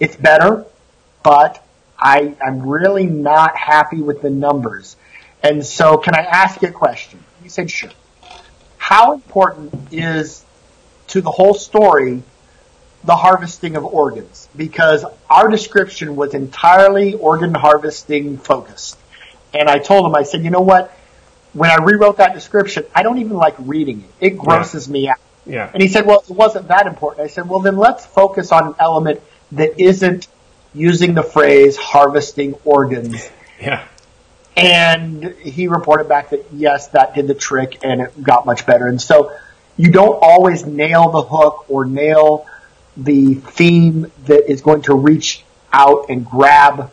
it's 0.00 0.16
better, 0.16 0.64
but 1.22 1.62
I, 1.98 2.34
I'm 2.44 2.66
really 2.66 3.06
not 3.06 3.56
happy 3.56 4.00
with 4.00 4.22
the 4.22 4.30
numbers. 4.30 4.96
And 5.42 5.64
so, 5.64 5.98
can 5.98 6.14
I 6.14 6.22
ask 6.22 6.62
you 6.62 6.68
a 6.68 6.72
question? 6.72 7.22
He 7.42 7.48
said, 7.50 7.70
sure 7.70 7.90
how 8.88 9.12
important 9.12 9.92
is 9.92 10.42
to 11.08 11.20
the 11.20 11.30
whole 11.30 11.52
story 11.52 12.22
the 13.04 13.14
harvesting 13.14 13.76
of 13.76 13.84
organs? 13.84 14.48
Because 14.56 15.04
our 15.28 15.48
description 15.48 16.16
was 16.16 16.32
entirely 16.32 17.12
organ 17.12 17.52
harvesting 17.52 18.38
focused. 18.38 18.96
And 19.52 19.68
I 19.68 19.78
told 19.78 20.06
him, 20.06 20.14
I 20.14 20.22
said, 20.22 20.42
you 20.42 20.48
know 20.48 20.62
what? 20.62 20.90
When 21.52 21.68
I 21.68 21.84
rewrote 21.84 22.16
that 22.16 22.32
description, 22.32 22.86
I 22.94 23.02
don't 23.02 23.18
even 23.18 23.36
like 23.36 23.56
reading 23.58 24.04
it. 24.04 24.26
It 24.28 24.38
grosses 24.38 24.86
yeah. 24.86 24.92
me 24.92 25.08
out. 25.10 25.18
Yeah. 25.44 25.70
And 25.70 25.82
he 25.82 25.88
said, 25.90 26.06
well, 26.06 26.24
it 26.26 26.30
wasn't 26.30 26.68
that 26.68 26.86
important. 26.86 27.26
I 27.26 27.28
said, 27.28 27.46
well, 27.46 27.60
then 27.60 27.76
let's 27.76 28.06
focus 28.06 28.52
on 28.52 28.68
an 28.68 28.74
element 28.78 29.20
that 29.52 29.78
isn't 29.78 30.28
using 30.72 31.12
the 31.12 31.22
phrase 31.22 31.76
harvesting 31.76 32.54
organs. 32.64 33.28
Yeah. 33.60 33.86
And 34.58 35.24
he 35.36 35.68
reported 35.68 36.08
back 36.08 36.30
that 36.30 36.46
yes, 36.52 36.88
that 36.88 37.14
did 37.14 37.26
the 37.26 37.34
trick 37.34 37.78
and 37.82 38.02
it 38.02 38.22
got 38.22 38.46
much 38.46 38.66
better. 38.66 38.86
And 38.86 39.00
so 39.00 39.32
you 39.76 39.90
don't 39.90 40.18
always 40.20 40.66
nail 40.66 41.10
the 41.10 41.22
hook 41.22 41.66
or 41.68 41.84
nail 41.84 42.46
the 42.96 43.34
theme 43.34 44.10
that 44.26 44.50
is 44.50 44.60
going 44.60 44.82
to 44.82 44.94
reach 44.94 45.44
out 45.72 46.06
and 46.08 46.26
grab 46.26 46.90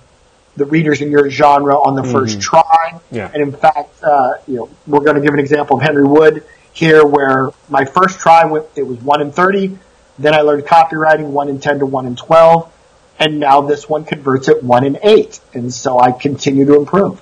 the 0.55 0.65
readers 0.65 1.01
in 1.01 1.11
your 1.11 1.29
genre 1.29 1.75
on 1.75 1.95
the 1.95 2.03
mm-hmm. 2.03 2.11
first 2.11 2.41
try. 2.41 2.99
Yeah. 3.11 3.29
And 3.33 3.41
in 3.41 3.51
fact, 3.51 4.01
uh, 4.03 4.33
you 4.47 4.55
know, 4.55 4.69
we're 4.87 5.03
going 5.03 5.15
to 5.15 5.21
give 5.21 5.33
an 5.33 5.39
example 5.39 5.77
of 5.77 5.83
Henry 5.83 6.05
Wood 6.05 6.43
here 6.73 7.05
where 7.05 7.49
my 7.69 7.85
first 7.85 8.19
try 8.19 8.45
went, 8.45 8.65
it 8.75 8.83
was 8.83 8.99
1 8.99 9.21
in 9.21 9.31
30. 9.31 9.77
Then 10.19 10.33
I 10.33 10.41
learned 10.41 10.63
copywriting 10.63 11.27
1 11.27 11.49
in 11.49 11.59
10 11.59 11.79
to 11.79 11.85
1 11.85 12.05
in 12.05 12.15
12. 12.15 12.71
And 13.17 13.39
now 13.39 13.61
this 13.61 13.87
one 13.87 14.05
converts 14.05 14.49
at 14.49 14.61
1 14.63 14.85
in 14.85 14.99
8. 15.01 15.39
And 15.53 15.73
so 15.73 15.99
I 15.99 16.11
continue 16.11 16.65
to 16.65 16.75
improve. 16.75 17.21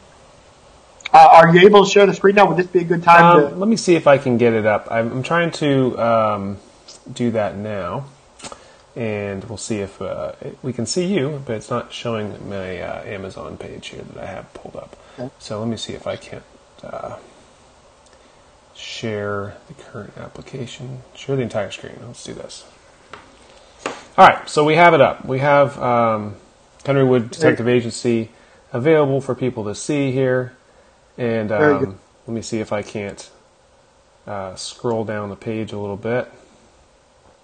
Uh, 1.13 1.30
are 1.32 1.56
you 1.56 1.65
able 1.67 1.86
to 1.86 1.89
share 1.89 2.08
the 2.08 2.13
screen 2.13 2.36
now? 2.36 2.47
Would 2.47 2.58
this 2.58 2.67
be 2.67 2.80
a 2.80 2.84
good 2.84 3.04
time? 3.04 3.23
Um, 3.23 3.49
to... 3.52 3.56
Let 3.56 3.69
me 3.69 3.76
see 3.78 3.95
if 3.95 4.08
I 4.08 4.17
can 4.17 4.38
get 4.38 4.54
it 4.54 4.65
up. 4.65 4.88
I'm, 4.89 5.12
I'm 5.12 5.23
trying 5.23 5.52
to 5.52 5.97
um, 5.99 6.58
do 7.13 7.30
that 7.32 7.56
now. 7.56 8.06
and 8.95 9.43
we'll 9.45 9.58
see 9.58 9.80
if 9.80 10.02
uh, 10.02 10.34
we 10.62 10.71
can 10.71 10.86
see 10.86 11.06
you, 11.06 11.41
but 11.45 11.56
it's 11.56 11.69
not 11.69 11.91
showing 11.91 12.47
my 12.47 12.80
uh, 12.80 13.04
Amazon 13.04 13.58
page 13.58 13.88
here 13.88 14.02
that 14.02 14.23
I 14.23 14.28
have 14.28 14.54
pulled 14.54 14.76
up. 14.76 14.95
Okay. 15.17 15.34
So 15.39 15.60
let 15.60 15.67
me 15.67 15.78
see 15.78 15.93
if 15.93 16.06
I 16.06 16.15
can't 16.15 16.43
uh, 16.84 17.17
share 18.76 19.56
the 19.67 19.73
current 19.73 20.13
application. 20.17 21.02
Share 21.15 21.36
the 21.36 21.41
entire 21.41 21.71
screen. 21.71 21.95
Let's 22.06 22.23
do 22.23 22.34
this. 22.34 22.65
All 24.15 24.28
right, 24.28 24.47
so 24.47 24.63
we 24.63 24.76
have 24.76 24.93
it 24.93 25.02
up. 25.02 25.26
We 25.26 25.39
have 25.39 25.80
um, 25.80 26.36
Henry 26.86 27.04
Wood 27.04 27.32
Detective 27.32 27.67
Agency 27.67 28.30
available 28.71 29.21
for 29.21 29.34
people 29.34 29.63
to 29.63 29.73
see 29.73 30.12
here, 30.12 30.54
and 31.17 31.52
um, 31.52 31.99
let 32.28 32.34
me 32.34 32.41
see 32.41 32.60
if 32.60 32.71
I 32.73 32.82
can't 32.82 33.30
uh, 34.28 34.56
scroll 34.56 35.04
down 35.06 35.30
the 35.30 35.36
page 35.36 35.71
a 35.71 35.78
little 35.78 35.97
bit. 35.97 36.32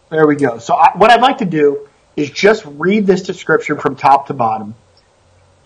There 0.10 0.25
we 0.25 0.36
go. 0.36 0.58
So 0.58 0.75
I, 0.75 0.91
what 0.95 1.12
I'd 1.12 1.21
like 1.21 1.39
to 1.39 1.45
do 1.45 1.88
is 2.15 2.32
just 2.32 2.65
read 2.65 3.05
this 3.05 3.23
description 3.23 3.77
from 3.77 3.95
top 3.95 4.27
to 4.27 4.34
bottom 4.34 4.75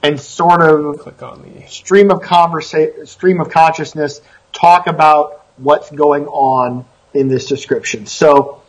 and 0.02 0.20
sort 0.20 0.62
of 0.62 1.00
Click 1.00 1.24
on 1.24 1.42
the 1.42 1.66
stream 1.68 2.12
of 2.12 2.22
conversa- 2.22 3.08
stream 3.08 3.40
of 3.40 3.50
consciousness 3.50 4.22
talk 4.52 4.88
about 4.88 5.46
what's 5.58 5.90
going 5.90 6.28
on 6.28 6.86
in 7.14 7.28
this 7.28 7.46
description. 7.46 8.06
So 8.06 8.62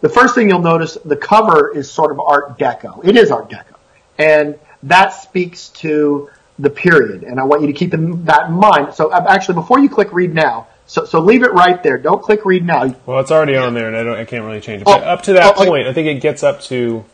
the 0.00 0.08
first 0.08 0.34
thing 0.34 0.48
you'll 0.48 0.58
notice, 0.58 0.98
the 1.04 1.16
cover 1.16 1.74
is 1.74 1.90
sort 1.90 2.10
of 2.10 2.20
Art 2.20 2.58
Deco. 2.58 3.04
It 3.04 3.16
is 3.16 3.30
Art 3.30 3.48
Deco. 3.48 3.76
And 4.18 4.58
that 4.82 5.10
speaks 5.10 5.68
to 5.70 6.30
the 6.58 6.70
period. 6.70 7.22
And 7.22 7.38
I 7.38 7.44
want 7.44 7.62
you 7.62 7.68
to 7.68 7.72
keep 7.72 7.94
in, 7.94 8.24
that 8.24 8.48
in 8.48 8.54
mind. 8.54 8.94
So 8.94 9.10
uh, 9.10 9.26
actually, 9.28 9.56
before 9.56 9.78
you 9.78 9.88
click 9.88 10.12
read 10.12 10.34
now, 10.34 10.68
so, 10.86 11.04
so 11.04 11.20
leave 11.20 11.42
it 11.42 11.52
right 11.52 11.82
there. 11.82 11.98
Don't 11.98 12.22
click 12.22 12.44
read 12.44 12.64
now. 12.64 12.94
Well, 13.06 13.18
it's 13.18 13.30
already 13.30 13.56
on 13.56 13.74
there, 13.74 13.88
and 13.88 13.96
I 13.96 14.04
don't. 14.04 14.16
I 14.16 14.24
can't 14.24 14.44
really 14.44 14.60
change 14.60 14.82
it. 14.82 14.88
Oh, 14.88 14.92
up 14.92 15.22
to 15.22 15.32
that 15.32 15.44
oh, 15.44 15.62
oh, 15.62 15.66
point, 15.66 15.88
I 15.88 15.92
think 15.92 16.06
it 16.06 16.20
gets 16.20 16.44
up 16.44 16.60
to 16.62 17.04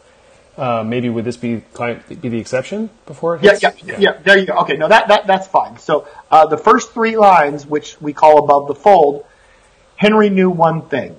uh, 0.57 0.85
maybe 0.87 1.09
would 1.09 1.25
this 1.25 1.37
be 1.37 1.63
client 1.73 2.21
be 2.21 2.29
the 2.29 2.39
exception 2.39 2.91
before 3.07 3.37
it 3.37 3.43
Yeah, 3.43 3.53
hits? 3.53 3.83
yeah, 3.83 3.99
yeah, 3.99 4.13
There 4.23 4.39
you 4.39 4.47
go. 4.47 4.55
Okay, 4.59 4.77
no, 4.77 4.89
that, 4.89 5.09
that 5.09 5.27
that's 5.27 5.47
fine. 5.47 5.79
So 5.79 6.07
uh, 6.31 6.47
the 6.47 6.59
first 6.59 6.93
three 6.93 7.17
lines, 7.17 7.67
which 7.67 8.01
we 8.01 8.13
call 8.13 8.45
above 8.45 8.69
the 8.69 8.75
fold, 8.75 9.25
Henry 9.97 10.29
knew 10.29 10.51
one 10.51 10.83
thing. 10.83 11.17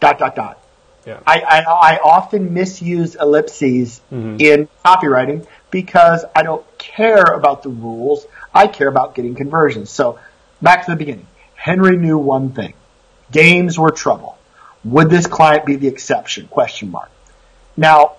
Dot 0.00 0.18
dot 0.18 0.34
dot. 0.34 0.58
Yeah. 1.06 1.20
I, 1.26 1.40
I, 1.40 1.60
I 1.60 1.98
often 2.02 2.54
misuse 2.54 3.14
ellipses 3.14 4.00
in 4.10 4.68
copywriting 4.84 5.46
because 5.70 6.24
I 6.34 6.42
don't 6.42 6.64
care 6.78 7.24
about 7.24 7.62
the 7.62 7.68
rules. 7.68 8.26
I 8.54 8.66
care 8.66 8.88
about 8.88 9.14
getting 9.14 9.34
conversions. 9.34 9.90
So 9.90 10.18
back 10.60 10.84
to 10.86 10.90
the 10.90 10.96
beginning. 10.96 11.26
Henry 11.54 11.96
knew 11.96 12.18
one 12.18 12.50
thing. 12.50 12.74
Games 13.30 13.78
were 13.78 13.90
trouble. 13.90 14.38
Would 14.84 15.10
this 15.10 15.26
client 15.26 15.66
be 15.66 15.76
the 15.76 15.88
exception? 15.88 16.48
Question 16.48 16.90
mark. 16.90 17.10
Now, 17.76 18.16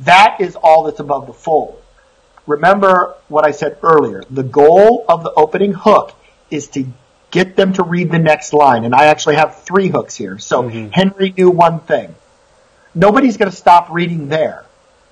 that 0.00 0.36
is 0.40 0.56
all 0.56 0.84
that's 0.84 1.00
above 1.00 1.26
the 1.26 1.32
fold. 1.32 1.82
Remember 2.46 3.14
what 3.28 3.46
I 3.46 3.50
said 3.50 3.78
earlier. 3.82 4.22
The 4.30 4.42
goal 4.42 5.04
of 5.08 5.22
the 5.22 5.32
opening 5.32 5.72
hook 5.72 6.12
is 6.50 6.68
to 6.68 6.86
get 7.30 7.56
them 7.56 7.72
to 7.72 7.82
read 7.82 8.10
the 8.10 8.18
next 8.18 8.52
line. 8.52 8.84
And 8.84 8.94
I 8.94 9.06
actually 9.06 9.36
have 9.36 9.62
three 9.62 9.88
hooks 9.88 10.14
here. 10.14 10.38
So 10.38 10.62
mm-hmm. 10.62 10.90
Henry 10.90 11.34
knew 11.36 11.50
one 11.50 11.80
thing. 11.80 12.14
Nobody's 12.94 13.36
going 13.36 13.50
to 13.50 13.56
stop 13.56 13.90
reading 13.90 14.28
there. 14.28 14.65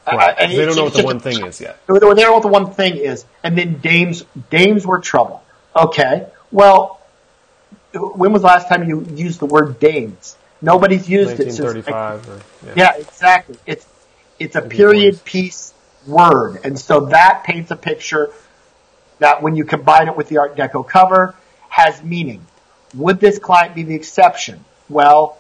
Right. 0.07 0.37
They 0.37 0.65
don't 0.65 0.77
know 0.77 0.85
what 0.85 0.95
the 0.95 1.05
one 1.05 1.21
thing 1.21 1.45
is 1.47 1.61
yet. 1.61 1.79
they 1.87 1.99
don't 1.99 2.17
know 2.17 2.33
what 2.33 2.43
the 2.43 2.49
one 2.49 2.71
thing 2.73 2.97
is. 2.97 3.25
And 3.43 3.57
then 3.57 3.79
dames, 3.79 4.25
dames 4.51 4.87
were 4.87 5.01
trouble. 5.01 5.43
Okay. 5.75 6.27
Well, 6.53 7.01
when 7.93 8.33
was 8.33 8.43
the 8.43 8.49
last 8.49 8.69
time 8.69 8.89
you 8.89 9.07
used 9.15 9.41
the 9.41 9.47
word 9.47 9.79
dames? 9.79 10.37
Nobody's 10.61 11.09
used 11.09 11.41
it 11.41 11.53
since. 11.53 11.61
1935. 11.61 12.29
Or, 12.29 12.43
yeah. 12.67 12.73
Yeah, 12.77 13.01
exactly. 13.01 13.57
It's 13.67 13.87
it's 14.39 14.57
a 14.57 14.63
period 14.63 15.25
piece 15.25 15.73
word, 16.07 16.61
and 16.65 16.79
so 16.79 17.07
that 17.07 17.45
paints 17.45 17.71
a 17.71 17.77
picture 17.77 18.31
that 19.19 19.43
when 19.43 19.57
you 19.57 19.65
combine 19.65 20.09
it 20.09 20.17
with 20.17 20.29
the 20.29 20.39
Art 20.39 20.57
Deco 20.57 20.87
cover 20.87 21.35
has 21.69 22.03
meaning. 22.03 22.45
Would 22.95 23.21
this 23.21 23.39
client 23.39 23.75
be 23.75 23.83
the 23.83 23.95
exception? 23.95 24.65
Well, 24.89 25.39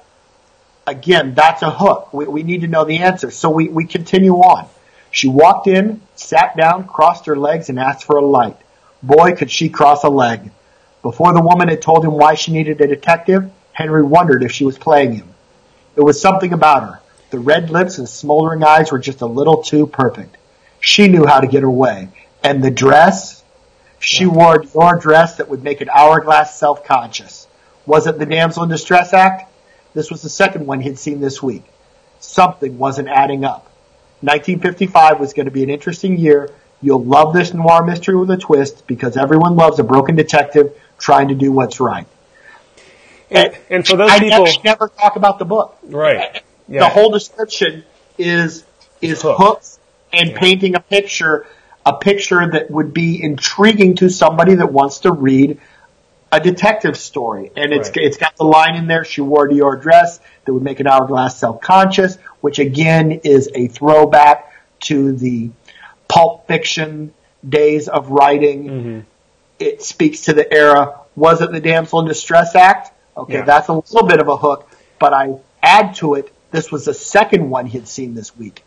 again, 0.86 1.34
that's 1.34 1.62
a 1.62 1.70
hook. 1.70 2.12
We, 2.12 2.26
we 2.26 2.42
need 2.42 2.62
to 2.62 2.66
know 2.66 2.84
the 2.84 2.98
answer. 2.98 3.30
So 3.30 3.50
we, 3.50 3.68
we 3.68 3.86
continue 3.86 4.34
on. 4.34 4.68
She 5.10 5.28
walked 5.28 5.66
in, 5.66 6.00
sat 6.16 6.56
down, 6.56 6.86
crossed 6.86 7.26
her 7.26 7.36
legs, 7.36 7.68
and 7.68 7.78
asked 7.78 8.04
for 8.04 8.16
a 8.16 8.24
light. 8.24 8.56
Boy, 9.02 9.34
could 9.34 9.50
she 9.50 9.68
cross 9.68 10.02
a 10.02 10.08
leg. 10.08 10.50
Before 11.02 11.32
the 11.32 11.42
woman 11.42 11.68
had 11.68 11.82
told 11.82 12.04
him 12.04 12.12
why 12.12 12.34
she 12.34 12.52
needed 12.52 12.80
a 12.80 12.86
detective, 12.86 13.50
Henry 13.72 14.02
wondered 14.02 14.42
if 14.42 14.52
she 14.52 14.64
was 14.64 14.78
playing 14.78 15.12
him. 15.12 15.28
It 15.96 16.00
was 16.00 16.20
something 16.20 16.52
about 16.52 16.82
her. 16.82 17.00
The 17.30 17.38
red 17.38 17.70
lips 17.70 17.98
and 17.98 18.08
smoldering 18.08 18.64
eyes 18.64 18.90
were 18.90 18.98
just 18.98 19.20
a 19.20 19.26
little 19.26 19.62
too 19.62 19.86
perfect. 19.86 20.36
She 20.80 21.08
knew 21.08 21.26
how 21.26 21.40
to 21.40 21.46
get 21.46 21.62
her 21.62 21.70
way. 21.70 22.08
And 22.42 22.62
the 22.62 22.70
dress? 22.70 23.42
She 23.98 24.26
wore 24.26 24.56
a 24.56 24.64
Dior 24.64 25.00
dress 25.00 25.36
that 25.36 25.48
would 25.48 25.62
make 25.62 25.80
an 25.80 25.88
hourglass 25.88 26.58
self-conscious. 26.58 27.46
Was 27.86 28.06
it 28.06 28.18
the 28.18 28.26
Damsel 28.26 28.64
in 28.64 28.68
Distress 28.68 29.12
Act? 29.12 29.50
This 29.94 30.10
was 30.10 30.22
the 30.22 30.28
second 30.28 30.66
one 30.66 30.80
he'd 30.80 30.98
seen 30.98 31.20
this 31.20 31.42
week. 31.42 31.64
Something 32.20 32.78
wasn't 32.78 33.08
adding 33.08 33.44
up. 33.44 33.70
1955 34.20 35.20
was 35.20 35.32
going 35.32 35.46
to 35.46 35.52
be 35.52 35.62
an 35.62 35.70
interesting 35.70 36.16
year. 36.18 36.50
You'll 36.82 37.04
love 37.04 37.32
this 37.32 37.54
noir 37.54 37.84
mystery 37.84 38.16
with 38.16 38.30
a 38.30 38.36
twist 38.36 38.86
because 38.86 39.16
everyone 39.16 39.56
loves 39.56 39.78
a 39.78 39.84
broken 39.84 40.16
detective 40.16 40.78
trying 40.98 41.28
to 41.28 41.34
do 41.34 41.52
what's 41.52 41.80
right. 41.80 42.06
And, 43.30 43.56
and 43.70 43.86
for 43.86 43.96
those 43.96 44.10
I 44.10 44.18
people, 44.18 44.44
never, 44.44 44.62
never 44.64 44.88
talk 44.88 45.16
about 45.16 45.38
the 45.38 45.44
book. 45.44 45.78
right? 45.84 46.42
Yeah. 46.68 46.80
The 46.80 46.88
whole 46.88 47.10
description 47.10 47.84
is 48.18 48.64
is 49.00 49.22
Hook. 49.22 49.36
hooks 49.38 49.78
and 50.12 50.34
painting 50.34 50.76
a 50.76 50.80
picture, 50.80 51.46
a 51.84 51.94
picture 51.94 52.48
that 52.50 52.70
would 52.70 52.94
be 52.94 53.22
intriguing 53.22 53.96
to 53.96 54.08
somebody 54.08 54.54
that 54.56 54.72
wants 54.72 55.00
to 55.00 55.12
read 55.12 55.60
a 56.36 56.40
detective 56.40 56.96
story. 56.96 57.50
And 57.56 57.72
it's 57.72 57.88
Right. 57.90 57.98
it's 58.06 58.16
got 58.16 58.36
the 58.36 58.44
line 58.44 58.76
in 58.76 58.86
there. 58.86 59.04
She 59.04 59.20
wore 59.20 59.46
a 59.46 59.48
Dior 59.50 59.80
dress 59.80 60.20
that 60.44 60.52
would 60.52 60.62
make 60.62 60.80
an 60.80 60.86
hourglass 60.86 61.38
self-conscious, 61.38 62.16
which 62.40 62.58
again 62.58 63.12
is 63.24 63.48
a 63.54 63.68
throwback 63.68 64.52
to 64.80 65.12
the 65.12 65.50
pulp 66.08 66.46
fiction 66.46 67.12
days 67.48 67.88
of 67.88 68.10
writing. 68.10 68.64
Mm-hmm. 68.64 69.00
It 69.58 69.82
speaks 69.82 70.22
to 70.22 70.32
the 70.32 70.52
era. 70.52 71.00
Was 71.16 71.40
it 71.40 71.52
the 71.52 71.60
Damsel 71.60 72.00
in 72.00 72.06
Distress 72.08 72.54
Act? 72.54 72.92
Okay, 73.16 73.34
Yeah. 73.34 73.42
that's 73.44 73.68
a 73.68 73.72
little 73.72 74.06
bit 74.06 74.20
of 74.20 74.28
a 74.28 74.36
hook, 74.36 74.68
but 74.98 75.12
I 75.12 75.36
add 75.62 75.94
to 75.96 76.14
it. 76.14 76.32
This 76.50 76.70
was 76.72 76.84
the 76.84 76.94
second 76.94 77.48
one 77.50 77.66
he'd 77.66 77.86
seen 77.88 78.14
this 78.14 78.36
week. 78.36 78.64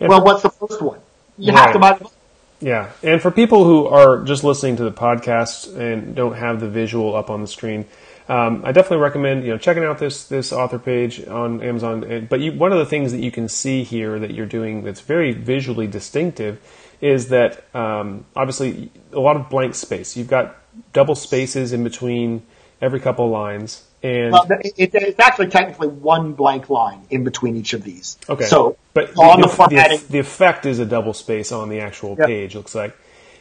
And 0.00 0.08
well, 0.08 0.24
what's 0.24 0.42
the 0.42 0.50
first 0.50 0.80
one? 0.80 0.98
You 1.38 1.52
have 1.52 1.72
to 1.72 1.78
buy 1.78 1.92
the 1.94 2.04
book. 2.04 2.12
Yeah, 2.60 2.92
and 3.02 3.20
for 3.20 3.30
people 3.30 3.64
who 3.64 3.86
are 3.86 4.22
just 4.22 4.44
listening 4.44 4.76
to 4.76 4.84
the 4.84 4.92
podcast 4.92 5.76
and 5.76 6.14
don't 6.14 6.34
have 6.34 6.60
the 6.60 6.68
visual 6.68 7.14
up 7.14 7.28
on 7.28 7.42
the 7.42 7.48
screen, 7.48 7.86
um, 8.28 8.62
I 8.64 8.72
definitely 8.72 8.98
recommend 8.98 9.44
you 9.44 9.50
know 9.50 9.58
checking 9.58 9.84
out 9.84 9.98
this 9.98 10.28
this 10.28 10.52
author 10.52 10.78
page 10.78 11.26
on 11.26 11.62
Amazon. 11.62 12.26
But 12.30 12.40
you, 12.40 12.52
one 12.52 12.72
of 12.72 12.78
the 12.78 12.86
things 12.86 13.12
that 13.12 13.20
you 13.20 13.30
can 13.30 13.48
see 13.48 13.82
here 13.84 14.18
that 14.18 14.32
you're 14.32 14.46
doing 14.46 14.82
that's 14.82 15.00
very 15.00 15.32
visually 15.32 15.86
distinctive 15.86 16.60
is 17.00 17.28
that 17.28 17.64
um, 17.74 18.24
obviously 18.34 18.90
a 19.12 19.20
lot 19.20 19.36
of 19.36 19.50
blank 19.50 19.74
space. 19.74 20.16
You've 20.16 20.28
got 20.28 20.56
double 20.92 21.14
spaces 21.14 21.72
in 21.72 21.84
between 21.84 22.42
every 22.80 23.00
couple 23.00 23.26
of 23.26 23.30
lines, 23.30 23.84
and 24.04 24.32
Well, 24.32 24.46
it, 24.50 24.74
it, 24.76 24.94
it's 24.94 25.18
actually 25.18 25.48
technically 25.48 25.88
one 25.88 26.34
blank 26.34 26.68
line 26.68 27.00
in 27.08 27.24
between 27.24 27.56
each 27.56 27.72
of 27.72 27.82
these. 27.82 28.18
Okay. 28.28 28.44
So, 28.44 28.76
but 28.92 29.16
on 29.18 29.40
the, 29.40 29.46
the, 29.48 29.52
formatting, 29.52 29.98
the, 29.98 30.12
the 30.12 30.18
effect 30.18 30.66
is 30.66 30.78
a 30.78 30.84
double 30.84 31.14
space 31.14 31.50
on 31.50 31.70
the 31.70 31.80
actual 31.80 32.14
Yeah. 32.18 32.26
page. 32.26 32.54
Looks 32.54 32.74
like, 32.74 32.94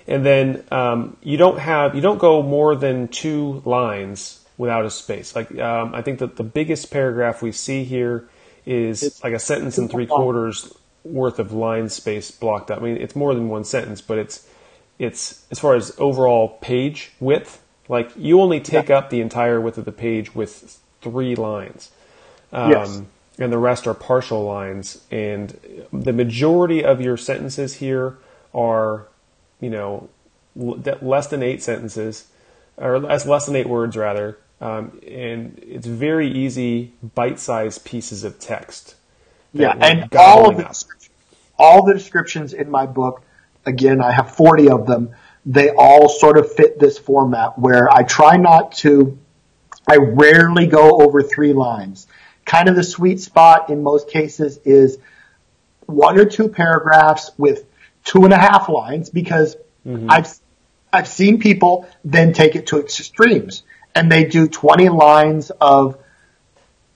and 0.07 0.25
then 0.25 0.63
um, 0.71 1.17
you 1.21 1.35
don't 1.37 1.59
have 1.59 1.93
you 1.95 2.01
don't 2.01 2.17
go 2.17 2.41
more 2.41 2.75
than 2.75 3.09
two 3.09 3.61
lines 3.65 4.39
without 4.57 4.85
a 4.85 4.89
space. 4.89 5.35
Like 5.35 5.53
um, 5.59 5.93
I 5.93 6.01
think 6.01 6.19
that 6.19 6.37
the 6.37 6.43
biggest 6.43 6.89
paragraph 6.91 7.41
we 7.41 7.51
see 7.51 7.83
here 7.83 8.29
is 8.65 9.03
It's- 9.03 9.23
like 9.23 9.33
a 9.33 9.39
sentence 9.39 9.77
and 9.77 9.91
three 9.91 10.05
quarters 10.07 10.73
worth 11.03 11.39
of 11.39 11.51
line 11.51 11.89
space 11.89 12.31
blocked 12.31 12.71
up. 12.71 12.79
I 12.79 12.83
mean, 12.85 12.95
it's 12.95 13.17
more 13.17 13.33
than 13.35 13.49
one 13.49 13.65
sentence, 13.65 13.99
but 13.99 14.17
it's 14.17 14.47
it's 14.97 15.45
as 15.51 15.59
far 15.59 15.75
as 15.75 15.93
overall 15.97 16.57
page 16.61 17.11
width. 17.19 17.59
Like 17.89 18.11
you 18.17 18.39
only 18.41 18.59
take 18.59 18.89
up 18.89 19.09
the 19.09 19.21
entire 19.21 19.59
width 19.59 19.77
of 19.77 19.85
the 19.85 19.91
page 19.91 20.33
with 20.35 20.79
three 21.01 21.35
lines 21.35 21.91
um, 22.51 22.71
Yes. 22.71 23.01
and 23.39 23.51
the 23.51 23.57
rest 23.57 23.87
are 23.87 23.93
partial 23.93 24.43
lines. 24.43 25.01
And 25.11 25.59
the 25.91 26.13
majority 26.13 26.83
of 26.83 27.01
your 27.01 27.17
sentences 27.17 27.75
here 27.75 28.17
are, 28.53 29.07
you 29.59 29.69
know, 29.69 30.09
l- 30.59 30.81
less 31.01 31.27
than 31.27 31.43
eight 31.43 31.61
sentences, 31.63 32.27
or 32.77 32.99
less 32.99 33.25
less 33.25 33.45
than 33.47 33.55
eight 33.55 33.67
words 33.67 33.97
rather. 33.97 34.37
Um, 34.61 34.97
and 35.05 35.59
it's 35.61 35.87
very 35.87 36.29
easy, 36.31 36.93
bite-sized 37.15 37.83
pieces 37.83 38.23
of 38.23 38.39
text. 38.39 38.95
yeah, 39.51 39.75
and 39.79 40.07
all 40.15 40.49
of 40.49 40.57
the 40.57 40.85
all 41.59 41.85
the 41.85 41.93
descriptions 41.93 42.53
in 42.53 42.69
my 42.71 42.85
book, 42.85 43.21
again, 43.65 44.01
I 44.01 44.11
have 44.13 44.35
40 44.35 44.69
of 44.69 44.85
them. 44.87 45.13
They 45.45 45.69
all 45.69 46.09
sort 46.09 46.37
of 46.37 46.53
fit 46.53 46.79
this 46.79 46.97
format 46.97 47.59
where 47.59 47.91
I 47.91 48.03
try 48.03 48.37
not 48.37 48.73
to, 48.77 49.17
I 49.87 49.97
rarely 49.97 50.67
go 50.67 51.01
over 51.01 51.21
three 51.21 51.53
lines. 51.53 52.07
Kind 52.45 52.69
of 52.69 52.75
the 52.75 52.83
sweet 52.83 53.19
spot 53.19 53.69
in 53.69 53.83
most 53.83 54.09
cases 54.09 54.59
is 54.65 54.97
one 55.85 56.17
or 56.17 56.25
two 56.25 56.49
paragraphs 56.49 57.31
with 57.37 57.65
two 58.03 58.23
and 58.23 58.33
a 58.33 58.37
half 58.37 58.69
lines 58.69 59.09
because 59.09 59.55
mm-hmm. 59.85 60.09
I've 60.09 60.33
I've 60.91 61.07
seen 61.07 61.39
people 61.39 61.87
then 62.05 62.33
take 62.33 62.55
it 62.55 62.67
to 62.67 62.79
extremes 62.79 63.63
and 63.95 64.11
they 64.11 64.25
do 64.25 64.47
20 64.47 64.89
lines 64.89 65.49
of 65.49 65.97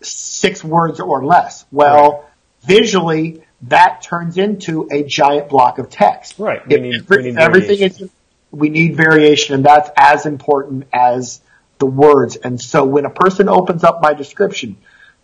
six 0.01 0.63
words 0.63 0.99
or 0.99 1.25
less. 1.25 1.65
Well, 1.71 2.11
right. 2.11 2.21
visually 2.63 3.43
that 3.63 4.03
turns 4.03 4.37
into 4.37 4.87
a 4.91 5.03
giant 5.03 5.49
block 5.49 5.79
of 5.79 5.89
text. 5.89 6.37
Right. 6.37 6.65
We 6.67 6.79
need, 6.79 6.95
every, 6.95 7.17
we 7.17 7.31
need 7.31 7.39
everything 7.39 7.79
is 7.79 8.09
we 8.51 8.69
need 8.69 8.95
variation 8.95 9.55
and 9.55 9.65
that's 9.65 9.89
as 9.97 10.25
important 10.25 10.87
as 10.93 11.41
the 11.79 11.85
words. 11.85 12.35
And 12.37 12.59
so 12.59 12.85
when 12.85 13.05
a 13.05 13.09
person 13.09 13.49
opens 13.49 13.83
up 13.83 14.01
my 14.01 14.13
description, 14.13 14.77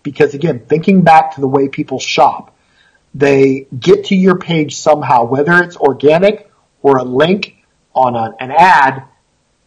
because 0.03 0.33
again, 0.33 0.65
thinking 0.67 1.01
back 1.01 1.35
to 1.35 1.41
the 1.41 1.47
way 1.47 1.69
people 1.69 1.99
shop, 1.99 2.55
they 3.15 3.67
get 3.77 4.05
to 4.05 4.15
your 4.15 4.37
page 4.37 4.75
somehow, 4.75 5.25
whether 5.25 5.61
it's 5.63 5.77
organic 5.77 6.51
or 6.81 6.97
a 6.97 7.03
link 7.03 7.57
on 7.95 8.15
a, 8.15 8.35
an 8.39 8.51
ad, 8.51 9.03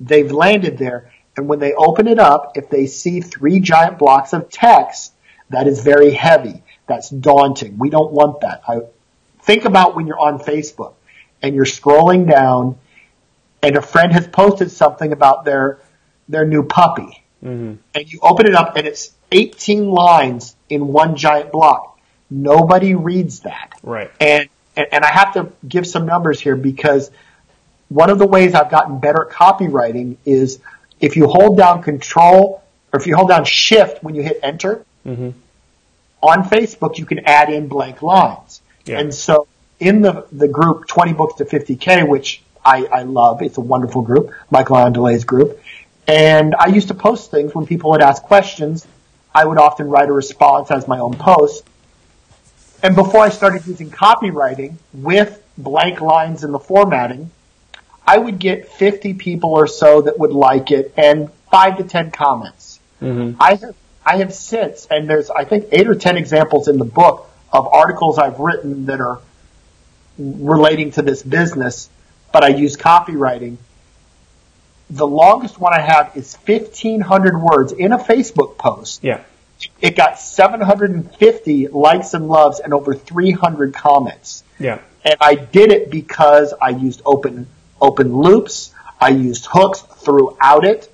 they've 0.01 0.31
landed 0.31 0.79
there. 0.79 1.13
And 1.37 1.49
when 1.49 1.59
they 1.59 1.75
open 1.75 2.09
it 2.09 2.19
up, 2.19 2.57
if 2.57 2.71
they 2.71 2.87
see 2.87 3.21
three 3.21 3.61
giant 3.61 3.99
blocks 3.99 4.33
of 4.33 4.51
text, 4.51 5.13
that 5.51 5.67
is 5.67 5.81
very 5.81 6.11
heavy. 6.11 6.63
That's 6.87 7.09
daunting. 7.09 7.79
We 7.79 7.91
don't 7.91 8.13
want 8.13 8.41
that. 8.41 8.63
I, 8.67 8.81
think 9.47 9.65
about 9.65 9.95
when 9.95 10.07
you're 10.07 10.19
on 10.19 10.41
Facebook 10.41 10.95
and 11.41 11.55
you're 11.55 11.65
scrolling 11.65 12.29
down 12.29 12.79
and 13.67 13.77
a 13.77 13.83
friend 13.83 14.13
has 14.13 14.29
posted 14.29 14.71
something 14.71 15.13
about 15.13 15.45
their 15.45 15.81
their 16.29 16.47
new 16.47 16.63
puppy. 16.63 17.25
Mm-hmm. 17.45 17.75
And 17.95 18.13
you 18.13 18.21
open 18.23 18.47
it 18.47 18.55
up 18.55 18.77
and 18.77 18.87
it's 18.87 19.13
18 19.33 19.91
lines 19.91 20.57
in 20.69 20.87
one 20.89 21.17
giant 21.17 21.51
block. 21.51 21.99
Nobody 22.31 22.95
reads 22.95 23.41
that. 23.41 23.75
Right. 23.83 24.11
And, 24.21 24.49
and, 24.77 24.87
and 24.93 25.05
I 25.05 25.11
have 25.11 25.35
to 25.35 25.53
give 25.67 25.87
some 25.87 26.07
numbers 26.07 26.41
here 26.41 26.57
because 26.57 27.11
one 27.89 28.09
of 28.11 28.19
the 28.19 28.27
ways 28.27 28.55
I've 28.55 28.71
gotten 28.71 28.99
better 28.99 29.29
at 29.29 29.35
copywriting 29.35 30.17
is 30.25 30.61
if 31.01 31.17
you 31.17 31.27
hold 31.27 31.57
down 31.57 31.83
control 31.83 32.63
or 32.93 33.01
if 33.01 33.07
you 33.07 33.17
hold 33.17 33.29
down 33.29 33.45
shift 33.45 34.03
when 34.03 34.15
you 34.15 34.23
hit 34.23 34.41
enter 34.43 34.85
mm-hmm. 35.05 35.31
on 36.23 36.45
Facebook, 36.45 36.99
you 36.99 37.07
can 37.07 37.21
add 37.21 37.51
in 37.51 37.67
blank 37.69 38.01
lines. 38.03 38.61
Yeah. 38.85 39.01
And 39.01 39.15
so 39.15 39.49
in 39.79 40.03
the, 40.03 40.27
the 40.33 40.49
group 40.49 40.87
20 40.87 41.13
books 41.13 41.35
to 41.35 41.45
50k, 41.45 42.09
which 42.09 42.43
I, 42.67 42.85
I 42.87 43.03
love, 43.05 43.43
it's 43.43 43.59
a 43.59 43.61
wonderful 43.61 44.03
group, 44.03 44.33
Michael 44.51 44.77
Anderle's 44.77 45.25
group. 45.25 45.61
And 46.09 46.55
I 46.59 46.67
used 46.67 46.89
to 46.89 46.95
post 46.95 47.31
things 47.31 47.55
when 47.55 47.65
people 47.67 47.91
would 47.91 48.03
ask 48.03 48.23
questions. 48.23 48.87
I 49.33 49.45
would 49.45 49.59
often 49.59 49.89
write 49.89 50.09
a 50.09 50.13
response 50.13 50.71
as 50.73 50.89
my 50.89 50.99
own 50.99 51.15
post. 51.15 51.65
And 52.83 52.97
before 52.97 53.21
I 53.21 53.29
started 53.29 53.67
using 53.67 53.91
copywriting 53.91 54.77
with 54.93 55.43
blank 55.57 56.01
lines 56.01 56.43
in 56.43 56.51
the 56.51 56.59
formatting, 56.59 57.31
I 58.05 58.19
would 58.19 58.39
get 58.39 58.69
50 58.69 59.15
people 59.15 59.51
or 59.51 59.69
so 59.69 60.03
that 60.03 60.19
would 60.19 60.33
like 60.33 60.71
it 60.71 60.93
and 60.97 61.31
five 61.51 61.79
to 61.79 61.85
10 61.85 62.11
comments. 62.11 62.81
Mm-hmm. 63.01 63.41
I 63.41 63.55
have, 63.55 63.77
I 64.05 64.17
have 64.19 64.35
since, 64.35 64.87
and 64.87 65.09
there's, 65.09 65.31
I 65.31 65.45
think, 65.45 65.67
eight 65.71 65.89
or 65.89 65.95
10 65.95 66.17
examples 66.17 66.67
in 66.67 66.79
the 66.79 66.85
book 66.85 67.31
of 67.53 67.69
articles 67.69 68.19
I've 68.19 68.41
written 68.41 68.87
that 68.87 69.01
are 69.01 69.21
relating 70.19 70.93
to 70.93 71.03
this 71.03 71.23
business, 71.23 71.91
but 72.33 72.45
I 72.45 72.49
use 72.49 72.77
copywriting 72.77 73.59
the 74.91 75.07
longest 75.07 75.59
one 75.59 75.75
I 75.75 75.81
have 75.81 76.17
is 76.17 76.37
1500 76.45 77.41
words 77.41 77.73
in 77.73 77.93
a 77.93 77.99
Facebook 77.99 78.57
post. 78.57 79.03
Yeah. 79.03 79.23
It 79.81 79.97
got 79.97 80.19
750 80.19 81.69
likes 81.69 82.15
and 82.15 82.29
loves 82.29 82.61
and 82.61 82.73
over 82.75 82.95
300 82.95 83.75
comments. 83.75 84.45
Yeah. 84.59 84.81
And 85.05 85.17
I 85.21 85.35
did 85.35 85.73
it 85.73 85.91
because 85.91 86.55
I 86.61 86.71
used 86.71 87.03
open, 87.05 87.49
open 87.81 88.17
loops. 88.17 88.73
I 89.01 89.09
used 89.09 89.47
hooks 89.51 89.81
throughout 89.81 90.65
it. 90.65 90.93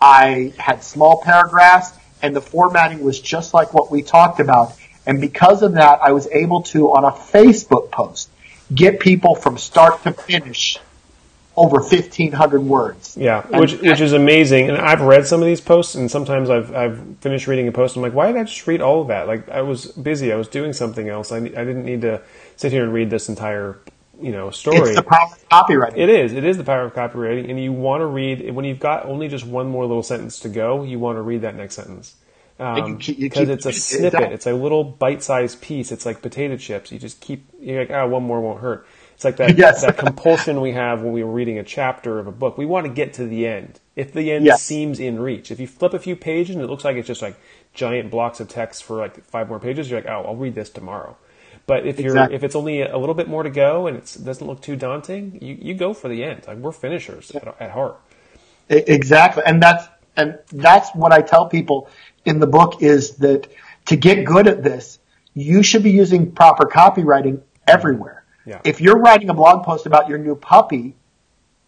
I 0.00 0.52
had 0.58 0.84
small 0.84 1.22
paragraphs 1.22 1.92
and 2.22 2.36
the 2.36 2.40
formatting 2.40 3.02
was 3.02 3.20
just 3.20 3.54
like 3.54 3.74
what 3.74 3.90
we 3.90 4.02
talked 4.02 4.40
about. 4.40 4.74
And 5.04 5.20
because 5.20 5.62
of 5.62 5.74
that, 5.74 6.00
I 6.00 6.12
was 6.12 6.28
able 6.28 6.62
to, 6.62 6.92
on 6.92 7.04
a 7.04 7.10
Facebook 7.10 7.90
post, 7.90 8.30
get 8.74 9.00
people 9.00 9.34
from 9.34 9.58
start 9.58 10.02
to 10.04 10.12
finish 10.12 10.78
over 11.56 11.76
1500 11.80 12.60
words. 12.60 13.16
Yeah, 13.16 13.46
and 13.50 13.60
which 13.60 13.74
which 13.74 14.00
is 14.00 14.12
amazing. 14.12 14.70
And 14.70 14.78
I've 14.78 15.02
read 15.02 15.26
some 15.26 15.40
of 15.40 15.46
these 15.46 15.60
posts 15.60 15.94
and 15.94 16.10
sometimes 16.10 16.50
I've 16.50 16.74
I've 16.74 17.18
finished 17.20 17.46
reading 17.46 17.68
a 17.68 17.72
post 17.72 17.96
and 17.96 18.04
I'm 18.04 18.10
like, 18.10 18.16
why 18.16 18.32
did 18.32 18.40
I 18.40 18.44
just 18.44 18.66
read 18.66 18.80
all 18.80 19.02
of 19.02 19.08
that? 19.08 19.26
Like 19.26 19.48
I 19.48 19.62
was 19.62 19.86
busy, 19.86 20.32
I 20.32 20.36
was 20.36 20.48
doing 20.48 20.72
something 20.72 21.08
else. 21.08 21.32
I 21.32 21.36
I 21.36 21.40
didn't 21.40 21.84
need 21.84 22.02
to 22.02 22.22
sit 22.56 22.72
here 22.72 22.84
and 22.84 22.92
read 22.92 23.10
this 23.10 23.28
entire 23.28 23.78
you 24.20 24.32
know 24.32 24.50
story. 24.50 24.90
It's 24.90 24.96
the 24.96 25.02
power 25.02 25.28
of 25.30 25.48
copywriting. 25.48 25.98
It 25.98 26.08
is. 26.08 26.32
It 26.32 26.44
is 26.44 26.56
the 26.56 26.64
power 26.64 26.84
of 26.84 26.94
copywriting, 26.94 27.50
and 27.50 27.60
you 27.60 27.72
want 27.72 28.00
to 28.00 28.06
read 28.06 28.50
when 28.54 28.64
you've 28.64 28.80
got 28.80 29.04
only 29.06 29.28
just 29.28 29.46
one 29.46 29.68
more 29.68 29.84
little 29.84 30.02
sentence 30.02 30.38
to 30.40 30.48
go. 30.48 30.84
You 30.84 30.98
want 30.98 31.16
to 31.16 31.22
read 31.22 31.42
that 31.42 31.54
next 31.54 31.74
sentence 31.74 32.14
because 32.62 33.48
um, 33.48 33.50
it's 33.50 33.66
a 33.66 33.72
snippet. 33.72 34.32
It's 34.32 34.46
a 34.46 34.52
little 34.52 34.84
bite-sized 34.84 35.60
piece. 35.60 35.90
It's 35.90 36.06
like 36.06 36.22
potato 36.22 36.56
chips. 36.56 36.92
You 36.92 36.98
just 36.98 37.20
keep. 37.20 37.44
You're 37.60 37.80
like, 37.80 37.90
oh, 37.90 38.08
one 38.08 38.22
more 38.22 38.40
won't 38.40 38.60
hurt. 38.60 38.86
It's 39.14 39.24
like 39.24 39.36
that 39.36 39.58
yes. 39.58 39.82
that 39.82 39.98
compulsion 39.98 40.60
we 40.60 40.72
have 40.72 41.02
when 41.02 41.12
we're 41.12 41.24
reading 41.24 41.58
a 41.58 41.64
chapter 41.64 42.18
of 42.18 42.26
a 42.26 42.32
book. 42.32 42.56
We 42.56 42.66
want 42.66 42.86
to 42.86 42.92
get 42.92 43.14
to 43.14 43.26
the 43.26 43.46
end. 43.46 43.80
If 43.96 44.12
the 44.12 44.32
end 44.32 44.44
yes. 44.44 44.62
seems 44.62 45.00
in 45.00 45.20
reach, 45.20 45.50
if 45.50 45.60
you 45.60 45.66
flip 45.66 45.92
a 45.94 45.98
few 45.98 46.16
pages 46.16 46.56
and 46.56 46.64
it 46.64 46.68
looks 46.68 46.84
like 46.84 46.96
it's 46.96 47.06
just 47.06 47.22
like 47.22 47.36
giant 47.74 48.10
blocks 48.10 48.40
of 48.40 48.48
text 48.48 48.84
for 48.84 48.96
like 48.96 49.24
five 49.24 49.48
more 49.48 49.58
pages, 49.58 49.90
you're 49.90 50.00
like, 50.00 50.10
oh, 50.10 50.24
I'll 50.26 50.36
read 50.36 50.54
this 50.54 50.70
tomorrow. 50.70 51.16
But 51.66 51.86
if 51.86 52.00
you're 52.00 52.12
exactly. 52.12 52.36
if 52.36 52.44
it's 52.44 52.56
only 52.56 52.82
a 52.82 52.98
little 52.98 53.14
bit 53.14 53.28
more 53.28 53.42
to 53.42 53.50
go 53.50 53.86
and 53.86 53.96
it 53.96 54.16
doesn't 54.24 54.46
look 54.46 54.60
too 54.60 54.76
daunting, 54.76 55.38
you, 55.40 55.58
you 55.60 55.74
go 55.74 55.94
for 55.94 56.08
the 56.08 56.24
end. 56.24 56.44
Like 56.46 56.58
we're 56.58 56.72
finishers 56.72 57.30
yeah. 57.34 57.40
at, 57.40 57.60
at 57.60 57.70
heart. 57.70 58.00
Exactly, 58.68 59.42
and 59.46 59.62
that's 59.62 59.86
and 60.16 60.38
that's 60.52 60.90
what 60.94 61.12
I 61.12 61.22
tell 61.22 61.46
people 61.46 61.88
in 62.24 62.38
the 62.38 62.46
book 62.46 62.82
is 62.82 63.16
that 63.16 63.48
to 63.86 63.96
get 63.96 64.24
good 64.24 64.46
at 64.46 64.62
this, 64.62 64.98
you 65.34 65.62
should 65.62 65.82
be 65.82 65.90
using 65.90 66.32
proper 66.32 66.66
copywriting 66.66 67.42
everywhere. 67.66 68.24
Yeah. 68.46 68.60
If 68.64 68.80
you're 68.80 68.98
writing 68.98 69.30
a 69.30 69.34
blog 69.34 69.64
post 69.64 69.86
about 69.86 70.08
your 70.08 70.18
new 70.18 70.34
puppy 70.34 70.96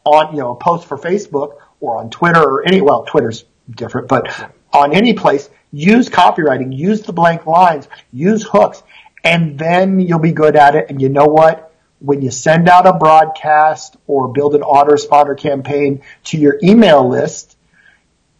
on, 0.04 0.34
you 0.34 0.40
know, 0.40 0.52
a 0.52 0.56
post 0.56 0.86
for 0.86 0.98
Facebook 0.98 1.58
or 1.80 1.98
on 1.98 2.10
Twitter 2.10 2.42
or 2.42 2.66
any, 2.66 2.80
well, 2.80 3.04
Twitter's 3.04 3.44
different, 3.70 4.08
but 4.08 4.52
on 4.72 4.92
any 4.92 5.14
place, 5.14 5.48
use 5.72 6.08
copywriting, 6.08 6.76
use 6.76 7.02
the 7.02 7.12
blank 7.12 7.46
lines, 7.46 7.88
use 8.12 8.44
hooks, 8.44 8.82
and 9.22 9.58
then 9.58 10.00
you'll 10.00 10.18
be 10.18 10.32
good 10.32 10.56
at 10.56 10.74
it. 10.74 10.90
And 10.90 11.00
you 11.00 11.08
know 11.08 11.26
what? 11.26 11.72
When 12.00 12.20
you 12.20 12.30
send 12.30 12.68
out 12.68 12.86
a 12.86 12.92
broadcast 12.92 13.96
or 14.06 14.28
build 14.32 14.54
an 14.54 14.60
autoresponder 14.60 15.38
campaign 15.38 16.02
to 16.24 16.36
your 16.36 16.58
email 16.62 17.08
list, 17.08 17.56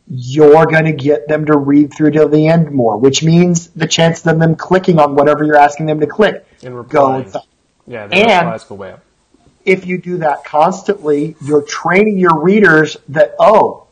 you're 0.07 0.67
going 0.67 0.85
to 0.85 0.93
get 0.93 1.29
them 1.29 1.47
to 1.47 1.57
read 1.57 1.93
through 1.95 2.11
to 2.13 2.29
the 2.29 2.49
end 2.49 2.71
more, 2.71 2.97
which 2.99 3.23
means 3.23 3.69
the 3.69 3.87
chance 3.87 4.27
of 4.27 4.39
them 4.39 4.55
clicking 4.57 4.99
on 4.99 5.15
whatever 5.15 5.45
you're 5.45 5.57
asking 5.57 5.87
them 5.87 6.01
to 6.01 6.07
click 6.07 6.47
and 6.63 6.89
goes. 6.89 7.35
Yeah, 7.87 8.09
and 8.11 8.61
go 8.69 8.75
way 8.75 8.93
up. 8.93 9.03
If 9.65 9.87
you 9.87 9.99
do 9.99 10.19
that 10.19 10.45
constantly, 10.45 11.37
you're 11.43 11.63
training 11.63 12.19
your 12.19 12.43
readers 12.43 12.99
that, 13.09 13.35
oh, 13.39 13.87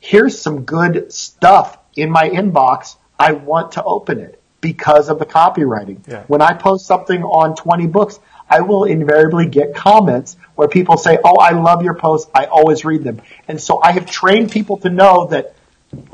here's 0.00 0.38
some 0.38 0.64
good 0.64 1.12
stuff 1.12 1.78
in 1.96 2.10
my 2.10 2.28
inbox. 2.28 2.96
I 3.18 3.32
want 3.32 3.72
to 3.72 3.82
open 3.84 4.20
it 4.20 4.40
because 4.60 5.08
of 5.08 5.18
the 5.18 5.26
copywriting. 5.26 6.06
Yeah. 6.06 6.24
When 6.26 6.42
I 6.42 6.54
post 6.54 6.86
something 6.86 7.22
on 7.22 7.56
20 7.56 7.86
books, 7.86 8.18
I 8.48 8.60
will 8.60 8.84
invariably 8.84 9.46
get 9.46 9.74
comments 9.74 10.36
where 10.54 10.68
people 10.68 10.96
say, 10.96 11.18
Oh, 11.24 11.36
I 11.36 11.50
love 11.50 11.82
your 11.82 11.94
posts. 11.94 12.30
I 12.34 12.46
always 12.46 12.84
read 12.84 13.04
them. 13.04 13.22
And 13.48 13.60
so 13.60 13.80
I 13.82 13.92
have 13.92 14.06
trained 14.06 14.52
people 14.52 14.76
to 14.78 14.90
know 14.90 15.26
that, 15.26 15.54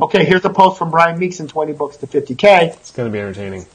okay, 0.01 0.25
here's 0.25 0.45
a 0.45 0.51
post 0.51 0.79
from 0.79 0.91
Brian 0.91 1.19
Meeks 1.19 1.41
in 1.41 1.49
20 1.49 1.73
books 1.73 1.97
to 1.99 2.07
50K. 2.07 2.75
It's 2.75 2.93
going 2.93 3.09
to 3.09 3.13
be 3.13 3.19
entertaining. 3.19 3.67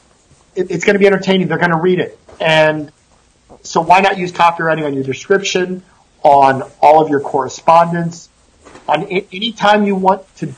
It, 0.55 0.71
it's 0.71 0.85
going 0.85 0.95
to 0.95 0.99
be 0.99 1.07
entertaining. 1.07 1.47
They're 1.47 1.57
going 1.57 1.71
to 1.71 1.77
read 1.77 1.99
it. 1.99 2.17
And 2.39 2.91
so 3.63 3.81
why 3.81 4.01
not 4.01 4.17
use 4.17 4.31
copywriting 4.31 4.85
on 4.85 4.93
your 4.93 5.03
description, 5.03 5.83
on 6.23 6.63
all 6.81 7.03
of 7.03 7.09
your 7.09 7.19
correspondence, 7.19 8.29
on 8.87 9.03
any 9.03 9.51
time 9.51 9.83
you 9.83 9.95
want 9.95 10.23
to 10.37 10.53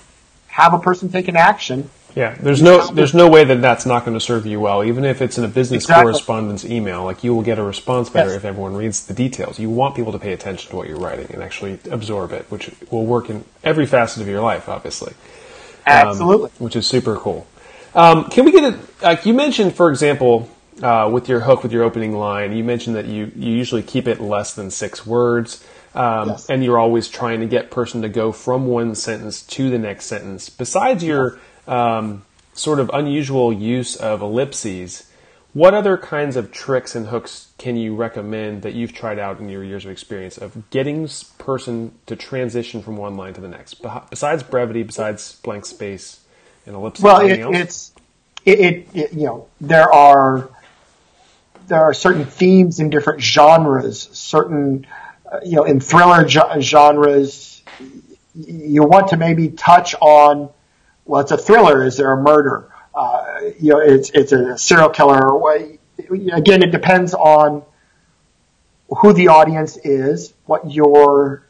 have 0.47 0.73
a 0.73 0.79
person 0.79 1.09
take 1.09 1.27
an 1.27 1.35
action. 1.35 1.89
Yeah, 2.17 2.35
there's 2.39 2.63
no 2.63 2.91
there's 2.91 3.13
no 3.13 3.29
way 3.29 3.43
that 3.43 3.61
that's 3.61 3.85
not 3.85 4.03
going 4.03 4.17
to 4.17 4.19
serve 4.19 4.47
you 4.47 4.59
well, 4.59 4.83
even 4.83 5.05
if 5.05 5.21
it's 5.21 5.37
in 5.37 5.43
a 5.43 5.47
business 5.47 5.83
exactly. 5.83 6.05
correspondence 6.05 6.65
email. 6.65 7.03
Like 7.03 7.23
you 7.23 7.35
will 7.35 7.43
get 7.43 7.59
a 7.59 7.63
response 7.63 8.09
better 8.09 8.29
yes. 8.29 8.37
if 8.37 8.45
everyone 8.45 8.75
reads 8.75 9.05
the 9.05 9.13
details. 9.13 9.59
You 9.59 9.69
want 9.69 9.95
people 9.95 10.11
to 10.13 10.17
pay 10.17 10.33
attention 10.33 10.71
to 10.71 10.75
what 10.75 10.87
you're 10.87 10.97
writing 10.97 11.27
and 11.31 11.43
actually 11.43 11.77
absorb 11.91 12.31
it, 12.31 12.49
which 12.49 12.71
will 12.89 13.05
work 13.05 13.29
in 13.29 13.45
every 13.63 13.85
facet 13.85 14.23
of 14.23 14.27
your 14.27 14.41
life, 14.41 14.67
obviously. 14.67 15.13
Absolutely, 15.85 16.49
um, 16.49 16.55
which 16.57 16.75
is 16.75 16.87
super 16.87 17.17
cool. 17.17 17.45
Um, 17.93 18.31
can 18.31 18.45
we 18.45 18.51
get 18.51 18.73
it? 18.73 18.79
Like 19.03 19.27
you 19.27 19.35
mentioned, 19.35 19.75
for 19.75 19.91
example, 19.91 20.49
uh, 20.81 21.11
with 21.13 21.29
your 21.29 21.41
hook, 21.41 21.61
with 21.61 21.71
your 21.71 21.83
opening 21.83 22.17
line, 22.17 22.57
you 22.57 22.63
mentioned 22.63 22.95
that 22.95 23.05
you, 23.05 23.31
you 23.35 23.51
usually 23.51 23.83
keep 23.83 24.07
it 24.07 24.19
less 24.19 24.55
than 24.55 24.71
six 24.71 25.05
words. 25.05 25.63
Um, 25.93 26.29
yes. 26.29 26.49
And 26.49 26.63
you're 26.63 26.79
always 26.79 27.07
trying 27.07 27.41
to 27.41 27.45
get 27.45 27.69
person 27.69 28.01
to 28.01 28.09
go 28.09 28.31
from 28.31 28.65
one 28.65 28.95
sentence 28.95 29.43
to 29.43 29.69
the 29.69 29.77
next 29.77 30.05
sentence. 30.05 30.49
Besides 30.49 31.03
your 31.03 31.39
um, 31.67 32.23
sort 32.53 32.79
of 32.79 32.89
unusual 32.93 33.53
use 33.53 33.95
of 33.95 34.21
ellipses, 34.21 35.09
What 35.53 35.73
other 35.73 35.97
kinds 35.97 36.35
of 36.35 36.51
tricks 36.51 36.95
and 36.95 37.07
hooks 37.07 37.51
can 37.57 37.77
you 37.77 37.95
recommend 37.95 38.61
that 38.61 38.73
you've 38.73 38.93
tried 38.93 39.17
out 39.17 39.39
in 39.39 39.49
your 39.49 39.63
years 39.63 39.85
of 39.85 39.91
experience 39.91 40.37
of 40.37 40.69
getting 40.69 41.01
this 41.01 41.23
person 41.23 41.93
to 42.05 42.15
transition 42.15 42.81
from 42.83 42.97
one 42.97 43.17
line 43.17 43.33
to 43.33 43.41
the 43.41 43.47
next? 43.47 43.81
Besides 44.09 44.43
brevity, 44.43 44.83
besides 44.83 45.39
blank 45.41 45.65
space 45.65 46.19
and 46.65 46.75
ellipses. 46.75 47.03
Well, 47.03 47.21
it, 47.21 47.39
it's 47.39 47.91
it, 48.45 48.59
it, 48.59 48.87
it, 48.93 49.13
you 49.13 49.25
know 49.25 49.47
there 49.59 49.91
are 49.91 50.49
there 51.67 51.81
are 51.81 51.93
certain 51.93 52.25
themes 52.25 52.79
in 52.79 52.89
different 52.89 53.21
genres. 53.21 54.09
Certain 54.11 54.85
uh, 55.31 55.39
you 55.43 55.55
know 55.55 55.63
in 55.63 55.79
thriller 55.79 56.27
genres, 56.27 57.63
you 58.35 58.83
want 58.83 59.09
to 59.09 59.17
maybe 59.17 59.49
touch 59.49 59.95
on 59.99 60.49
well, 61.07 61.21
it's 61.21 61.31
a 61.31 61.37
thriller. 61.37 61.83
Is 61.83 61.97
there 61.97 62.11
a 62.11 62.21
murder? 62.21 62.69
Uh, 62.93 63.39
you 63.59 63.71
know, 63.71 63.79
it's 63.79 64.09
it's 64.11 64.31
a 64.31 64.57
serial 64.57 64.89
killer. 64.89 65.19
Again, 66.09 66.63
it 66.63 66.71
depends 66.71 67.13
on 67.13 67.63
who 68.89 69.13
the 69.13 69.29
audience 69.29 69.77
is, 69.77 70.33
what 70.45 70.71
you're 70.71 71.43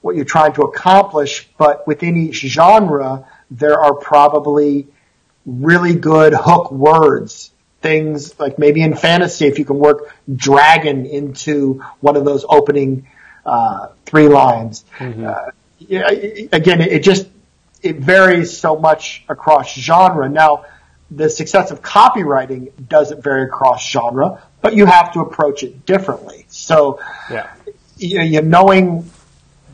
what 0.00 0.16
you're 0.16 0.24
trying 0.24 0.52
to 0.54 0.62
accomplish. 0.62 1.48
But 1.58 1.86
within 1.86 2.16
each 2.16 2.36
genre, 2.36 3.26
there 3.50 3.80
are 3.80 3.94
probably 3.94 4.86
really 5.46 5.94
good 5.94 6.32
hook 6.34 6.70
words. 6.70 7.50
Things 7.80 8.38
like 8.40 8.58
maybe 8.58 8.80
in 8.80 8.94
fantasy, 8.94 9.46
if 9.46 9.58
you 9.58 9.64
can 9.64 9.78
work 9.78 10.14
dragon 10.34 11.04
into 11.04 11.84
one 12.00 12.16
of 12.16 12.24
those 12.24 12.44
opening 12.48 13.06
uh, 13.44 13.88
three 14.06 14.28
lines. 14.28 14.84
Mm-hmm. 14.98 15.26
Uh, 15.26 15.50
again, 16.52 16.80
it 16.80 17.02
just 17.02 17.26
it 17.84 17.96
varies 17.96 18.56
so 18.56 18.76
much 18.76 19.22
across 19.28 19.72
genre. 19.74 20.28
Now, 20.28 20.64
the 21.10 21.28
success 21.28 21.70
of 21.70 21.82
copywriting 21.82 22.72
doesn't 22.88 23.22
vary 23.22 23.44
across 23.44 23.86
genre, 23.86 24.42
but 24.62 24.74
you 24.74 24.86
have 24.86 25.12
to 25.12 25.20
approach 25.20 25.62
it 25.62 25.84
differently. 25.84 26.46
So, 26.48 26.98
yeah. 27.30 27.52
you, 27.98 28.22
you 28.22 28.40
knowing 28.40 29.10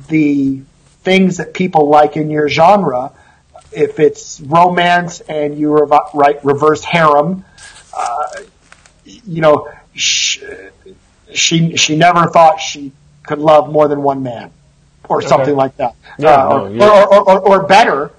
the 0.09 0.61
things 1.03 1.37
that 1.37 1.55
people 1.55 1.89
like 1.89 2.17
in 2.17 2.31
your 2.31 2.49
genre, 2.49 3.13
if 3.71 4.01
it's 4.01 4.41
romance 4.41 5.21
and 5.21 5.57
you 5.57 5.73
rev- 5.73 6.11
write 6.13 6.45
reverse 6.45 6.83
harem, 6.83 7.45
uh, 7.97 8.27
you 9.05 9.41
know, 9.41 9.71
she, 9.95 10.43
she, 11.33 11.77
she 11.77 11.97
never 11.97 12.27
thought 12.27 12.59
she 12.59 12.91
could 13.23 13.39
love 13.39 13.71
more 13.71 13.87
than 13.87 14.03
one 14.03 14.25
man 14.25 14.51
or 15.11 15.19
okay. 15.19 15.27
something 15.27 15.57
like 15.57 15.77
that. 15.77 15.97
Yeah, 16.19 16.31
uh, 16.31 16.49
or, 16.49 16.71
yeah. 16.71 16.89
or, 16.89 17.15
or, 17.15 17.31
or, 17.31 17.41
or 17.41 17.67
better, 17.67 18.13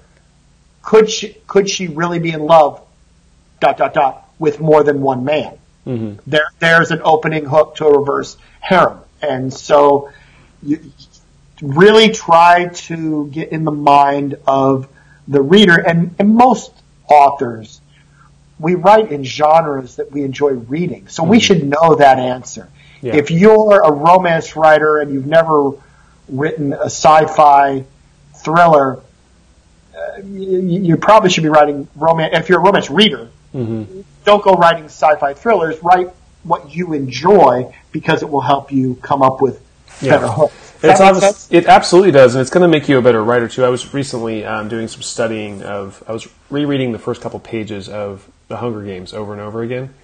could 0.82 1.10
she, 1.10 1.36
could 1.46 1.68
she 1.68 1.88
really 1.88 2.18
be 2.18 2.30
in 2.30 2.42
love 2.42 2.80
dot 3.60 3.78
dot 3.78 3.94
dot 3.94 4.28
with 4.38 4.60
more 4.60 4.84
than 4.84 5.00
one 5.00 5.24
man. 5.24 5.58
Mm-hmm. 5.86 6.20
There, 6.30 6.46
there's 6.58 6.90
an 6.90 7.00
opening 7.02 7.46
hook 7.46 7.76
to 7.76 7.86
a 7.86 7.98
reverse 7.98 8.36
harem, 8.60 9.00
and 9.22 9.52
so 9.52 10.10
you 10.62 10.92
really 11.62 12.10
try 12.10 12.68
to 12.68 13.28
get 13.28 13.50
in 13.50 13.64
the 13.64 13.72
mind 13.72 14.36
of 14.46 14.86
the 15.26 15.40
reader. 15.40 15.78
And, 15.78 16.14
and 16.18 16.34
most 16.34 16.72
authors, 17.08 17.80
we 18.58 18.74
write 18.74 19.10
in 19.10 19.24
genres 19.24 19.96
that 19.96 20.12
we 20.12 20.24
enjoy 20.24 20.50
reading, 20.50 21.08
so 21.08 21.22
mm-hmm. 21.22 21.30
we 21.30 21.40
should 21.40 21.64
know 21.64 21.94
that 21.94 22.18
answer. 22.18 22.68
Yeah. 23.00 23.16
If 23.16 23.30
you're 23.30 23.80
a 23.82 23.90
romance 23.90 24.54
writer 24.54 25.00
and 25.00 25.12
you've 25.12 25.26
never 25.26 25.72
written 26.28 26.72
a 26.72 26.86
sci-fi 26.86 27.84
thriller, 28.36 29.00
uh, 29.96 30.18
you, 30.24 30.60
you, 30.60 30.96
probably 30.96 31.30
should 31.30 31.42
be 31.42 31.48
writing 31.48 31.88
romance. 31.94 32.34
If 32.34 32.48
you're 32.48 32.60
a 32.60 32.62
romance 32.62 32.90
reader, 32.90 33.30
Mm-hmm. 33.54 34.00
Don't 34.24 34.42
go 34.42 34.52
writing 34.52 34.84
sci-fi 34.84 35.34
thrillers. 35.34 35.82
Write 35.82 36.08
what 36.42 36.74
you 36.74 36.92
enjoy 36.92 37.74
because 37.92 38.22
it 38.22 38.30
will 38.30 38.40
help 38.40 38.72
you 38.72 38.96
come 38.96 39.22
up 39.22 39.42
with 39.42 39.60
yeah. 40.00 40.12
better 40.16 40.28
hooks. 40.28 40.54
It's 40.84 41.52
it 41.52 41.66
absolutely 41.66 42.10
does, 42.10 42.34
and 42.34 42.42
it's 42.42 42.50
going 42.50 42.62
to 42.62 42.68
make 42.68 42.88
you 42.88 42.98
a 42.98 43.02
better 43.02 43.22
writer 43.22 43.46
too. 43.46 43.64
I 43.64 43.68
was 43.68 43.94
recently 43.94 44.44
um, 44.44 44.68
doing 44.68 44.88
some 44.88 45.02
studying 45.02 45.62
of. 45.62 46.02
I 46.08 46.12
was 46.12 46.28
rereading 46.50 46.90
the 46.90 46.98
first 46.98 47.20
couple 47.20 47.38
pages 47.38 47.88
of 47.88 48.28
The 48.48 48.56
Hunger 48.56 48.82
Games 48.82 49.14
over 49.14 49.32
and 49.32 49.40
over 49.40 49.62
again, 49.62 49.94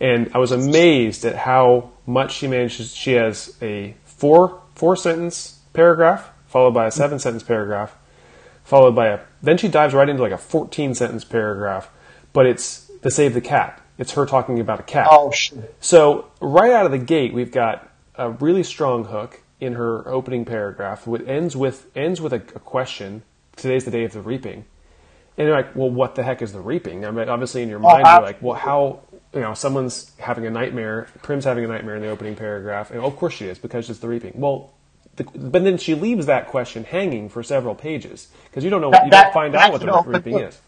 and 0.00 0.32
I 0.34 0.38
was 0.38 0.50
amazed 0.50 1.24
at 1.24 1.36
how 1.36 1.90
much 2.04 2.32
she 2.32 2.48
manages. 2.48 2.96
She 2.96 3.12
has 3.12 3.56
a 3.62 3.94
four 4.06 4.60
four 4.74 4.96
sentence 4.96 5.60
paragraph 5.74 6.30
followed 6.54 6.72
by 6.72 6.86
a 6.86 6.90
seven 6.92 7.18
sentence 7.18 7.42
paragraph, 7.42 7.96
followed 8.62 8.94
by 8.94 9.08
a. 9.08 9.18
Then 9.42 9.58
she 9.58 9.66
dives 9.66 9.92
right 9.92 10.08
into 10.08 10.22
like 10.22 10.30
a 10.30 10.38
fourteen 10.38 10.94
sentence 10.94 11.24
paragraph, 11.24 11.90
but 12.32 12.46
it's 12.46 12.88
the 13.02 13.10
save 13.10 13.34
the 13.34 13.40
cat. 13.40 13.82
It's 13.98 14.12
her 14.12 14.24
talking 14.24 14.60
about 14.60 14.78
a 14.78 14.84
cat. 14.84 15.08
Oh, 15.10 15.32
shit. 15.32 15.74
So 15.80 16.30
right 16.40 16.72
out 16.72 16.86
of 16.86 16.92
the 16.92 16.98
gate, 16.98 17.34
we've 17.34 17.50
got 17.50 17.90
a 18.14 18.30
really 18.30 18.62
strong 18.62 19.06
hook 19.06 19.42
in 19.60 19.72
her 19.74 20.08
opening 20.08 20.44
paragraph. 20.44 21.08
It 21.08 21.28
ends 21.28 21.56
with 21.56 21.90
ends 21.96 22.20
with 22.20 22.32
a, 22.32 22.36
a 22.36 22.60
question. 22.60 23.24
Today's 23.56 23.84
the 23.84 23.90
day 23.90 24.04
of 24.04 24.12
the 24.12 24.20
reaping, 24.20 24.64
and 25.36 25.48
you're 25.48 25.56
like, 25.56 25.74
well, 25.74 25.90
what 25.90 26.14
the 26.14 26.22
heck 26.22 26.40
is 26.40 26.52
the 26.52 26.60
reaping? 26.60 27.04
I 27.04 27.10
mean, 27.10 27.28
obviously 27.28 27.62
in 27.62 27.68
your 27.68 27.80
mind, 27.80 28.04
oh, 28.06 28.12
you're 28.12 28.22
like, 28.22 28.40
well, 28.40 28.54
how 28.54 29.00
you 29.32 29.40
know 29.40 29.54
someone's 29.54 30.12
having 30.18 30.46
a 30.46 30.50
nightmare. 30.50 31.08
Prim's 31.22 31.44
having 31.44 31.64
a 31.64 31.68
nightmare 31.68 31.96
in 31.96 32.02
the 32.02 32.10
opening 32.10 32.36
paragraph, 32.36 32.92
and 32.92 33.00
oh, 33.00 33.06
of 33.06 33.16
course 33.16 33.34
she 33.34 33.46
is 33.46 33.58
because 33.58 33.90
it's 33.90 33.98
the 33.98 34.08
reaping. 34.08 34.34
Well, 34.36 34.72
the, 35.16 35.24
but 35.24 35.64
then 35.64 35.78
she 35.78 35.94
leaves 35.94 36.26
that 36.26 36.48
question 36.48 36.84
hanging 36.84 37.28
for 37.28 37.42
several 37.42 37.74
pages 37.74 38.28
because 38.44 38.64
you 38.64 38.70
don't 38.70 38.80
know 38.80 38.90
that, 38.90 39.04
you 39.04 39.10
that, 39.10 39.24
don't 39.24 39.32
find 39.32 39.54
out 39.54 39.72
what 39.72 39.80
the 39.80 40.10
reaping 40.10 40.38
is 40.40 40.58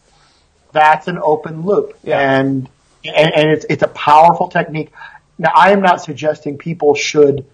that's 0.71 1.07
an 1.07 1.19
open 1.21 1.63
loop. 1.63 1.97
Yeah. 2.03 2.19
And, 2.19 2.69
and, 3.03 3.33
and 3.33 3.49
it's, 3.51 3.65
it's 3.69 3.83
a 3.83 3.87
powerful 3.87 4.47
technique. 4.47 4.91
Now, 5.37 5.51
I 5.55 5.71
am 5.71 5.81
not 5.81 6.01
suggesting 6.01 6.57
people 6.57 6.95
should 6.95 7.45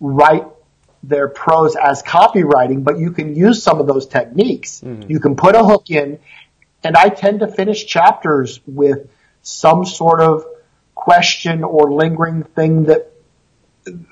write 0.00 0.46
their 1.02 1.28
prose 1.28 1.76
as 1.76 2.02
copywriting, 2.02 2.84
but 2.84 2.98
you 2.98 3.10
can 3.10 3.34
use 3.34 3.62
some 3.62 3.80
of 3.80 3.86
those 3.86 4.06
techniques. 4.06 4.80
Mm-hmm. 4.80 5.10
You 5.10 5.20
can 5.20 5.36
put 5.36 5.54
a 5.56 5.64
hook 5.64 5.90
in, 5.90 6.18
and 6.84 6.96
I 6.96 7.08
tend 7.08 7.40
to 7.40 7.48
finish 7.48 7.86
chapters 7.86 8.60
with 8.66 9.08
some 9.42 9.84
sort 9.84 10.20
of 10.20 10.44
question 10.94 11.64
or 11.64 11.92
lingering 11.92 12.44
thing 12.44 12.84
that, 12.84 13.12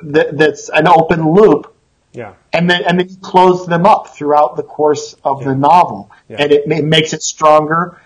that 0.02 0.36
that's 0.36 0.68
an 0.68 0.88
open 0.88 1.32
loop. 1.32 1.74
Yeah. 2.12 2.34
And 2.52 2.68
then 2.68 2.82
and 2.84 2.98
then 2.98 3.08
you 3.08 3.16
close 3.16 3.66
them 3.66 3.86
up 3.86 4.16
throughout 4.16 4.56
the 4.56 4.62
course 4.62 5.14
of 5.24 5.42
yeah. 5.42 5.48
the 5.48 5.54
novel, 5.54 6.10
yeah. 6.28 6.38
and 6.40 6.52
it, 6.52 6.64
it 6.66 6.84
makes 6.84 7.12
it 7.12 7.22
stronger. 7.22 8.00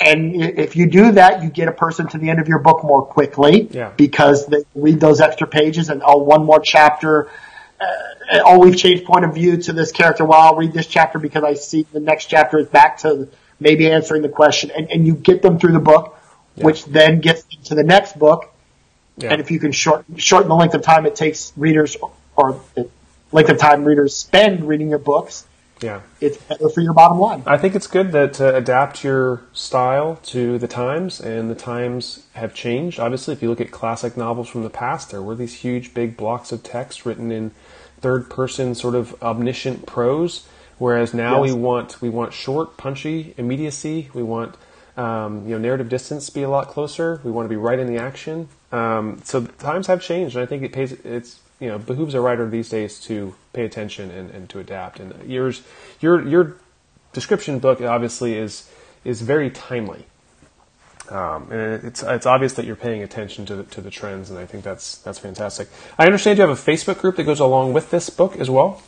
And 0.00 0.40
if 0.40 0.76
you 0.76 0.86
do 0.86 1.12
that, 1.12 1.42
you 1.42 1.50
get 1.50 1.66
a 1.66 1.72
person 1.72 2.06
to 2.08 2.18
the 2.18 2.30
end 2.30 2.38
of 2.38 2.46
your 2.46 2.60
book 2.60 2.84
more 2.84 3.04
quickly 3.04 3.68
yeah. 3.72 3.90
because 3.96 4.46
they 4.46 4.62
read 4.76 5.00
those 5.00 5.20
extra 5.20 5.48
pages 5.48 5.88
and 5.88 6.02
oh, 6.04 6.18
one 6.18 6.44
more 6.44 6.60
chapter. 6.60 7.28
Uh, 7.80 8.40
oh, 8.44 8.58
we've 8.60 8.76
changed 8.76 9.04
point 9.04 9.24
of 9.24 9.34
view 9.34 9.56
to 9.56 9.72
this 9.72 9.90
character. 9.90 10.24
Well, 10.24 10.40
I'll 10.40 10.54
read 10.54 10.72
this 10.72 10.86
chapter 10.86 11.18
because 11.18 11.42
I 11.42 11.54
see 11.54 11.84
the 11.92 11.98
next 11.98 12.26
chapter 12.26 12.58
is 12.58 12.68
back 12.68 12.98
to 12.98 13.28
maybe 13.58 13.90
answering 13.90 14.22
the 14.22 14.28
question, 14.28 14.70
and, 14.70 14.88
and 14.88 15.04
you 15.04 15.16
get 15.16 15.42
them 15.42 15.58
through 15.58 15.72
the 15.72 15.80
book, 15.80 16.16
which 16.54 16.84
then 16.84 17.20
gets 17.20 17.42
them 17.42 17.60
to 17.64 17.74
the 17.74 17.82
next 17.82 18.16
book. 18.16 18.52
And 19.20 19.40
if 19.40 19.50
you 19.50 19.58
can 19.58 19.72
shorten 19.72 20.16
shorten 20.16 20.48
the 20.48 20.54
length 20.54 20.74
of 20.74 20.82
time 20.82 21.04
it 21.04 21.16
takes 21.16 21.52
readers 21.56 21.96
or 22.36 22.60
the 22.76 22.88
length 23.32 23.50
of 23.50 23.58
time 23.58 23.84
readers 23.84 24.16
spend 24.16 24.66
reading 24.66 24.88
your 24.88 24.98
books, 24.98 25.46
yeah, 25.80 26.00
it's 26.20 26.36
better 26.36 26.68
for 26.68 26.80
your 26.80 26.92
bottom 26.92 27.18
line. 27.18 27.42
I 27.46 27.56
think 27.56 27.74
it's 27.74 27.86
good 27.86 28.10
that 28.12 28.34
to 28.34 28.56
adapt 28.56 29.04
your 29.04 29.42
style 29.52 30.18
to 30.24 30.58
the 30.58 30.66
times, 30.66 31.20
and 31.20 31.48
the 31.48 31.54
times 31.54 32.24
have 32.34 32.52
changed. 32.54 32.98
Obviously, 32.98 33.32
if 33.32 33.42
you 33.42 33.48
look 33.48 33.60
at 33.60 33.70
classic 33.70 34.16
novels 34.16 34.48
from 34.48 34.64
the 34.64 34.70
past, 34.70 35.10
there 35.10 35.22
were 35.22 35.36
these 35.36 35.54
huge, 35.54 35.94
big 35.94 36.16
blocks 36.16 36.50
of 36.50 36.62
text 36.62 37.06
written 37.06 37.30
in 37.30 37.52
third-person, 38.00 38.74
sort 38.74 38.94
of 38.94 39.20
omniscient 39.22 39.86
prose. 39.86 40.46
Whereas 40.78 41.12
now 41.12 41.42
yes. 41.42 41.52
we 41.52 41.60
want 41.60 42.00
we 42.00 42.08
want 42.08 42.32
short, 42.32 42.76
punchy 42.76 43.34
immediacy. 43.36 44.10
We 44.14 44.22
want 44.22 44.56
um, 44.96 45.44
you 45.44 45.50
know 45.50 45.58
narrative 45.58 45.88
distance 45.88 46.26
to 46.26 46.32
be 46.32 46.42
a 46.42 46.48
lot 46.48 46.68
closer. 46.68 47.20
We 47.24 47.30
want 47.30 47.46
to 47.46 47.50
be 47.50 47.56
right 47.56 47.78
in 47.78 47.86
the 47.86 48.00
action. 48.00 48.48
Um, 48.70 49.20
so 49.24 49.44
times 49.44 49.88
have 49.88 50.00
changed, 50.00 50.36
and 50.36 50.42
I 50.42 50.46
think 50.46 50.62
it 50.62 50.72
pays. 50.72 50.92
It's 50.92 51.40
you 51.60 51.68
know 51.68 51.78
behooves 51.78 52.14
a 52.14 52.20
writer 52.20 52.48
these 52.48 52.68
days 52.68 53.00
to 53.00 53.34
pay 53.52 53.64
attention 53.64 54.10
and, 54.10 54.30
and 54.30 54.48
to 54.50 54.58
adapt. 54.58 55.00
And 55.00 55.28
yours, 55.28 55.62
your 56.00 56.26
your 56.26 56.56
description 57.12 57.58
book 57.58 57.80
obviously 57.80 58.36
is 58.36 58.70
is 59.04 59.22
very 59.22 59.50
timely. 59.50 60.06
Um, 61.10 61.50
and 61.50 61.84
it's 61.84 62.02
it's 62.02 62.26
obvious 62.26 62.52
that 62.54 62.66
you're 62.66 62.76
paying 62.76 63.02
attention 63.02 63.46
to 63.46 63.56
the, 63.56 63.64
to 63.64 63.80
the 63.80 63.90
trends, 63.90 64.30
and 64.30 64.38
I 64.38 64.44
think 64.44 64.62
that's 64.62 64.98
that's 64.98 65.18
fantastic. 65.18 65.68
I 65.98 66.04
understand 66.04 66.38
you 66.38 66.46
have 66.46 66.50
a 66.50 66.70
Facebook 66.70 67.00
group 67.00 67.16
that 67.16 67.24
goes 67.24 67.40
along 67.40 67.72
with 67.72 67.90
this 67.90 68.10
book 68.10 68.36
as 68.36 68.50
well. 68.50 68.82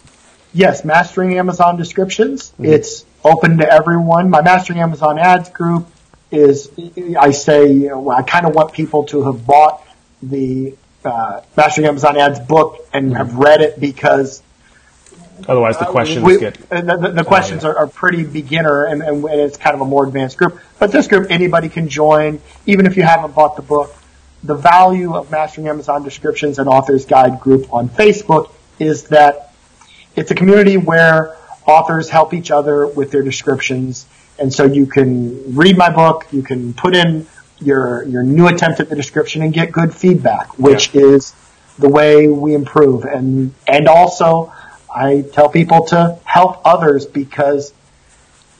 Yes, 0.53 0.85
Mastering 0.85 1.39
Amazon 1.39 1.77
Descriptions. 1.77 2.51
Mm-hmm. 2.51 2.67
It's 2.67 3.05
open 3.25 3.59
to 3.59 3.73
everyone. 3.73 4.31
My 4.31 4.43
Mastering 4.43 4.81
Amazon 4.81 5.19
Ads 5.19 5.51
group 5.51 5.87
is, 6.31 6.71
I 7.19 7.31
say, 7.31 7.73
you 7.73 7.89
know, 7.89 8.11
I 8.11 8.23
kind 8.23 8.47
of 8.47 8.55
want 8.55 8.73
people 8.73 9.05
to 9.05 9.25
have 9.25 9.47
bought 9.47 9.87
the 10.23 10.75
uh, 11.05 11.43
Mastering 11.57 11.87
Amazon 11.87 12.17
Ads 12.17 12.41
book 12.41 12.87
and 12.93 13.17
have 13.17 13.37
read 13.37 13.61
it 13.61 13.81
because 13.81 14.43
Otherwise, 15.49 15.79
the 15.79 15.87
questions 15.87 16.25
we, 16.25 16.39
get. 16.39 16.55
the, 16.69 16.83
the, 16.83 17.13
the 17.13 17.25
questions 17.25 17.65
are, 17.65 17.77
are, 17.77 17.87
pretty 17.87 18.25
beginner, 18.25 18.85
and, 18.85 19.03
and, 19.03 19.25
it's 19.25 19.57
kind 19.57 19.75
of 19.75 19.81
a 19.81 19.85
more 19.85 20.07
advanced 20.07 20.37
group. 20.37 20.61
But 20.79 20.93
this 20.93 21.09
group, 21.09 21.31
anybody 21.31 21.69
can 21.69 21.89
join, 21.89 22.41
even 22.67 22.87
if 22.87 22.97
you 22.97 23.03
haven't 23.03 23.35
bought 23.35 23.57
the 23.57 23.63
book. 23.63 23.95
The 24.43 24.55
value 24.55 25.15
of 25.15 25.31
Mastering 25.31 25.69
Amazon 25.69 26.03
Descriptions 26.03 26.59
and 26.59 26.69
Authors 26.69 27.05
Guide 27.05 27.41
group 27.41 27.73
on 27.73 27.89
Facebook 27.89 28.53
is 28.79 29.05
that 29.09 29.53
it's 30.17 30.31
a 30.31 30.35
community 30.35 30.77
where 30.77 31.37
authors 31.67 32.09
help 32.09 32.33
each 32.33 32.51
other 32.51 32.87
with 32.87 33.11
their 33.11 33.23
descriptions, 33.23 34.07
and 34.39 34.53
so 34.53 34.65
you 34.65 34.87
can 34.87 35.55
read 35.55 35.77
my 35.77 35.91
book, 35.91 36.27
you 36.33 36.43
can 36.43 36.73
put 36.75 36.97
in 36.97 37.27
your 37.61 38.03
your 38.05 38.23
new 38.23 38.47
attempt 38.47 38.81
at 38.81 38.89
the 38.89 38.97
description 38.97 39.43
and 39.43 39.53
get 39.53 39.73
good 39.73 39.95
feedback, 39.95 40.59
which 40.59 40.95
yeah. 40.95 41.03
is 41.03 41.35
the 41.79 41.89
way 41.89 42.29
we 42.29 42.55
improve. 42.55 43.05
And 43.05 43.55
and 43.67 43.89
also, 43.89 44.53
I 44.95 45.25
tell 45.33 45.49
people 45.49 45.85
to 45.87 46.19
help 46.25 46.63
others 46.65 47.07
because 47.07 47.73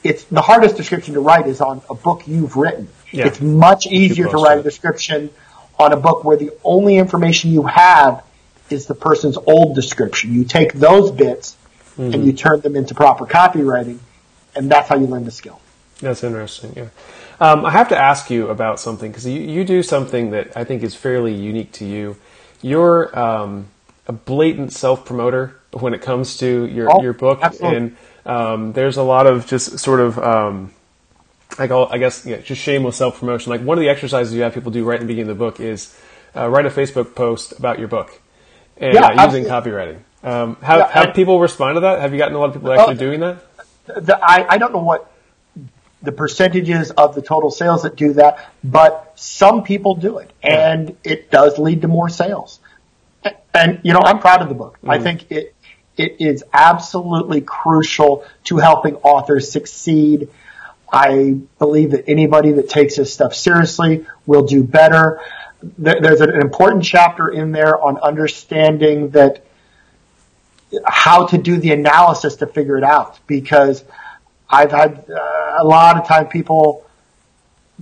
it's 0.03 0.23
the 0.25 0.41
hardest 0.41 0.77
description 0.77 1.13
to 1.13 1.19
write 1.19 1.47
is 1.47 1.61
on 1.61 1.81
a 1.89 1.93
book 1.93 2.27
you've 2.27 2.55
written. 2.55 2.89
Yeah. 3.11 3.27
It's 3.27 3.41
much 3.41 3.87
easier 3.87 4.27
to 4.27 4.37
write 4.37 4.59
a 4.59 4.63
description 4.63 5.29
on 5.77 5.93
a 5.93 5.97
book 5.97 6.23
where 6.23 6.37
the 6.37 6.51
only 6.63 6.97
information 6.97 7.51
you 7.51 7.63
have 7.63 8.23
is 8.69 8.85
the 8.85 8.95
person's 8.95 9.37
old 9.37 9.75
description. 9.75 10.33
You 10.33 10.45
take 10.45 10.73
those 10.73 11.11
bits 11.11 11.57
mm-hmm. 11.97 12.13
and 12.13 12.25
you 12.25 12.33
turn 12.33 12.61
them 12.61 12.75
into 12.75 12.95
proper 12.95 13.25
copywriting, 13.25 13.99
and 14.55 14.71
that's 14.71 14.87
how 14.87 14.97
you 14.97 15.07
learn 15.07 15.25
the 15.25 15.31
skill. 15.31 15.59
That's 15.99 16.23
interesting. 16.23 16.73
Yeah. 16.75 16.87
Um, 17.41 17.65
I 17.65 17.71
have 17.71 17.89
to 17.89 17.97
ask 17.97 18.29
you 18.29 18.49
about 18.49 18.79
something 18.79 19.09
because 19.09 19.25
you, 19.25 19.41
you 19.41 19.63
do 19.63 19.81
something 19.81 20.29
that 20.29 20.55
I 20.55 20.63
think 20.63 20.83
is 20.83 20.93
fairly 20.93 21.33
unique 21.33 21.71
to 21.73 21.85
you. 21.85 22.15
You're 22.61 23.17
um, 23.17 23.65
a 24.05 24.13
blatant 24.13 24.71
self 24.71 25.05
promoter 25.05 25.59
when 25.71 25.95
it 25.95 26.03
comes 26.03 26.37
to 26.37 26.67
your 26.67 26.87
oh, 26.93 27.01
your 27.01 27.13
book, 27.13 27.39
absolutely. 27.41 27.77
and 27.77 27.97
um, 28.27 28.73
there's 28.73 28.97
a 28.97 29.01
lot 29.01 29.25
of 29.25 29.47
just 29.47 29.79
sort 29.79 29.99
of 29.99 30.19
um, 30.19 30.71
I, 31.57 31.67
call, 31.67 31.91
I 31.91 31.97
guess 31.97 32.27
yeah, 32.27 32.37
just 32.37 32.61
shameless 32.61 32.97
self 32.97 33.19
promotion. 33.19 33.49
Like 33.49 33.61
one 33.61 33.75
of 33.75 33.81
the 33.81 33.89
exercises 33.89 34.35
you 34.35 34.43
have 34.43 34.53
people 34.53 34.71
do 34.71 34.83
right 34.83 35.01
in 35.01 35.07
the 35.07 35.11
beginning 35.11 35.31
of 35.31 35.37
the 35.39 35.43
book 35.43 35.59
is 35.59 35.97
uh, 36.35 36.47
write 36.47 36.67
a 36.67 36.69
Facebook 36.69 37.15
post 37.15 37.53
about 37.57 37.79
your 37.79 37.87
book 37.87 38.21
and 38.77 38.93
yeah, 38.93 39.07
uh, 39.07 39.25
using 39.25 39.45
copywriting. 39.45 39.97
Um, 40.23 40.57
how 40.61 40.77
yeah, 40.77 40.91
have 40.91 41.15
people 41.15 41.39
respond 41.39 41.77
to 41.77 41.79
that? 41.81 42.01
Have 42.01 42.11
you 42.11 42.19
gotten 42.19 42.35
a 42.35 42.39
lot 42.39 42.49
of 42.49 42.53
people 42.53 42.71
actually 42.71 42.95
uh, 42.95 42.99
doing 42.99 43.19
that? 43.21 43.43
The, 43.87 44.19
I, 44.21 44.45
I 44.47 44.57
don't 44.59 44.71
know 44.71 44.83
what 44.83 45.10
the 46.01 46.11
percentages 46.11 46.91
of 46.91 47.15
the 47.15 47.21
total 47.21 47.51
sales 47.51 47.83
that 47.83 47.95
do 47.95 48.13
that, 48.13 48.51
but 48.63 49.13
some 49.15 49.63
people 49.63 49.95
do 49.95 50.17
it 50.17 50.31
and 50.41 50.95
it 51.03 51.29
does 51.29 51.57
lead 51.59 51.81
to 51.81 51.87
more 51.87 52.09
sales. 52.09 52.59
And, 53.53 53.79
you 53.83 53.93
know, 53.93 53.99
I'm 54.03 54.19
proud 54.19 54.41
of 54.41 54.49
the 54.49 54.55
book. 54.55 54.79
Mm. 54.83 54.89
I 54.89 54.99
think 54.99 55.31
it, 55.31 55.53
it 55.97 56.17
is 56.19 56.43
absolutely 56.53 57.41
crucial 57.41 58.25
to 58.45 58.57
helping 58.57 58.95
authors 58.97 59.51
succeed. 59.51 60.29
I 60.91 61.37
believe 61.59 61.91
that 61.91 62.05
anybody 62.07 62.51
that 62.53 62.69
takes 62.69 62.95
this 62.95 63.13
stuff 63.13 63.35
seriously 63.35 64.05
will 64.25 64.43
do 64.43 64.63
better. 64.63 65.21
There's 65.77 66.21
an 66.21 66.41
important 66.41 66.83
chapter 66.83 67.29
in 67.29 67.51
there 67.51 67.79
on 67.79 67.97
understanding 67.99 69.11
that 69.11 69.45
how 70.85 71.27
to 71.27 71.37
do 71.37 71.57
the 71.57 71.71
analysis 71.71 72.37
to 72.37 72.47
figure 72.47 72.77
it 72.77 72.83
out 72.83 73.19
because 73.27 73.83
I've 74.51 74.71
had 74.71 75.09
uh, 75.09 75.57
a 75.59 75.63
lot 75.63 75.97
of 75.97 76.07
time 76.07 76.27
people 76.27 76.85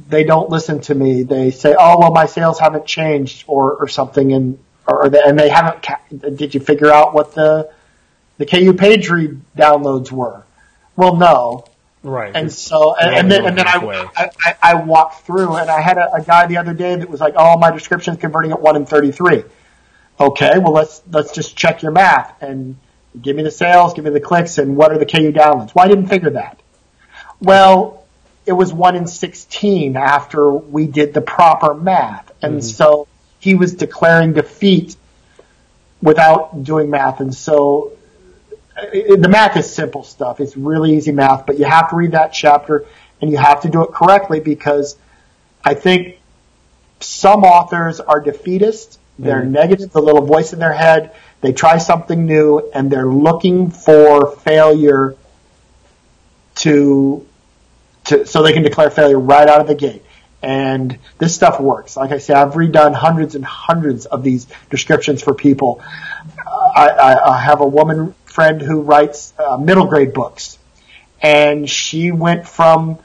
they 0.07 0.23
don't 0.23 0.49
listen 0.49 0.79
to 0.81 0.95
me. 0.95 1.23
They 1.23 1.51
say, 1.51 1.75
"Oh, 1.77 1.99
well, 1.99 2.11
my 2.11 2.25
sales 2.25 2.59
haven't 2.59 2.85
changed," 2.85 3.45
or 3.47 3.73
or 3.75 3.87
something, 3.87 4.31
and 4.33 4.59
or 4.87 5.09
they, 5.09 5.21
and 5.21 5.37
they 5.37 5.49
haven't. 5.49 5.85
Did 6.37 6.53
you 6.53 6.59
figure 6.61 6.91
out 6.91 7.13
what 7.13 7.33
the 7.33 7.71
the 8.37 8.45
KU 8.45 8.73
page 8.73 9.09
read 9.09 9.41
downloads 9.57 10.11
were? 10.11 10.43
Well, 10.95 11.15
no. 11.15 11.65
Right. 12.01 12.33
And 12.33 12.51
so, 12.51 12.95
and, 12.95 13.13
and 13.13 13.31
then, 13.31 13.45
and 13.45 13.57
then 13.57 13.67
I, 13.67 14.09
I, 14.15 14.55
I, 14.61 14.73
walked 14.75 15.25
through 15.25 15.57
and 15.57 15.69
I 15.69 15.81
had 15.81 15.97
a, 15.97 16.13
a 16.13 16.21
guy 16.21 16.47
the 16.47 16.55
other 16.55 16.73
day 16.73 16.95
that 16.95 17.09
was 17.09 17.19
like, 17.19 17.33
oh, 17.35 17.57
my 17.57 17.71
description's 17.71 18.19
converting 18.19 18.51
at 18.51 18.61
1 18.61 18.75
in 18.77 18.85
33. 18.85 19.43
Okay, 20.17 20.59
well, 20.59 20.71
let's, 20.71 21.01
let's 21.11 21.33
just 21.33 21.57
check 21.57 21.81
your 21.81 21.91
math 21.91 22.41
and 22.41 22.77
give 23.21 23.35
me 23.35 23.43
the 23.43 23.51
sales, 23.51 23.93
give 23.93 24.05
me 24.05 24.11
the 24.11 24.19
clicks, 24.19 24.57
and 24.57 24.75
what 24.75 24.91
are 24.91 24.97
the 24.97 25.05
KU 25.05 25.31
downloads? 25.31 25.73
Well, 25.75 25.85
I 25.85 25.87
didn't 25.87 26.07
figure 26.07 26.31
that. 26.31 26.59
Well, 27.41 28.05
it 28.45 28.53
was 28.53 28.73
1 28.73 28.95
in 28.95 29.07
16 29.07 29.95
after 29.95 30.51
we 30.51 30.87
did 30.87 31.13
the 31.13 31.21
proper 31.21 31.73
math. 31.73 32.31
And 32.41 32.55
mm-hmm. 32.55 32.61
so 32.61 33.07
he 33.39 33.55
was 33.55 33.75
declaring 33.75 34.33
defeat 34.33 34.95
without 36.01 36.63
doing 36.63 36.89
math. 36.89 37.19
And 37.19 37.33
so 37.33 37.93
it, 38.77 39.21
the 39.21 39.29
math 39.29 39.57
is 39.57 39.71
simple 39.71 40.03
stuff. 40.03 40.39
It's 40.39 40.57
really 40.57 40.95
easy 40.95 41.11
math, 41.11 41.45
but 41.45 41.59
you 41.59 41.65
have 41.65 41.89
to 41.91 41.95
read 41.95 42.13
that 42.13 42.33
chapter 42.33 42.85
and 43.21 43.29
you 43.29 43.37
have 43.37 43.61
to 43.61 43.69
do 43.69 43.83
it 43.83 43.91
correctly 43.91 44.39
because 44.39 44.97
I 45.63 45.73
think 45.73 46.19
some 46.99 47.43
authors 47.43 47.99
are 47.99 48.19
defeatist. 48.19 48.99
They're 49.19 49.41
mm-hmm. 49.41 49.51
negative, 49.51 49.91
the 49.91 50.01
little 50.01 50.25
voice 50.25 50.53
in 50.53 50.59
their 50.59 50.73
head. 50.73 51.13
They 51.41 51.51
try 51.51 51.77
something 51.77 52.25
new 52.25 52.71
and 52.73 52.89
they're 52.89 53.07
looking 53.07 53.69
for 53.69 54.31
failure 54.37 55.15
to, 56.55 57.27
to, 58.05 58.25
so 58.25 58.43
they 58.43 58.53
can 58.53 58.63
declare 58.63 58.89
failure 58.89 59.19
right 59.19 59.47
out 59.47 59.59
of 59.59 59.67
the 59.67 59.75
gate. 59.75 60.03
And 60.41 60.97
this 61.17 61.35
stuff 61.35 61.59
works. 61.59 61.97
Like 61.97 62.11
I 62.11 62.17
say, 62.17 62.33
I've 62.33 62.53
redone 62.53 62.93
hundreds 62.93 63.35
and 63.35 63.43
hundreds 63.43 64.05
of 64.05 64.23
these 64.23 64.47
descriptions 64.69 65.21
for 65.21 65.33
people. 65.33 65.81
I, 66.47 66.87
I, 66.87 67.35
I 67.35 67.41
have 67.41 67.59
a 67.59 67.67
woman 67.67 68.15
friend 68.23 68.61
who 68.61 68.81
writes 68.81 69.33
uh, 69.37 69.57
middle 69.57 69.85
grade 69.85 70.13
books, 70.13 70.57
and 71.21 71.69
she 71.69 72.11
went 72.11 72.47
from 72.47 72.99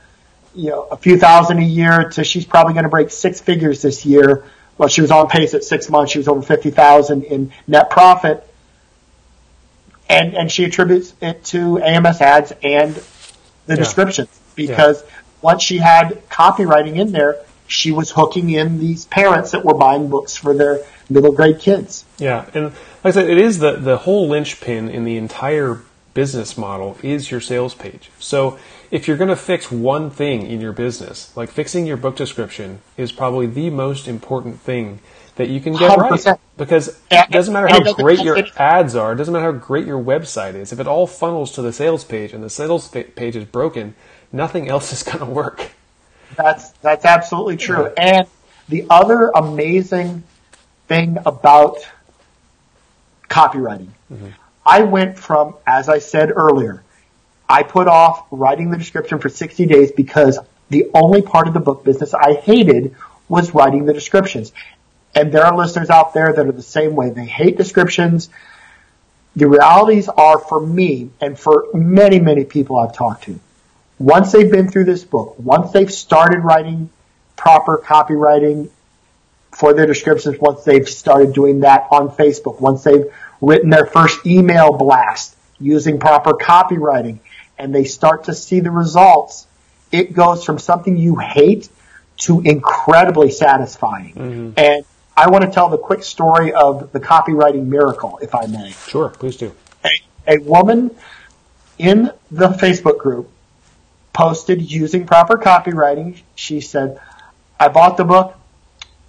you 0.55 0.71
know 0.71 0.83
a 0.83 0.97
few 0.97 1.19
thousand 1.19 1.59
a 1.59 1.65
year 1.65 2.11
to 2.11 2.23
she's 2.23 2.47
probably 2.47 2.75
going 2.75 2.85
to 2.85 2.89
break 2.89 3.11
six 3.11 3.41
figures 3.41 3.83
this 3.83 4.07
year 4.07 4.45
well, 4.79 4.89
she 4.89 5.01
was 5.01 5.11
on 5.11 5.29
pace 5.29 5.55
at 5.55 5.65
six 5.65 5.89
months. 5.89 6.13
She 6.13 6.19
was 6.19 6.29
over 6.29 6.43
50,000 6.43 7.25
in 7.25 7.53
net 7.67 7.91
profit. 7.91 8.49
And, 10.09 10.35
and 10.35 10.51
she 10.51 10.65
attributes 10.65 11.15
it 11.21 11.45
to 11.47 11.83
AMS 11.83 12.21
ads 12.21 12.53
and 12.63 12.95
the 12.95 13.03
yeah. 13.69 13.77
descriptions 13.77 14.29
because 14.55 15.03
yeah. 15.03 15.11
once 15.41 15.63
she 15.63 15.79
had 15.79 16.29
copywriting 16.29 16.99
in 16.99 17.13
there, 17.13 17.39
she 17.67 17.91
was 17.91 18.11
hooking 18.11 18.51
in 18.51 18.79
these 18.79 19.07
parents 19.07 19.53
that 19.53 19.65
were 19.65 19.75
buying 19.75 20.09
books 20.09 20.37
for 20.37 20.55
their 20.55 20.85
middle 21.09 21.33
grade 21.33 21.59
kids. 21.59 22.05
Yeah. 22.19 22.49
And 22.53 22.65
like 22.65 22.75
I 23.05 23.11
said, 23.13 23.31
it 23.31 23.39
is 23.39 23.59
the, 23.59 23.73
the 23.73 23.99
whole 23.99 24.29
linchpin 24.29 24.89
in 24.91 25.05
the 25.05 25.17
entire 25.17 25.81
business 26.13 26.57
model 26.59 26.99
is 27.03 27.31
your 27.31 27.41
sales 27.41 27.75
page. 27.75 28.11
So 28.19 28.59
if 28.95 29.09
you're 29.09 29.17
going 29.17 29.29
to 29.29 29.35
fix 29.35 29.73
one 29.73 30.09
thing 30.09 30.47
in 30.47 30.61
your 30.61 30.71
business, 30.71 31.37
like 31.37 31.51
fixing 31.51 31.85
your 31.85 31.97
book 31.97 32.15
description 32.15 32.81
is 32.97 33.11
probably 33.11 33.45
the 33.45 33.69
most 33.69 34.07
important 34.07 34.61
thing 34.61 35.01
that 35.35 35.49
you 35.49 35.61
can 35.61 35.73
get 35.73 35.99
100%. 35.99 36.27
right. 36.27 36.41
Because 36.57 37.01
it 37.11 37.29
doesn't 37.29 37.53
matter 37.53 37.67
how 37.67 37.93
great 37.95 38.21
your 38.21 38.39
ads 38.57 38.95
are, 38.95 39.13
it 39.13 39.17
doesn't 39.17 39.35
matter 39.35 39.53
how 39.53 39.59
great 39.59 39.85
your 39.85 40.01
website 40.01 40.55
is. 40.55 40.73
If 40.73 40.79
it 40.79 40.87
all 40.87 41.09
funnels 41.09 41.51
to 41.57 41.63
the 41.63 41.73
sales 41.73 42.05
page 42.05 42.33
and 42.33 42.45
the 42.45 42.49
sales 42.49 42.87
page 42.87 43.35
is 43.35 43.45
broken, 43.45 43.97
nothing 44.31 44.69
else 44.69 44.93
is 44.93 45.03
going 45.03 45.19
to 45.19 45.25
work. 45.25 45.73
That's 46.37 46.71
that's 46.75 47.05
absolutely 47.05 47.57
true. 47.57 47.87
And 47.97 48.29
the 48.69 48.87
other 48.91 49.33
amazing 49.35 50.23
thing 50.87 51.19
about 51.27 51.79
copywriting, 53.29 53.89
mm-hmm. 54.13 54.29
I 54.65 54.83
went 54.83 55.19
from, 55.19 55.57
as 55.67 55.89
I 55.89 55.99
said 55.99 56.31
earlier, 56.31 56.84
I 57.49 57.63
put 57.63 57.89
off 57.89 58.27
writing 58.31 58.71
the 58.71 58.79
description 58.79 59.19
for 59.19 59.29
60 59.29 59.67
days 59.67 59.93
because 59.93 60.39
the 60.71 60.91
only 60.95 61.23
part 61.23 61.47
of 61.47 61.55
the 61.55 61.61
book 61.61 61.85
business 61.85 62.15
I 62.15 62.35
hated 62.35 62.95
was 63.29 63.55
writing 63.55 63.85
the 63.85 63.93
descriptions. 63.93 64.53
And 65.15 65.31
there 65.33 65.45
are 65.45 65.57
listeners 65.57 65.91
out 65.91 66.15
there 66.15 66.33
that 66.33 66.47
are 66.47 66.53
the 66.53 66.63
same 66.63 66.97
way. 66.97 67.11
They 67.11 67.27
hate 67.27 67.57
descriptions. 67.57 68.29
The 69.37 69.49
realities 69.49 70.09
are 70.09 70.39
for 70.39 70.65
me 70.65 71.11
and 71.21 71.39
for 71.39 71.67
many, 71.75 72.19
many 72.19 72.45
people 72.45 72.79
I've 72.79 72.95
talked 72.95 73.25
to. 73.25 73.39
Once 73.99 74.33
they've 74.33 74.51
been 74.51 74.71
through 74.71 74.85
this 74.85 75.05
book, 75.05 75.37
once 75.39 75.71
they've 75.73 75.93
started 75.93 76.41
writing 76.41 76.91
proper 77.37 77.79
copywriting 77.79 78.71
for 79.53 79.73
their 79.73 79.87
descriptions, 79.87 80.39
once 80.39 80.65
they've 80.65 80.89
started 80.89 81.33
doing 81.33 81.61
that 81.61 81.87
on 81.91 82.11
Facebook, 82.11 82.61
once 82.61 82.83
they've 82.83 83.13
written 83.41 83.71
their 83.71 83.87
first 83.87 84.27
email 84.27 84.73
blast 84.73 85.37
using 85.61 86.01
proper 86.01 86.33
copywriting, 86.33 87.21
and 87.59 87.75
they 87.75 87.85
start 87.85 88.25
to 88.25 88.35
see 88.35 88.61
the 88.61 88.71
results, 88.71 89.47
it 89.93 90.13
goes 90.13 90.45
from 90.45 90.59
something 90.59 90.97
you 90.97 91.17
hate 91.17 91.69
to 92.17 92.41
incredibly 92.41 93.31
satisfying. 93.31 94.15
Mm-hmm. 94.15 94.51
And 94.57 94.85
I 95.17 95.31
want 95.31 95.45
to 95.45 95.51
tell 95.51 95.69
the 95.69 95.79
quick 95.79 96.03
story 96.03 96.53
of 96.53 96.93
the 96.93 97.01
copywriting 97.01 97.67
miracle, 97.67 98.19
if 98.23 98.35
I 98.35 98.47
may. 98.47 98.71
Sure, 98.71 99.11
please 99.11 99.37
do. 99.37 99.55
A, 99.85 100.35
a 100.35 100.39
woman 100.39 100.91
in 101.79 102.11
the 102.31 102.49
Facebook 102.49 102.99
group 102.99 103.31
posted 104.13 104.63
using 104.63 105.07
proper 105.07 105.37
copywriting. 105.37 106.21
She 106.35 106.61
said, 106.61 107.01
I 107.59 107.69
bought 107.69 107.97
the 107.97 108.05
book. 108.05 108.39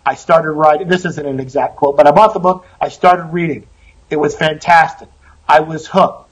I 0.06 0.16
started 0.16 0.52
writing. 0.52 0.88
This 0.88 1.06
isn't 1.06 1.26
an 1.26 1.39
exact 1.39 1.78
quote, 1.78 1.98
but 1.98 2.08
I 2.08 2.12
bought 2.12 2.34
the 2.34 2.39
book. 2.39 2.66
I 2.80 2.89
started 2.89 3.26
reading. 3.34 3.68
It 4.10 4.18
was 4.18 4.36
fantastic. 4.36 5.10
I 5.48 5.62
was 5.62 5.88
hooked. 5.88 6.30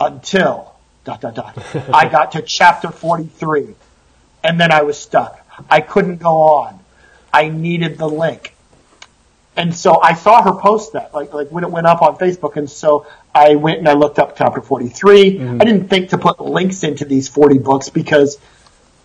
until 0.00 0.67
dot 1.08 1.20
dot 1.22 1.34
dot. 1.34 1.76
I 1.94 2.08
got 2.08 2.32
to 2.32 2.42
chapter 2.42 2.90
43 2.90 3.74
and 4.44 4.60
then 4.60 4.70
I 4.70 4.82
was 4.82 4.98
stuck. 4.98 5.40
I 5.68 5.80
couldn't 5.80 6.18
go 6.18 6.42
on. 6.42 6.78
I 7.32 7.48
needed 7.48 7.98
the 7.98 8.08
link. 8.08 8.54
And 9.56 9.74
so 9.74 10.00
I 10.00 10.14
saw 10.14 10.42
her 10.42 10.52
post 10.52 10.92
that, 10.92 11.12
like, 11.12 11.32
like 11.32 11.48
when 11.48 11.64
it 11.64 11.70
went 11.70 11.86
up 11.86 12.00
on 12.02 12.16
Facebook. 12.16 12.56
And 12.56 12.70
so 12.70 13.06
I 13.34 13.56
went 13.56 13.78
and 13.78 13.88
I 13.88 13.94
looked 13.94 14.18
up 14.18 14.36
chapter 14.36 14.60
43. 14.60 15.38
Mm-hmm. 15.38 15.60
I 15.60 15.64
didn't 15.64 15.88
think 15.88 16.10
to 16.10 16.18
put 16.18 16.40
links 16.40 16.84
into 16.84 17.04
these 17.04 17.28
40 17.28 17.58
books 17.58 17.88
because 17.88 18.38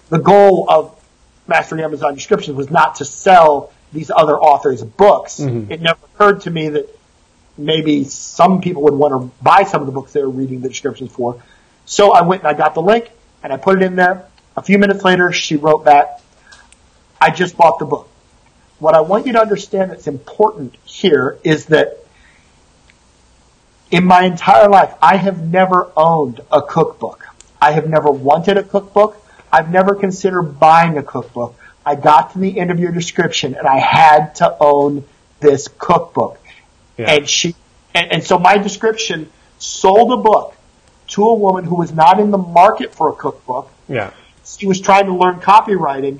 the 0.09 0.19
goal 0.19 0.67
of 0.69 0.99
Mastering 1.47 1.81
Amazon 1.81 2.13
Descriptions 2.13 2.55
was 2.55 2.69
not 2.69 2.95
to 2.95 3.05
sell 3.05 3.71
these 3.93 4.11
other 4.11 4.37
authors' 4.37 4.83
books. 4.83 5.39
Mm-hmm. 5.39 5.71
It 5.71 5.81
never 5.81 5.99
occurred 6.13 6.41
to 6.41 6.51
me 6.51 6.69
that 6.69 6.87
maybe 7.57 8.03
some 8.03 8.61
people 8.61 8.83
would 8.83 8.93
want 8.93 9.13
to 9.13 9.43
buy 9.43 9.63
some 9.63 9.81
of 9.81 9.87
the 9.87 9.93
books 9.93 10.13
they 10.13 10.21
were 10.21 10.29
reading 10.29 10.61
the 10.61 10.69
descriptions 10.69 11.11
for. 11.11 11.41
So 11.85 12.11
I 12.11 12.21
went 12.21 12.43
and 12.43 12.49
I 12.49 12.53
got 12.53 12.73
the 12.73 12.81
link 12.81 13.09
and 13.43 13.51
I 13.51 13.57
put 13.57 13.81
it 13.81 13.85
in 13.85 13.95
there. 13.95 14.25
A 14.55 14.61
few 14.61 14.77
minutes 14.77 15.03
later, 15.03 15.31
she 15.31 15.55
wrote 15.55 15.83
back, 15.83 16.21
I 17.19 17.31
just 17.31 17.57
bought 17.57 17.79
the 17.79 17.85
book. 17.85 18.09
What 18.79 18.95
I 18.95 19.01
want 19.01 19.25
you 19.25 19.33
to 19.33 19.41
understand 19.41 19.91
that's 19.91 20.07
important 20.07 20.75
here 20.83 21.39
is 21.43 21.67
that 21.67 21.97
in 23.91 24.05
my 24.05 24.23
entire 24.23 24.69
life, 24.69 24.93
I 25.01 25.17
have 25.17 25.41
never 25.41 25.91
owned 25.95 26.41
a 26.51 26.61
cookbook. 26.61 27.27
I 27.61 27.71
have 27.71 27.87
never 27.87 28.09
wanted 28.09 28.57
a 28.57 28.63
cookbook. 28.63 29.17
I've 29.51 29.71
never 29.71 29.95
considered 29.95 30.59
buying 30.59 30.97
a 30.97 31.03
cookbook. 31.03 31.55
I 31.85 31.95
got 31.95 32.33
to 32.33 32.39
the 32.39 32.59
end 32.59 32.71
of 32.71 32.79
your 32.79 32.91
description 32.91 33.55
and 33.55 33.67
I 33.67 33.77
had 33.77 34.35
to 34.35 34.57
own 34.59 35.05
this 35.39 35.67
cookbook. 35.67 36.39
Yeah. 36.97 37.11
And 37.11 37.29
she, 37.29 37.55
and, 37.93 38.11
and 38.13 38.23
so 38.23 38.39
my 38.39 38.57
description 38.57 39.29
sold 39.59 40.11
a 40.11 40.17
book 40.17 40.55
to 41.07 41.23
a 41.23 41.35
woman 41.35 41.65
who 41.65 41.75
was 41.75 41.91
not 41.91 42.19
in 42.19 42.31
the 42.31 42.37
market 42.37 42.93
for 42.93 43.09
a 43.09 43.13
cookbook. 43.13 43.71
Yeah. 43.87 44.11
She 44.45 44.67
was 44.67 44.79
trying 44.79 45.05
to 45.05 45.13
learn 45.13 45.39
copywriting 45.39 46.19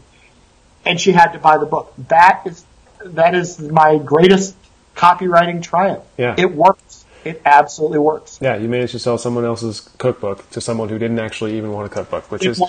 and 0.85 0.99
she 0.99 1.11
had 1.11 1.33
to 1.33 1.39
buy 1.39 1.57
the 1.57 1.65
book. 1.65 1.93
That 2.09 2.43
is, 2.45 2.65
that 3.03 3.35
is 3.35 3.59
my 3.59 3.97
greatest 3.97 4.55
copywriting 4.95 5.61
triumph. 5.61 6.03
Yeah. 6.17 6.35
It 6.37 6.53
works. 6.53 7.05
It 7.25 7.41
absolutely 7.45 7.99
works. 7.99 8.37
Yeah, 8.41 8.57
you 8.57 8.67
managed 8.67 8.91
to 8.91 8.99
sell 8.99 9.17
someone 9.17 9.45
else's 9.45 9.79
cookbook 9.79 10.49
to 10.49 10.59
someone 10.59 10.89
who 10.89 10.99
didn't 10.99 11.19
actually 11.19 11.57
even 11.57 11.71
want 11.71 11.85
a 11.85 11.89
cookbook, 11.89 12.29
which 12.29 12.45
it 12.45 12.49
is 12.49 12.61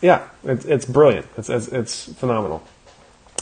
yeah, 0.00 0.26
it's, 0.42 0.64
it's 0.64 0.84
brilliant. 0.84 1.26
It's, 1.36 1.48
it's, 1.48 1.68
it's 1.68 2.12
phenomenal. 2.14 2.64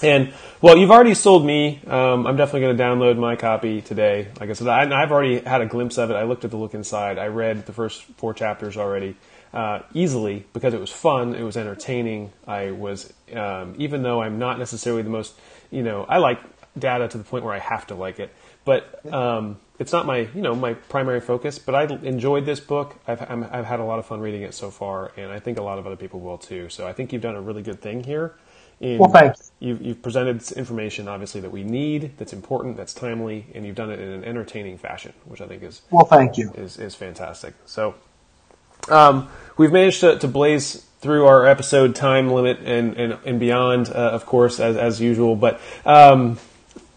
And 0.02 0.32
well, 0.60 0.76
you've 0.76 0.90
already 0.90 1.14
sold 1.14 1.44
me. 1.44 1.80
Um, 1.86 2.26
I'm 2.26 2.36
definitely 2.36 2.60
going 2.60 2.76
to 2.76 2.82
download 2.82 3.18
my 3.18 3.36
copy 3.36 3.80
today. 3.80 4.28
Like 4.40 4.50
I 4.50 4.52
said, 4.52 4.68
I, 4.68 5.00
have 5.00 5.12
already 5.12 5.40
had 5.40 5.60
a 5.60 5.66
glimpse 5.66 5.98
of 5.98 6.10
it. 6.10 6.14
I 6.14 6.24
looked 6.24 6.44
at 6.44 6.50
the 6.50 6.56
look 6.56 6.74
inside. 6.74 7.18
I 7.18 7.26
read 7.26 7.66
the 7.66 7.72
first 7.72 8.02
four 8.02 8.34
chapters 8.34 8.76
already 8.76 9.16
uh, 9.52 9.80
easily 9.94 10.44
because 10.52 10.74
it 10.74 10.80
was 10.80 10.90
fun. 10.90 11.34
It 11.34 11.42
was 11.42 11.56
entertaining. 11.56 12.32
I 12.46 12.70
was, 12.70 13.12
um, 13.34 13.74
even 13.78 14.02
though 14.02 14.22
I'm 14.22 14.38
not 14.38 14.58
necessarily 14.58 15.02
the 15.02 15.10
most, 15.10 15.34
you 15.70 15.82
know, 15.82 16.04
I 16.04 16.18
like 16.18 16.40
data 16.78 17.08
to 17.08 17.18
the 17.18 17.24
point 17.24 17.44
where 17.44 17.54
I 17.54 17.58
have 17.58 17.86
to 17.88 17.94
like 17.94 18.20
it, 18.20 18.32
but 18.64 19.04
um, 19.12 19.58
it's 19.78 19.92
not 19.92 20.06
my, 20.06 20.28
you 20.34 20.42
know, 20.42 20.54
my 20.54 20.74
primary 20.74 21.20
focus. 21.20 21.58
But 21.58 21.74
I 21.74 21.84
enjoyed 22.04 22.44
this 22.46 22.60
book. 22.60 22.96
I've, 23.06 23.22
i 23.22 23.56
have 23.56 23.64
had 23.64 23.80
a 23.80 23.84
lot 23.84 23.98
of 23.98 24.06
fun 24.06 24.20
reading 24.20 24.42
it 24.42 24.54
so 24.54 24.70
far, 24.70 25.12
and 25.16 25.32
I 25.32 25.40
think 25.40 25.58
a 25.58 25.62
lot 25.62 25.78
of 25.78 25.86
other 25.86 25.96
people 25.96 26.20
will 26.20 26.38
too. 26.38 26.68
So 26.68 26.86
I 26.86 26.92
think 26.92 27.12
you've 27.12 27.22
done 27.22 27.36
a 27.36 27.40
really 27.40 27.62
good 27.62 27.80
thing 27.80 28.04
here. 28.04 28.34
In, 28.80 28.98
well, 28.98 29.10
thanks. 29.10 29.50
You've, 29.58 29.82
you've 29.82 30.02
presented 30.02 30.52
information, 30.52 31.08
obviously, 31.08 31.40
that 31.40 31.50
we 31.50 31.64
need, 31.64 32.12
that's 32.16 32.32
important, 32.32 32.76
that's 32.76 32.94
timely, 32.94 33.46
and 33.54 33.66
you've 33.66 33.74
done 33.74 33.90
it 33.90 33.98
in 33.98 34.08
an 34.08 34.24
entertaining 34.24 34.78
fashion, 34.78 35.12
which 35.24 35.40
I 35.40 35.48
think 35.48 35.64
is 35.64 35.82
well, 35.90 36.04
thank 36.04 36.38
you, 36.38 36.52
is 36.54 36.78
is 36.78 36.94
fantastic. 36.94 37.54
So, 37.66 37.96
um, 38.88 39.28
we've 39.56 39.72
managed 39.72 40.00
to, 40.00 40.18
to 40.20 40.28
blaze 40.28 40.86
through 41.00 41.26
our 41.26 41.44
episode 41.44 41.96
time 41.96 42.30
limit 42.30 42.60
and 42.60 42.96
and, 42.96 43.18
and 43.24 43.40
beyond, 43.40 43.88
uh, 43.88 44.10
of 44.12 44.26
course, 44.26 44.60
as 44.60 44.76
as 44.76 45.00
usual. 45.00 45.34
But 45.34 45.60
um, 45.84 46.38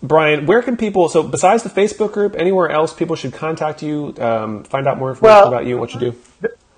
Brian, 0.03 0.45
where 0.45 0.61
can 0.61 0.77
people? 0.77 1.09
So, 1.09 1.23
besides 1.23 1.63
the 1.63 1.69
Facebook 1.69 2.11
group, 2.11 2.36
anywhere 2.38 2.69
else 2.69 2.93
people 2.93 3.15
should 3.15 3.34
contact 3.34 3.82
you, 3.82 4.13
um, 4.19 4.63
find 4.65 4.88
out 4.88 4.99
more 4.99 5.09
information 5.09 5.36
well, 5.36 5.47
about 5.47 5.65
you, 5.65 5.79
what 5.79 5.95
you 5.95 5.99
do 5.99 6.15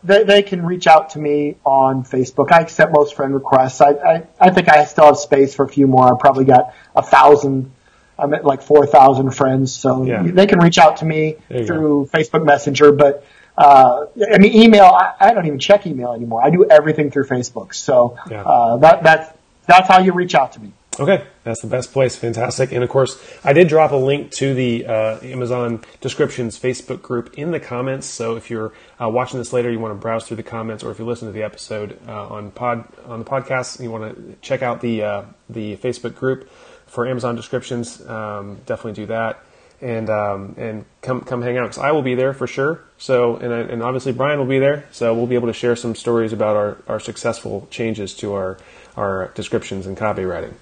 they, 0.04 0.24
they 0.24 0.44
can 0.44 0.66
reach 0.66 0.88
out 0.88 1.12
to 1.12 1.20
me 1.20 1.56
on 1.64 2.04
Facebook. 2.04 2.52
I 2.52 2.60
accept 2.60 2.94
most 2.94 3.16
friend 3.16 3.34
requests. 3.34 3.82
I, 3.82 3.92
I, 3.92 4.24
I 4.40 4.50
think 4.50 4.70
I 4.70 4.86
still 4.86 5.06
have 5.06 5.18
space 5.18 5.56
for 5.56 5.66
a 5.66 5.70
few 5.70 5.88
more. 5.88 6.14
I 6.14 6.18
probably 6.20 6.46
got 6.46 6.74
a 6.96 7.02
thousand. 7.02 7.72
I'm 8.20 8.34
at 8.34 8.46
like 8.46 8.62
4,000 8.62 9.32
friends. 9.32 9.74
So 9.74 10.04
yeah. 10.04 10.24
they 10.24 10.46
can 10.46 10.60
reach 10.60 10.78
out 10.78 10.98
to 10.98 11.06
me 11.06 11.38
through 11.48 12.10
go. 12.12 12.18
Facebook 12.18 12.46
Messenger. 12.46 12.92
But, 12.92 13.26
uh, 13.58 14.06
I 14.32 14.38
mean, 14.38 14.54
email, 14.54 14.86
I, 14.86 15.14
I, 15.20 15.34
don't 15.34 15.46
even 15.46 15.60
check 15.60 15.88
email 15.88 16.14
anymore. 16.14 16.44
I 16.44 16.50
do 16.50 16.66
everything 16.70 17.12
through 17.12 17.26
Facebook. 17.26 17.74
So, 17.74 18.18
yeah. 18.30 18.44
uh, 18.44 18.78
that, 18.78 19.04
that's, 19.04 19.38
that's 19.68 19.88
how 19.88 20.00
you 20.00 20.12
reach 20.12 20.36
out 20.36 20.54
to 20.54 20.60
me. 20.60 20.74
Okay, 21.00 21.26
that's 21.44 21.62
the 21.62 21.68
best 21.68 21.92
place. 21.92 22.16
Fantastic. 22.16 22.72
And 22.72 22.84
of 22.84 22.90
course, 22.90 23.22
I 23.44 23.54
did 23.54 23.68
drop 23.68 23.92
a 23.92 23.98
link 23.98 24.32
to 24.34 24.54
the 24.54 24.86
uh, 24.86 25.20
Amazon 25.22 25.84
Descriptions 26.00 26.58
Facebook 26.58 27.02
group 27.02 27.34
in 27.38 27.52
the 27.52 27.60
comments. 27.60 28.08
So 28.08 28.36
if 28.36 28.50
you're 28.50 28.74
uh, 29.02 29.10
watching 29.10 29.40
this 29.40 29.52
later, 29.52 29.70
you 29.70 29.80
want 29.80 29.94
to 29.94 30.00
browse 30.00 30.26
through 30.26 30.38
the 30.38 30.44
comments, 30.44 30.84
or 30.84 30.92
if 30.92 31.00
you 31.00 31.06
listen 31.06 31.28
to 31.28 31.34
the 31.34 31.44
episode 31.44 32.00
uh, 32.08 32.28
on 32.28 32.52
pod 32.52 32.88
on 33.06 33.20
the 33.20 33.26
podcast, 33.26 33.82
you 33.82 33.92
want 33.92 34.16
to 34.16 34.36
check 34.42 34.62
out 34.62 34.82
the 34.82 35.04
uh, 35.04 35.24
the 35.50 35.76
Facebook 35.78 36.16
group 36.16 36.50
for 36.86 37.08
Amazon 37.08 37.36
Descriptions. 37.36 38.06
Um, 38.08 38.60
definitely 38.66 38.94
do 38.94 39.06
that. 39.08 39.44
And 39.82 40.10
um, 40.10 40.56
and 40.58 40.86
come 41.02 41.22
come 41.22 41.42
hang 41.42 41.58
out 41.58 41.64
because 41.64 41.80
I 41.80 41.92
will 41.92 42.04
be 42.04 42.16
there 42.16 42.34
for 42.34 42.48
sure. 42.48 42.86
So 42.98 43.36
and 43.36 43.52
and 43.52 43.84
obviously 43.84 44.14
Brian 44.14 44.40
will 44.40 44.46
be 44.46 44.60
there. 44.60 44.86
So 44.92 45.14
we'll 45.14 45.28
be 45.28 45.36
able 45.36 45.48
to 45.48 45.54
share 45.54 45.76
some 45.76 45.94
stories 45.94 46.32
about 46.32 46.56
our, 46.56 46.78
our 46.88 47.00
successful 47.02 47.68
changes 47.70 48.16
to 48.18 48.34
our 48.34 48.58
our 48.96 49.32
descriptions 49.36 49.86
and 49.88 49.98
copywriting. 49.98 50.54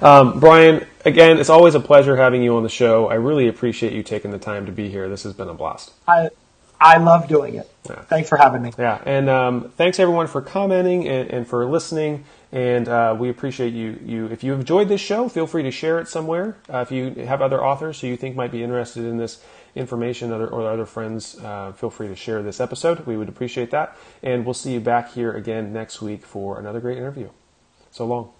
Um, 0.00 0.40
Brian, 0.40 0.86
again, 1.04 1.38
it's 1.38 1.50
always 1.50 1.74
a 1.74 1.80
pleasure 1.80 2.16
having 2.16 2.42
you 2.42 2.56
on 2.56 2.62
the 2.62 2.68
show. 2.68 3.08
I 3.08 3.14
really 3.14 3.48
appreciate 3.48 3.92
you 3.92 4.02
taking 4.02 4.30
the 4.30 4.38
time 4.38 4.66
to 4.66 4.72
be 4.72 4.88
here. 4.88 5.08
This 5.08 5.22
has 5.24 5.32
been 5.32 5.48
a 5.48 5.54
blast. 5.54 5.92
I 6.06 6.30
I 6.80 6.98
love 6.98 7.26
doing 7.26 7.56
it. 7.56 7.68
Yeah. 7.88 8.02
Thanks 8.02 8.28
for 8.28 8.36
having 8.36 8.62
me. 8.62 8.72
Yeah, 8.78 9.00
and 9.04 9.28
um, 9.28 9.70
thanks 9.76 9.98
everyone 9.98 10.28
for 10.28 10.40
commenting 10.40 11.08
and, 11.08 11.30
and 11.30 11.46
for 11.46 11.66
listening. 11.66 12.24
And 12.50 12.88
uh, 12.88 13.14
we 13.18 13.28
appreciate 13.28 13.74
you. 13.74 13.98
You, 14.02 14.26
if 14.26 14.42
you 14.42 14.54
enjoyed 14.54 14.88
this 14.88 15.02
show, 15.02 15.28
feel 15.28 15.46
free 15.46 15.64
to 15.64 15.70
share 15.70 15.98
it 15.98 16.08
somewhere. 16.08 16.56
Uh, 16.72 16.78
if 16.78 16.90
you 16.90 17.10
have 17.26 17.42
other 17.42 17.62
authors 17.62 18.00
who 18.00 18.06
you 18.06 18.16
think 18.16 18.36
might 18.36 18.52
be 18.52 18.62
interested 18.62 19.04
in 19.04 19.18
this 19.18 19.42
information, 19.74 20.32
other, 20.32 20.48
or 20.48 20.70
other 20.70 20.86
friends, 20.86 21.38
uh, 21.40 21.72
feel 21.72 21.90
free 21.90 22.08
to 22.08 22.16
share 22.16 22.42
this 22.42 22.58
episode. 22.58 23.04
We 23.06 23.18
would 23.18 23.28
appreciate 23.28 23.70
that. 23.72 23.96
And 24.22 24.46
we'll 24.46 24.54
see 24.54 24.72
you 24.72 24.80
back 24.80 25.12
here 25.12 25.32
again 25.32 25.74
next 25.74 26.00
week 26.00 26.24
for 26.24 26.58
another 26.58 26.80
great 26.80 26.96
interview. 26.96 27.28
So 27.90 28.06
long. 28.06 28.32